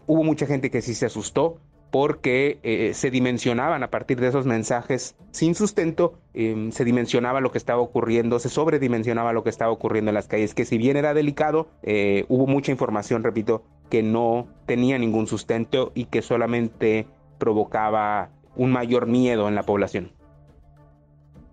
hubo 0.07 0.23
mucha 0.23 0.45
gente 0.45 0.71
que 0.71 0.81
sí 0.81 0.93
se 0.93 1.05
asustó 1.05 1.57
porque 1.91 2.59
eh, 2.63 2.93
se 2.93 3.11
dimensionaban 3.11 3.83
a 3.83 3.91
partir 3.91 4.19
de 4.19 4.29
esos 4.29 4.45
mensajes 4.45 5.15
sin 5.31 5.55
sustento, 5.55 6.13
em, 6.33 6.71
se 6.71 6.85
dimensionaba 6.85 7.41
lo 7.41 7.51
que 7.51 7.57
estaba 7.57 7.81
ocurriendo, 7.81 8.39
se 8.39 8.47
sobredimensionaba 8.47 9.33
lo 9.33 9.43
que 9.43 9.49
estaba 9.49 9.71
ocurriendo 9.71 10.09
en 10.09 10.15
las 10.15 10.27
calles, 10.27 10.55
que 10.55 10.63
si 10.63 10.77
bien 10.77 10.95
era 10.95 11.13
delicado, 11.13 11.67
eh, 11.83 12.25
hubo 12.29 12.47
mucha 12.47 12.71
información, 12.71 13.23
repito, 13.23 13.63
que 13.89 14.03
no 14.03 14.47
tenía 14.65 14.97
ningún 14.97 15.27
sustento 15.27 15.91
y 15.93 16.05
que 16.05 16.21
solamente 16.21 17.07
provocaba 17.37 18.29
un 18.55 18.71
mayor 18.71 19.05
miedo 19.05 19.49
en 19.49 19.55
la 19.55 19.63
población. 19.63 20.13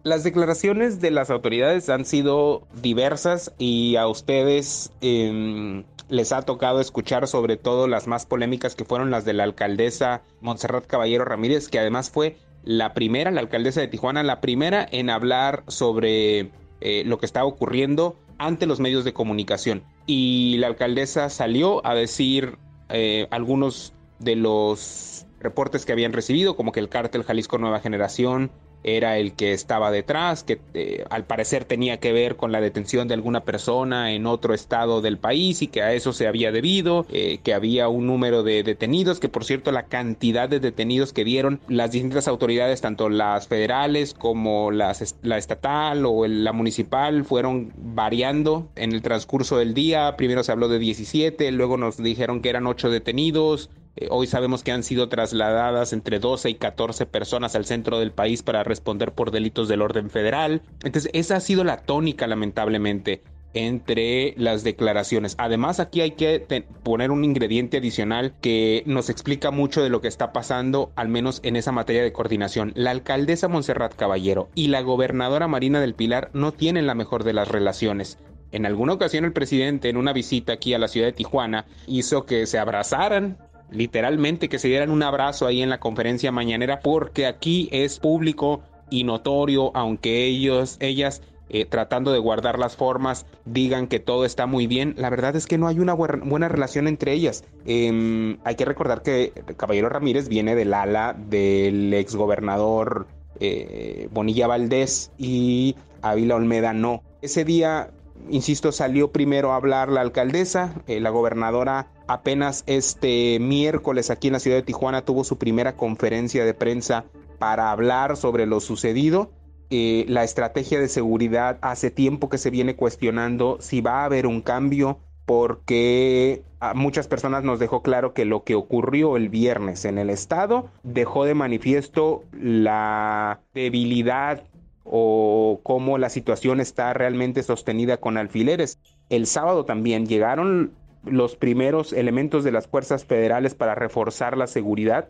Las 0.04 0.22
declaraciones 0.22 1.00
de 1.00 1.10
las 1.10 1.30
autoridades 1.30 1.88
han 1.88 2.04
sido 2.04 2.62
diversas 2.80 3.52
y 3.58 3.96
a 3.96 4.06
ustedes 4.06 4.92
em, 5.00 5.84
les 6.08 6.32
ha 6.32 6.42
tocado 6.42 6.80
escuchar 6.80 7.26
sobre 7.26 7.56
todo 7.56 7.86
las 7.86 8.06
más 8.06 8.26
polémicas 8.26 8.74
que 8.74 8.84
fueron 8.84 9.10
las 9.10 9.24
de 9.24 9.34
la 9.34 9.44
alcaldesa 9.44 10.22
Montserrat 10.40 10.86
Caballero 10.86 11.24
Ramírez, 11.24 11.68
que 11.68 11.78
además 11.78 12.10
fue 12.10 12.36
la 12.64 12.94
primera, 12.94 13.30
la 13.30 13.40
alcaldesa 13.40 13.80
de 13.80 13.88
Tijuana, 13.88 14.22
la 14.22 14.40
primera 14.40 14.86
en 14.90 15.10
hablar 15.10 15.64
sobre 15.68 16.50
eh, 16.80 17.02
lo 17.04 17.18
que 17.18 17.26
estaba 17.26 17.46
ocurriendo 17.46 18.16
ante 18.38 18.66
los 18.66 18.80
medios 18.80 19.04
de 19.04 19.12
comunicación. 19.12 19.82
Y 20.06 20.56
la 20.58 20.68
alcaldesa 20.68 21.28
salió 21.28 21.84
a 21.86 21.94
decir 21.94 22.56
eh, 22.88 23.26
algunos 23.30 23.92
de 24.18 24.36
los 24.36 25.26
reportes 25.40 25.84
que 25.84 25.92
habían 25.92 26.12
recibido, 26.12 26.56
como 26.56 26.72
que 26.72 26.80
el 26.80 26.88
cártel 26.88 27.22
Jalisco 27.22 27.58
Nueva 27.58 27.80
Generación 27.80 28.50
era 28.84 29.18
el 29.18 29.32
que 29.32 29.52
estaba 29.52 29.90
detrás, 29.90 30.44
que 30.44 30.60
eh, 30.74 31.04
al 31.10 31.24
parecer 31.24 31.64
tenía 31.64 31.98
que 31.98 32.12
ver 32.12 32.36
con 32.36 32.52
la 32.52 32.60
detención 32.60 33.08
de 33.08 33.14
alguna 33.14 33.40
persona 33.40 34.12
en 34.12 34.26
otro 34.26 34.54
estado 34.54 35.00
del 35.00 35.18
país 35.18 35.62
y 35.62 35.66
que 35.66 35.82
a 35.82 35.92
eso 35.92 36.12
se 36.12 36.26
había 36.26 36.52
debido, 36.52 37.06
eh, 37.10 37.38
que 37.42 37.54
había 37.54 37.88
un 37.88 38.06
número 38.06 38.42
de 38.42 38.62
detenidos, 38.62 39.20
que 39.20 39.28
por 39.28 39.44
cierto 39.44 39.72
la 39.72 39.84
cantidad 39.84 40.48
de 40.48 40.60
detenidos 40.60 41.12
que 41.12 41.24
dieron 41.24 41.60
las 41.68 41.90
distintas 41.90 42.28
autoridades, 42.28 42.80
tanto 42.80 43.08
las 43.08 43.48
federales 43.48 44.14
como 44.14 44.70
las, 44.70 45.16
la 45.22 45.38
estatal 45.38 46.04
o 46.06 46.26
la 46.26 46.52
municipal, 46.52 47.24
fueron 47.24 47.72
variando 47.76 48.68
en 48.76 48.92
el 48.92 49.02
transcurso 49.02 49.58
del 49.58 49.74
día. 49.74 50.16
Primero 50.16 50.44
se 50.44 50.52
habló 50.52 50.68
de 50.68 50.78
17, 50.78 51.50
luego 51.52 51.76
nos 51.76 51.96
dijeron 51.96 52.40
que 52.40 52.48
eran 52.50 52.66
8 52.66 52.90
detenidos, 52.90 53.70
Eh, 54.00 54.06
hoy 54.10 54.28
sabemos 54.28 54.62
que 54.62 54.70
han 54.70 54.84
sido 54.84 55.08
trasladadas 55.08 55.92
entre 55.92 56.20
12 56.20 56.50
y 56.50 56.54
14 56.54 57.06
personas 57.06 57.56
al 57.56 57.64
centro 57.64 57.98
del 57.98 58.12
país 58.12 58.42
para 58.42 58.62
responder 58.62 59.12
por 59.12 59.32
delitos 59.32 59.66
del 59.66 59.82
orden 59.82 60.08
federal. 60.08 60.62
Entonces, 60.84 61.10
esa 61.14 61.36
ha 61.36 61.40
sido 61.40 61.64
la 61.64 61.78
tónica, 61.78 62.26
lamentablemente 62.26 63.22
entre 63.54 64.34
las 64.36 64.62
declaraciones. 64.62 65.34
Además, 65.38 65.80
aquí 65.80 66.02
hay 66.02 66.12
que 66.12 66.64
poner 66.84 67.10
un 67.10 67.24
ingrediente 67.24 67.78
adicional 67.78 68.34
que 68.40 68.84
nos 68.86 69.08
explica 69.08 69.50
mucho 69.50 69.82
de 69.82 69.88
lo 69.88 70.00
que 70.00 70.06
está 70.06 70.32
pasando, 70.32 70.92
al 70.96 71.08
menos 71.08 71.40
en 71.42 71.56
esa 71.56 71.72
materia 71.72 72.02
de 72.02 72.12
coordinación. 72.12 72.72
La 72.76 72.90
alcaldesa 72.90 73.48
Montserrat 73.48 73.96
Caballero 73.96 74.50
y 74.54 74.68
la 74.68 74.82
gobernadora 74.82 75.48
Marina 75.48 75.80
del 75.80 75.94
Pilar 75.94 76.30
no 76.34 76.52
tienen 76.52 76.86
la 76.86 76.94
mejor 76.94 77.24
de 77.24 77.32
las 77.32 77.48
relaciones. 77.48 78.18
En 78.50 78.64
alguna 78.64 78.94
ocasión 78.94 79.24
el 79.24 79.32
presidente 79.32 79.90
en 79.90 79.96
una 79.96 80.12
visita 80.12 80.54
aquí 80.54 80.72
a 80.72 80.78
la 80.78 80.88
ciudad 80.88 81.08
de 81.08 81.12
Tijuana 81.12 81.66
hizo 81.86 82.24
que 82.24 82.46
se 82.46 82.58
abrazaran 82.58 83.36
literalmente 83.70 84.48
que 84.48 84.58
se 84.58 84.68
dieran 84.68 84.90
un 84.90 85.02
abrazo 85.02 85.46
ahí 85.46 85.62
en 85.62 85.70
la 85.70 85.80
conferencia 85.80 86.32
mañanera 86.32 86.80
porque 86.80 87.26
aquí 87.26 87.68
es 87.72 87.98
público 87.98 88.62
y 88.90 89.04
notorio 89.04 89.70
aunque 89.74 90.24
ellos 90.24 90.76
ellas 90.80 91.22
eh, 91.50 91.64
tratando 91.64 92.12
de 92.12 92.18
guardar 92.18 92.58
las 92.58 92.76
formas, 92.76 93.24
digan 93.46 93.86
que 93.86 94.00
todo 94.00 94.26
está 94.26 94.46
muy 94.46 94.66
bien. 94.66 94.94
La 94.98 95.08
verdad 95.08 95.34
es 95.34 95.46
que 95.46 95.56
no 95.56 95.66
hay 95.66 95.80
una 95.80 95.94
buena 95.94 96.48
relación 96.48 96.86
entre 96.86 97.12
ellas. 97.12 97.42
Em, 97.64 98.36
hay 98.44 98.54
que 98.56 98.66
recordar 98.66 99.02
que 99.02 99.32
Caballero 99.56 99.88
Ramírez 99.88 100.28
viene 100.28 100.54
del 100.54 100.74
ala 100.74 101.16
del 101.16 101.94
exgobernador 101.94 103.06
eh, 103.40 104.08
Bonilla 104.12 104.46
Valdés 104.46 105.10
y 105.16 105.74
Ávila 106.02 106.36
Olmeda 106.36 106.74
no. 106.74 107.02
Ese 107.22 107.44
día, 107.44 107.90
insisto, 108.30 108.72
salió 108.72 109.12
primero 109.12 109.52
a 109.52 109.56
hablar 109.56 109.90
la 109.90 110.00
alcaldesa, 110.00 110.74
eh, 110.86 111.00
la 111.00 111.10
gobernadora 111.10 111.88
apenas 112.06 112.64
este 112.66 113.38
miércoles 113.40 114.10
aquí 114.10 114.28
en 114.28 114.32
la 114.32 114.40
ciudad 114.40 114.56
de 114.56 114.62
Tijuana 114.62 115.04
tuvo 115.04 115.24
su 115.24 115.38
primera 115.38 115.76
conferencia 115.76 116.44
de 116.44 116.54
prensa 116.54 117.04
para 117.38 117.70
hablar 117.70 118.16
sobre 118.16 118.46
lo 118.46 118.60
sucedido. 118.60 119.30
Eh, 119.70 120.06
la 120.08 120.24
estrategia 120.24 120.80
de 120.80 120.88
seguridad 120.88 121.58
hace 121.60 121.90
tiempo 121.90 122.30
que 122.30 122.38
se 122.38 122.50
viene 122.50 122.74
cuestionando 122.74 123.58
si 123.60 123.82
va 123.82 124.00
a 124.00 124.04
haber 124.06 124.26
un 124.26 124.40
cambio 124.40 124.98
porque 125.26 126.42
a 126.58 126.72
muchas 126.72 127.06
personas 127.06 127.44
nos 127.44 127.58
dejó 127.58 127.82
claro 127.82 128.14
que 128.14 128.24
lo 128.24 128.44
que 128.44 128.54
ocurrió 128.54 129.18
el 129.18 129.28
viernes 129.28 129.84
en 129.84 129.98
el 129.98 130.08
estado 130.08 130.70
dejó 130.82 131.26
de 131.26 131.34
manifiesto 131.34 132.24
la 132.32 133.40
debilidad 133.52 134.42
o 134.90 135.60
cómo 135.62 135.98
la 135.98 136.08
situación 136.08 136.60
está 136.60 136.92
realmente 136.94 137.42
sostenida 137.42 137.98
con 137.98 138.16
alfileres. 138.16 138.78
El 139.08 139.26
sábado 139.26 139.64
también 139.64 140.06
llegaron 140.06 140.72
los 141.04 141.36
primeros 141.36 141.92
elementos 141.92 142.44
de 142.44 142.52
las 142.52 142.66
fuerzas 142.66 143.04
federales 143.04 143.54
para 143.54 143.74
reforzar 143.74 144.36
la 144.36 144.46
seguridad. 144.46 145.08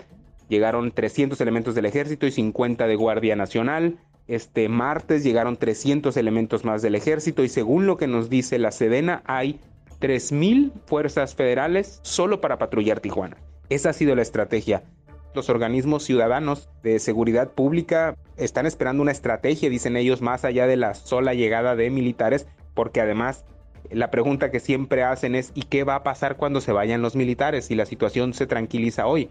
Llegaron 0.49 0.93
300 0.93 1.41
elementos 1.41 1.74
del 1.74 1.87
ejército 1.87 2.26
y 2.26 2.31
50 2.31 2.87
de 2.87 2.97
Guardia 2.97 3.37
Nacional. 3.37 3.99
Este 4.26 4.68
martes 4.68 5.24
llegaron 5.24 5.57
300 5.57 6.16
elementos 6.16 6.64
más 6.64 6.83
del 6.83 6.95
ejército 6.95 7.45
y 7.45 7.49
según 7.49 7.87
lo 7.87 7.97
que 7.97 8.07
nos 8.07 8.29
dice 8.29 8.59
la 8.59 8.72
Sedena 8.72 9.22
hay 9.24 9.61
3.000 10.01 10.72
fuerzas 10.87 11.35
federales 11.35 12.01
solo 12.03 12.41
para 12.41 12.59
patrullar 12.59 13.01
Tijuana. 13.01 13.37
Esa 13.68 13.91
ha 13.91 13.93
sido 13.93 14.14
la 14.14 14.22
estrategia. 14.22 14.83
Los 15.39 15.51
organismos 15.51 16.03
ciudadanos 16.03 16.68
de 16.82 16.99
seguridad 16.99 17.53
pública 17.53 18.16
están 18.36 18.66
esperando 18.66 19.05
una 19.05 19.12
estrategia, 19.12 19.70
dicen 19.70 19.97
ellos, 19.97 20.20
más 20.20 20.45
allá 20.45 20.66
de 20.66 20.76
la 20.76 20.95
sola 20.95 21.32
llegada 21.32 21.76
de 21.76 21.91
militares, 21.91 22.49
porque 22.74 23.01
además 23.01 23.45
la 23.89 24.11
pregunta 24.11 24.51
que 24.51 24.59
siempre 24.59 25.05
hacen 25.05 25.36
es 25.36 25.53
¿y 25.55 25.62
qué 25.62 25.84
va 25.84 25.95
a 25.95 26.03
pasar 26.03 26.39
cuando 26.39 26.61
se 26.61 26.72
vayan 26.72 27.03
los 27.03 27.14
militares 27.14 27.66
si 27.66 27.76
la 27.76 27.86
situación 27.86 28.34
se 28.34 28.49
tranquiliza 28.49 29.07
hoy? 29.07 29.30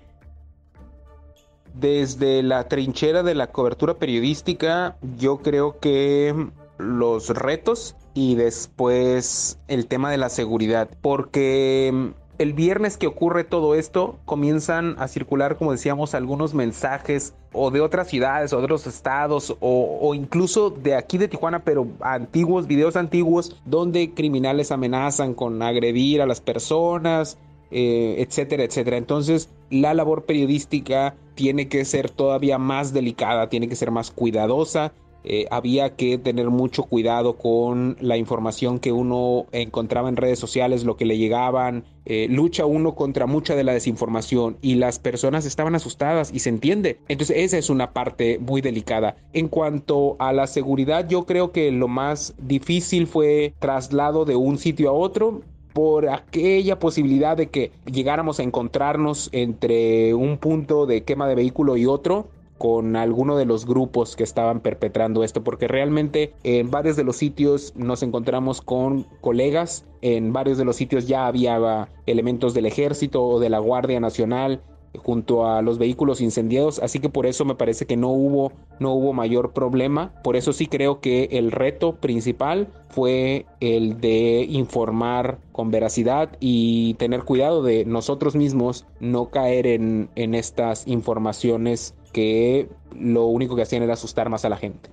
Desde 1.74 2.42
la 2.42 2.70
trinchera 2.70 3.22
de 3.22 3.36
la 3.36 3.48
cobertura 3.48 3.96
periodística, 3.96 4.96
yo 5.18 5.40
creo 5.40 5.78
que 5.82 6.34
los 6.78 7.28
retos 7.32 7.98
y 8.14 8.36
después 8.36 9.60
el 9.68 9.88
tema 9.88 10.10
de 10.10 10.20
la 10.20 10.30
seguridad, 10.30 10.88
porque 11.02 12.14
el 12.38 12.54
viernes 12.54 12.98
que 12.98 13.08
ocurre 13.08 13.44
todo 13.44 13.76
esto, 13.76 14.18
comienzan 14.26 14.96
a 15.00 15.08
circular, 15.08 15.58
como 15.58 15.72
decíamos, 15.72 16.14
algunos 16.14 16.54
mensajes 16.54 17.34
o 17.52 17.72
de 17.72 17.82
otras 17.82 18.08
ciudades 18.08 18.54
o 18.54 18.58
de 18.58 18.64
otros 18.66 18.86
estados 18.86 19.56
o, 19.60 20.14
incluso 20.14 20.70
de 20.70 20.96
aquí 20.96 21.18
de 21.18 21.28
Tijuana, 21.28 21.64
pero 21.64 21.88
antiguos, 22.02 22.68
videos 22.68 22.96
antiguos, 22.96 23.60
donde 23.66 24.14
criminales 24.14 24.72
amenazan 24.72 25.34
con 25.34 25.62
agredir 25.62 26.22
a 26.22 26.28
las 26.28 26.42
personas, 26.42 27.38
eh, 27.72 28.16
etcétera, 28.20 28.64
etcétera. 28.64 28.98
Entonces, 28.98 29.50
la 29.70 29.94
labor 29.94 30.26
periodística 30.26 31.16
tiene 31.36 31.68
que 31.68 31.86
ser 31.86 32.10
todavía 32.10 32.58
más 32.58 32.94
delicada, 32.94 33.50
tiene 33.50 33.68
que 33.68 33.76
ser 33.76 33.92
más 33.92 34.12
cuidadosa. 34.12 34.94
Eh, 35.30 35.46
había 35.52 35.96
que 35.96 36.18
tener 36.18 36.50
mucho 36.50 36.84
cuidado 36.84 37.38
con 37.38 37.98
la 38.00 38.16
información 38.16 38.80
que 38.80 38.94
uno 38.94 39.46
encontraba 39.52 40.08
en 40.08 40.16
redes 40.16 40.40
sociales, 40.40 40.86
lo 40.86 40.96
que 40.96 41.06
le 41.06 41.18
llegaban. 41.18 41.84
Eh, 42.10 42.28
lucha 42.30 42.66
uno 42.66 42.96
contra 42.96 43.26
mucha 43.26 43.54
de 43.54 43.66
la 43.66 43.74
desinformación 43.74 44.58
y 44.62 44.76
las 44.76 44.98
personas 44.98 45.46
estaban 45.46 45.76
asustadas 45.76 46.32
y 46.34 46.40
se 46.40 46.48
entiende. 46.48 47.00
Entonces 47.10 47.36
esa 47.40 47.58
es 47.58 47.70
una 47.70 47.92
parte 47.92 48.40
muy 48.40 48.62
delicada. 48.62 49.18
En 49.34 49.50
cuanto 49.50 50.16
a 50.18 50.32
la 50.32 50.48
seguridad, 50.48 51.10
yo 51.10 51.26
creo 51.26 51.52
que 51.52 51.70
lo 51.70 51.90
más 51.90 52.34
difícil 52.38 53.08
fue 53.08 53.54
traslado 53.60 54.24
de 54.24 54.38
un 54.38 54.58
sitio 54.58 54.90
a 54.90 54.94
otro 54.94 55.42
por 55.74 56.08
aquella 56.08 56.80
posibilidad 56.80 57.36
de 57.36 57.48
que 57.48 57.72
llegáramos 57.86 58.40
a 58.40 58.44
encontrarnos 58.44 59.30
entre 59.34 60.14
un 60.14 60.38
punto 60.38 60.86
de 60.86 61.04
quema 61.04 61.28
de 61.28 61.36
vehículo 61.36 61.76
y 61.76 61.86
otro 61.86 62.30
con 62.58 62.96
alguno 62.96 63.38
de 63.38 63.46
los 63.46 63.66
grupos 63.66 64.16
que 64.16 64.24
estaban 64.24 64.62
perpetrando 64.62 65.24
esto, 65.24 65.44
porque 65.44 65.68
realmente 65.68 66.34
en 66.44 66.72
varios 66.72 66.96
de 66.96 67.04
los 67.04 67.18
sitios 67.18 67.74
nos 67.76 68.04
encontramos 68.04 68.62
con 68.62 69.06
colegas, 69.22 69.86
en 70.02 70.34
varios 70.34 70.58
de 70.58 70.66
los 70.66 70.76
sitios 70.76 71.08
ya 71.08 71.28
había 71.28 71.90
elementos 72.06 72.54
del 72.54 72.66
ejército 72.66 73.24
o 73.24 73.40
de 73.40 73.50
la 73.50 73.60
Guardia 73.60 74.00
Nacional, 74.00 74.62
junto 74.98 75.48
a 75.48 75.62
los 75.62 75.78
vehículos 75.78 76.22
incendiados, 76.22 76.80
así 76.80 77.00
que 77.00 77.10
por 77.10 77.26
eso 77.26 77.46
me 77.46 77.56
parece 77.56 77.86
que 77.86 77.98
no 77.98 78.10
hubo, 78.10 78.52
no 78.80 78.94
hubo 78.94 79.14
mayor 79.14 79.54
problema. 79.54 80.14
Por 80.24 80.36
eso 80.36 80.54
sí 80.54 80.68
creo 80.68 81.00
que 81.00 81.30
el 81.32 81.52
reto 81.52 81.96
principal 81.96 82.68
fue 82.90 83.46
el 83.60 84.00
de 84.02 84.46
informar 84.50 85.40
con 85.52 85.72
veracidad 85.72 86.36
y 86.40 86.96
tener 86.96 87.24
cuidado 87.24 87.64
de 87.64 87.86
nosotros 87.86 88.36
mismos 88.36 88.86
no 89.00 89.30
caer 89.30 89.68
en, 89.68 90.10
en 90.16 90.36
estas 90.36 90.88
informaciones 90.88 91.94
que 92.18 92.68
lo 93.00 93.28
único 93.28 93.56
que 93.56 93.62
hacían 93.62 93.84
era 93.84 93.94
asustar 93.94 94.28
más 94.28 94.44
a 94.44 94.50
la 94.50 94.58
gente. 94.58 94.90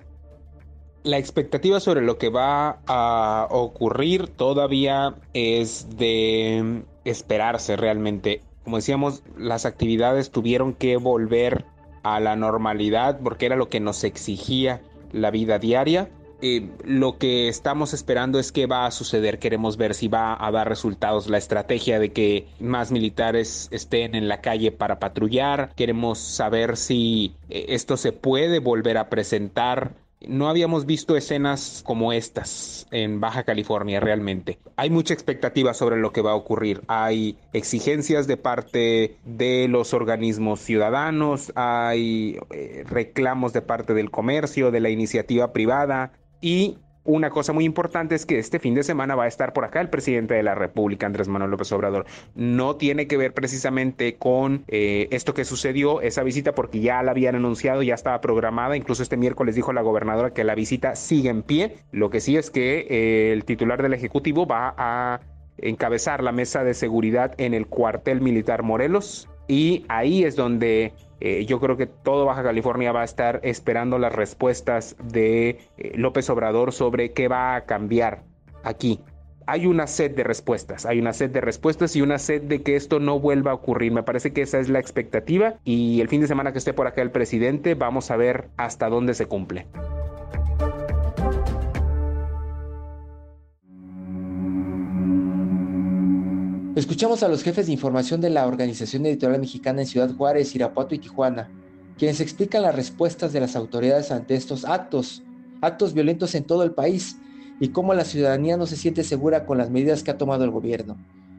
La 1.01 1.17
expectativa 1.17 1.79
sobre 1.79 2.03
lo 2.03 2.19
que 2.19 2.29
va 2.29 2.81
a 2.85 3.47
ocurrir 3.49 4.27
todavía 4.27 5.15
es 5.33 5.97
de 5.97 6.83
esperarse 7.03 7.77
realmente 7.77 8.41
como 8.63 8.77
decíamos, 8.77 9.21
las 9.37 9.65
actividades 9.65 10.31
tuvieron 10.31 10.73
que 10.73 10.97
volver 10.97 11.65
a 12.01 12.19
la 12.19 12.35
normalidad 12.35 13.19
porque 13.23 13.45
era 13.45 13.55
lo 13.55 13.69
que 13.69 13.79
nos 13.79 14.03
exigía 14.03 14.81
la 15.11 15.29
vida 15.29 15.59
diaria. 15.59 16.09
Lo 16.83 17.17
que 17.17 17.47
estamos 17.47 17.93
esperando 17.93 18.39
es 18.39 18.51
qué 18.51 18.65
va 18.65 18.85
a 18.85 18.91
suceder. 18.91 19.39
Queremos 19.39 19.77
ver 19.77 19.93
si 19.93 20.07
va 20.07 20.37
a 20.39 20.51
dar 20.51 20.67
resultados 20.67 21.29
la 21.29 21.37
estrategia 21.37 21.99
de 21.99 22.11
que 22.11 22.47
más 22.59 22.91
militares 22.91 23.67
estén 23.71 24.15
en 24.15 24.27
la 24.27 24.41
calle 24.41 24.71
para 24.71 24.99
patrullar. 24.99 25.73
Queremos 25.75 26.19
saber 26.19 26.77
si 26.77 27.35
eh, 27.49 27.65
esto 27.69 27.97
se 27.97 28.11
puede 28.11 28.59
volver 28.59 28.97
a 28.97 29.09
presentar 29.09 29.93
no 30.27 30.49
habíamos 30.49 30.85
visto 30.85 31.15
escenas 31.17 31.83
como 31.85 32.13
estas 32.13 32.87
en 32.91 33.19
Baja 33.19 33.43
California 33.43 33.99
realmente. 33.99 34.59
Hay 34.75 34.89
mucha 34.89 35.13
expectativa 35.13 35.73
sobre 35.73 35.97
lo 35.97 36.11
que 36.11 36.21
va 36.21 36.31
a 36.31 36.35
ocurrir. 36.35 36.81
Hay 36.87 37.37
exigencias 37.53 38.27
de 38.27 38.37
parte 38.37 39.17
de 39.25 39.67
los 39.67 39.93
organismos 39.93 40.61
ciudadanos, 40.61 41.51
hay 41.55 42.39
eh, 42.51 42.83
reclamos 42.87 43.53
de 43.53 43.61
parte 43.61 43.93
del 43.93 44.11
comercio, 44.11 44.71
de 44.71 44.79
la 44.79 44.89
iniciativa 44.89 45.53
privada 45.53 46.11
y 46.45 46.77
una 47.05 47.31
cosa 47.31 47.53
muy 47.53 47.65
importante 47.65 48.13
es 48.13 48.27
que 48.27 48.37
este 48.37 48.59
fin 48.59 48.75
de 48.75 48.83
semana 48.83 49.15
va 49.15 49.23
a 49.23 49.27
estar 49.27 49.51
por 49.51 49.65
acá 49.65 49.81
el 49.81 49.89
presidente 49.89 50.35
de 50.35 50.43
la 50.43 50.53
República, 50.53 51.07
Andrés 51.07 51.27
Manuel 51.27 51.49
López 51.49 51.71
Obrador. 51.71 52.05
No 52.35 52.75
tiene 52.75 53.07
que 53.07 53.17
ver 53.17 53.33
precisamente 53.33 54.17
con 54.17 54.63
eh, 54.67 55.07
esto 55.09 55.33
que 55.33 55.43
sucedió, 55.43 56.01
esa 56.01 56.21
visita, 56.21 56.53
porque 56.53 56.81
ya 56.81 57.01
la 57.01 57.11
habían 57.11 57.33
anunciado, 57.33 57.81
ya 57.81 57.95
estaba 57.95 58.21
programada. 58.21 58.77
Incluso 58.77 59.01
este 59.01 59.17
miércoles 59.17 59.55
dijo 59.55 59.73
la 59.73 59.81
gobernadora 59.81 60.35
que 60.35 60.43
la 60.43 60.53
visita 60.53 60.95
sigue 60.95 61.29
en 61.29 61.41
pie. 61.41 61.77
Lo 61.91 62.11
que 62.11 62.21
sí 62.21 62.37
es 62.37 62.51
que 62.51 62.85
eh, 62.91 63.33
el 63.33 63.43
titular 63.43 63.81
del 63.81 63.95
Ejecutivo 63.95 64.45
va 64.45 64.75
a 64.77 65.21
encabezar 65.57 66.23
la 66.23 66.31
mesa 66.31 66.63
de 66.63 66.73
seguridad 66.73 67.33
en 67.37 67.53
el 67.53 67.67
cuartel 67.67 68.21
militar 68.21 68.63
Morelos 68.63 69.29
y 69.47 69.85
ahí 69.89 70.23
es 70.23 70.35
donde 70.35 70.93
eh, 71.19 71.45
yo 71.45 71.59
creo 71.59 71.77
que 71.77 71.85
todo 71.87 72.25
Baja 72.25 72.43
California 72.43 72.91
va 72.91 73.01
a 73.01 73.05
estar 73.05 73.39
esperando 73.43 73.99
las 73.99 74.13
respuestas 74.13 74.95
de 75.03 75.59
eh, 75.77 75.91
López 75.95 76.29
Obrador 76.29 76.71
sobre 76.73 77.11
qué 77.11 77.27
va 77.27 77.55
a 77.55 77.65
cambiar 77.65 78.23
aquí. 78.63 78.99
hay 79.47 79.67
una 79.67 79.85
sed 79.85 80.15
de 80.15 80.23
respuestas, 80.23 80.87
hay 80.87 80.99
una 80.99 81.13
sed 81.13 81.29
de 81.29 81.39
respuestas 81.39 81.95
y 81.95 82.01
una 82.01 82.17
sed 82.17 82.41
de 82.41 82.63
que 82.63 82.75
esto 82.75 82.99
no 82.99 83.19
vuelva 83.19 83.51
a 83.51 83.53
ocurrir. 83.53 83.91
Me 83.91 84.01
parece 84.01 84.33
que 84.33 84.41
esa 84.41 84.59
es 84.59 84.69
la 84.69 84.79
expectativa 84.79 85.55
y 85.63 86.01
el 86.01 86.09
fin 86.09 86.21
de 86.21 86.27
semana 86.27 86.51
que 86.51 86.57
esté 86.57 86.73
por 86.73 86.87
acá 86.87 87.03
el 87.03 87.11
presidente 87.11 87.75
vamos 87.75 88.09
a 88.09 88.17
ver 88.17 88.49
hasta 88.57 88.89
dónde 88.89 89.13
se 89.13 89.27
cumple. 89.27 89.67
Escuchamos 96.75 97.23
a 97.23 97.29
los 97.29 97.41
jefes 97.41 97.67
de 97.67 97.71
información 97.71 98.19
de 98.19 98.29
la 98.29 98.45
Organización 98.45 99.05
Editorial 99.05 99.39
Mexicana 99.39 99.79
en 99.79 99.87
Ciudad 99.87 100.13
Juárez, 100.13 100.53
Irapuato 100.55 100.93
y 100.93 100.99
Tijuana, 100.99 101.49
quienes 101.97 102.19
explican 102.19 102.63
las 102.63 102.75
respuestas 102.75 103.31
de 103.31 103.39
las 103.39 103.55
autoridades 103.55 104.11
ante 104.11 104.35
estos 104.35 104.65
actos, 104.65 105.23
actos 105.61 105.93
violentos 105.93 106.35
en 106.35 106.43
todo 106.43 106.63
el 106.63 106.73
país, 106.73 107.17
y 107.61 107.69
cómo 107.69 107.93
la 107.93 108.03
ciudadanía 108.03 108.57
no 108.57 108.65
se 108.65 108.75
siente 108.75 109.05
segura 109.05 109.45
con 109.45 109.57
las 109.57 109.69
medidas 109.69 110.03
que 110.03 110.11
ha 110.11 110.17
tomado 110.17 110.43
el 110.43 110.51
gobierno. 110.51 110.97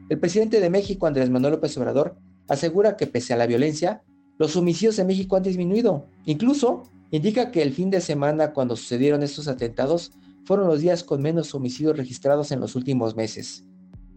El 0.09 0.17
presidente 0.17 0.59
de 0.59 0.71
México, 0.71 1.05
Andrés 1.05 1.29
Manuel 1.29 1.53
López 1.53 1.77
Obrador, 1.77 2.17
asegura 2.47 2.97
que 2.97 3.05
pese 3.05 3.35
a 3.35 3.37
la 3.37 3.45
violencia, 3.45 4.01
los 4.39 4.55
homicidios 4.55 4.97
en 4.97 5.05
México 5.05 5.35
han 5.35 5.43
disminuido. 5.43 6.07
Incluso 6.25 6.81
indica 7.11 7.51
que 7.51 7.61
el 7.61 7.73
fin 7.73 7.91
de 7.91 8.01
semana 8.01 8.53
cuando 8.53 8.75
sucedieron 8.75 9.21
estos 9.21 9.47
atentados 9.47 10.13
fueron 10.45 10.65
los 10.65 10.81
días 10.81 11.03
con 11.03 11.21
menos 11.21 11.53
homicidios 11.53 11.95
registrados 11.95 12.51
en 12.51 12.59
los 12.59 12.75
últimos 12.75 13.15
meses. 13.15 13.66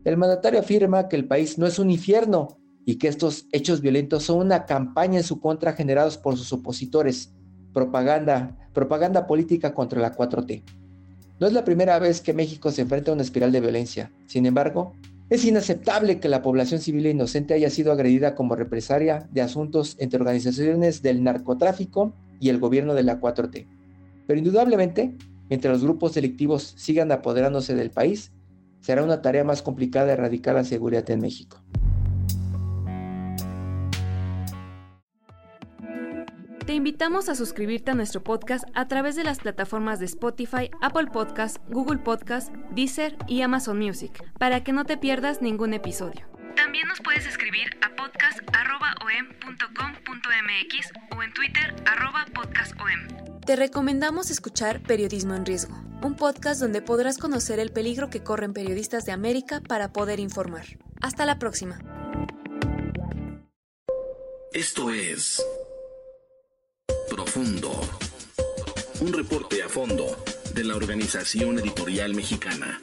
El 0.04 0.16
mandatario 0.16 0.60
afirma 0.60 1.08
que 1.08 1.16
el 1.16 1.26
país 1.26 1.58
no 1.58 1.66
es 1.66 1.78
un 1.78 1.90
infierno 1.90 2.56
y 2.86 2.96
que 2.96 3.08
estos 3.08 3.46
hechos 3.52 3.82
violentos 3.82 4.24
son 4.24 4.38
una 4.38 4.64
campaña 4.64 5.18
en 5.18 5.24
su 5.24 5.40
contra 5.40 5.74
generados 5.74 6.16
por 6.16 6.36
sus 6.38 6.52
opositores, 6.52 7.34
propaganda, 7.74 8.56
propaganda 8.72 9.26
política 9.26 9.74
contra 9.74 10.00
la 10.00 10.16
4T. 10.16 10.62
No 11.38 11.46
es 11.46 11.52
la 11.52 11.64
primera 11.64 11.98
vez 11.98 12.20
que 12.20 12.32
México 12.32 12.70
se 12.70 12.82
enfrenta 12.82 13.10
a 13.10 13.14
una 13.14 13.22
espiral 13.22 13.52
de 13.52 13.60
violencia. 13.60 14.10
Sin 14.26 14.46
embargo, 14.46 14.92
es 15.28 15.44
inaceptable 15.44 16.18
que 16.18 16.28
la 16.28 16.42
población 16.42 16.80
civil 16.80 17.06
e 17.06 17.10
inocente 17.10 17.54
haya 17.54 17.70
sido 17.70 17.92
agredida 17.92 18.34
como 18.34 18.56
represalia 18.56 19.28
de 19.30 19.42
asuntos 19.42 19.96
entre 19.98 20.18
organizaciones 20.18 21.02
del 21.02 21.22
narcotráfico 21.22 22.14
y 22.40 22.48
el 22.48 22.58
gobierno 22.58 22.94
de 22.94 23.02
la 23.02 23.20
4T. 23.20 23.66
Pero 24.26 24.38
indudablemente, 24.38 25.14
mientras 25.48 25.74
los 25.74 25.84
grupos 25.84 26.14
delictivos 26.14 26.74
sigan 26.76 27.12
apoderándose 27.12 27.74
del 27.74 27.90
país, 27.90 28.32
será 28.80 29.02
una 29.02 29.22
tarea 29.22 29.44
más 29.44 29.62
complicada 29.62 30.12
erradicar 30.12 30.54
la 30.54 30.64
seguridad 30.64 31.08
en 31.10 31.20
México. 31.20 31.62
Te 36.70 36.74
invitamos 36.74 37.28
a 37.28 37.34
suscribirte 37.34 37.90
a 37.90 37.94
nuestro 37.94 38.22
podcast 38.22 38.64
a 38.74 38.86
través 38.86 39.16
de 39.16 39.24
las 39.24 39.40
plataformas 39.40 39.98
de 39.98 40.04
Spotify, 40.06 40.70
Apple 40.80 41.08
Podcast, 41.12 41.56
Google 41.68 41.98
Podcast, 41.98 42.54
Deezer 42.72 43.16
y 43.26 43.42
Amazon 43.42 43.76
Music, 43.76 44.22
para 44.38 44.62
que 44.62 44.72
no 44.72 44.84
te 44.84 44.96
pierdas 44.96 45.42
ningún 45.42 45.74
episodio. 45.74 46.39
También 46.60 46.86
nos 46.88 47.00
puedes 47.00 47.26
escribir 47.26 47.70
a 47.80 47.88
podcast.om.com.mx 47.96 50.92
o 51.16 51.22
en 51.22 51.32
Twitter 51.32 51.74
podcastom. 52.34 53.40
Te 53.46 53.56
recomendamos 53.56 54.30
escuchar 54.30 54.82
Periodismo 54.82 55.34
en 55.34 55.46
Riesgo, 55.46 55.74
un 56.02 56.16
podcast 56.16 56.60
donde 56.60 56.82
podrás 56.82 57.16
conocer 57.16 57.60
el 57.60 57.72
peligro 57.72 58.10
que 58.10 58.22
corren 58.22 58.52
periodistas 58.52 59.06
de 59.06 59.12
América 59.12 59.62
para 59.66 59.94
poder 59.94 60.20
informar. 60.20 60.66
Hasta 61.00 61.24
la 61.24 61.38
próxima. 61.38 61.78
Esto 64.52 64.90
es 64.90 65.42
Profundo. 67.08 67.72
Un 69.00 69.14
reporte 69.14 69.62
a 69.62 69.68
fondo 69.70 70.22
de 70.52 70.64
la 70.64 70.76
Organización 70.76 71.58
Editorial 71.58 72.14
Mexicana. 72.14 72.82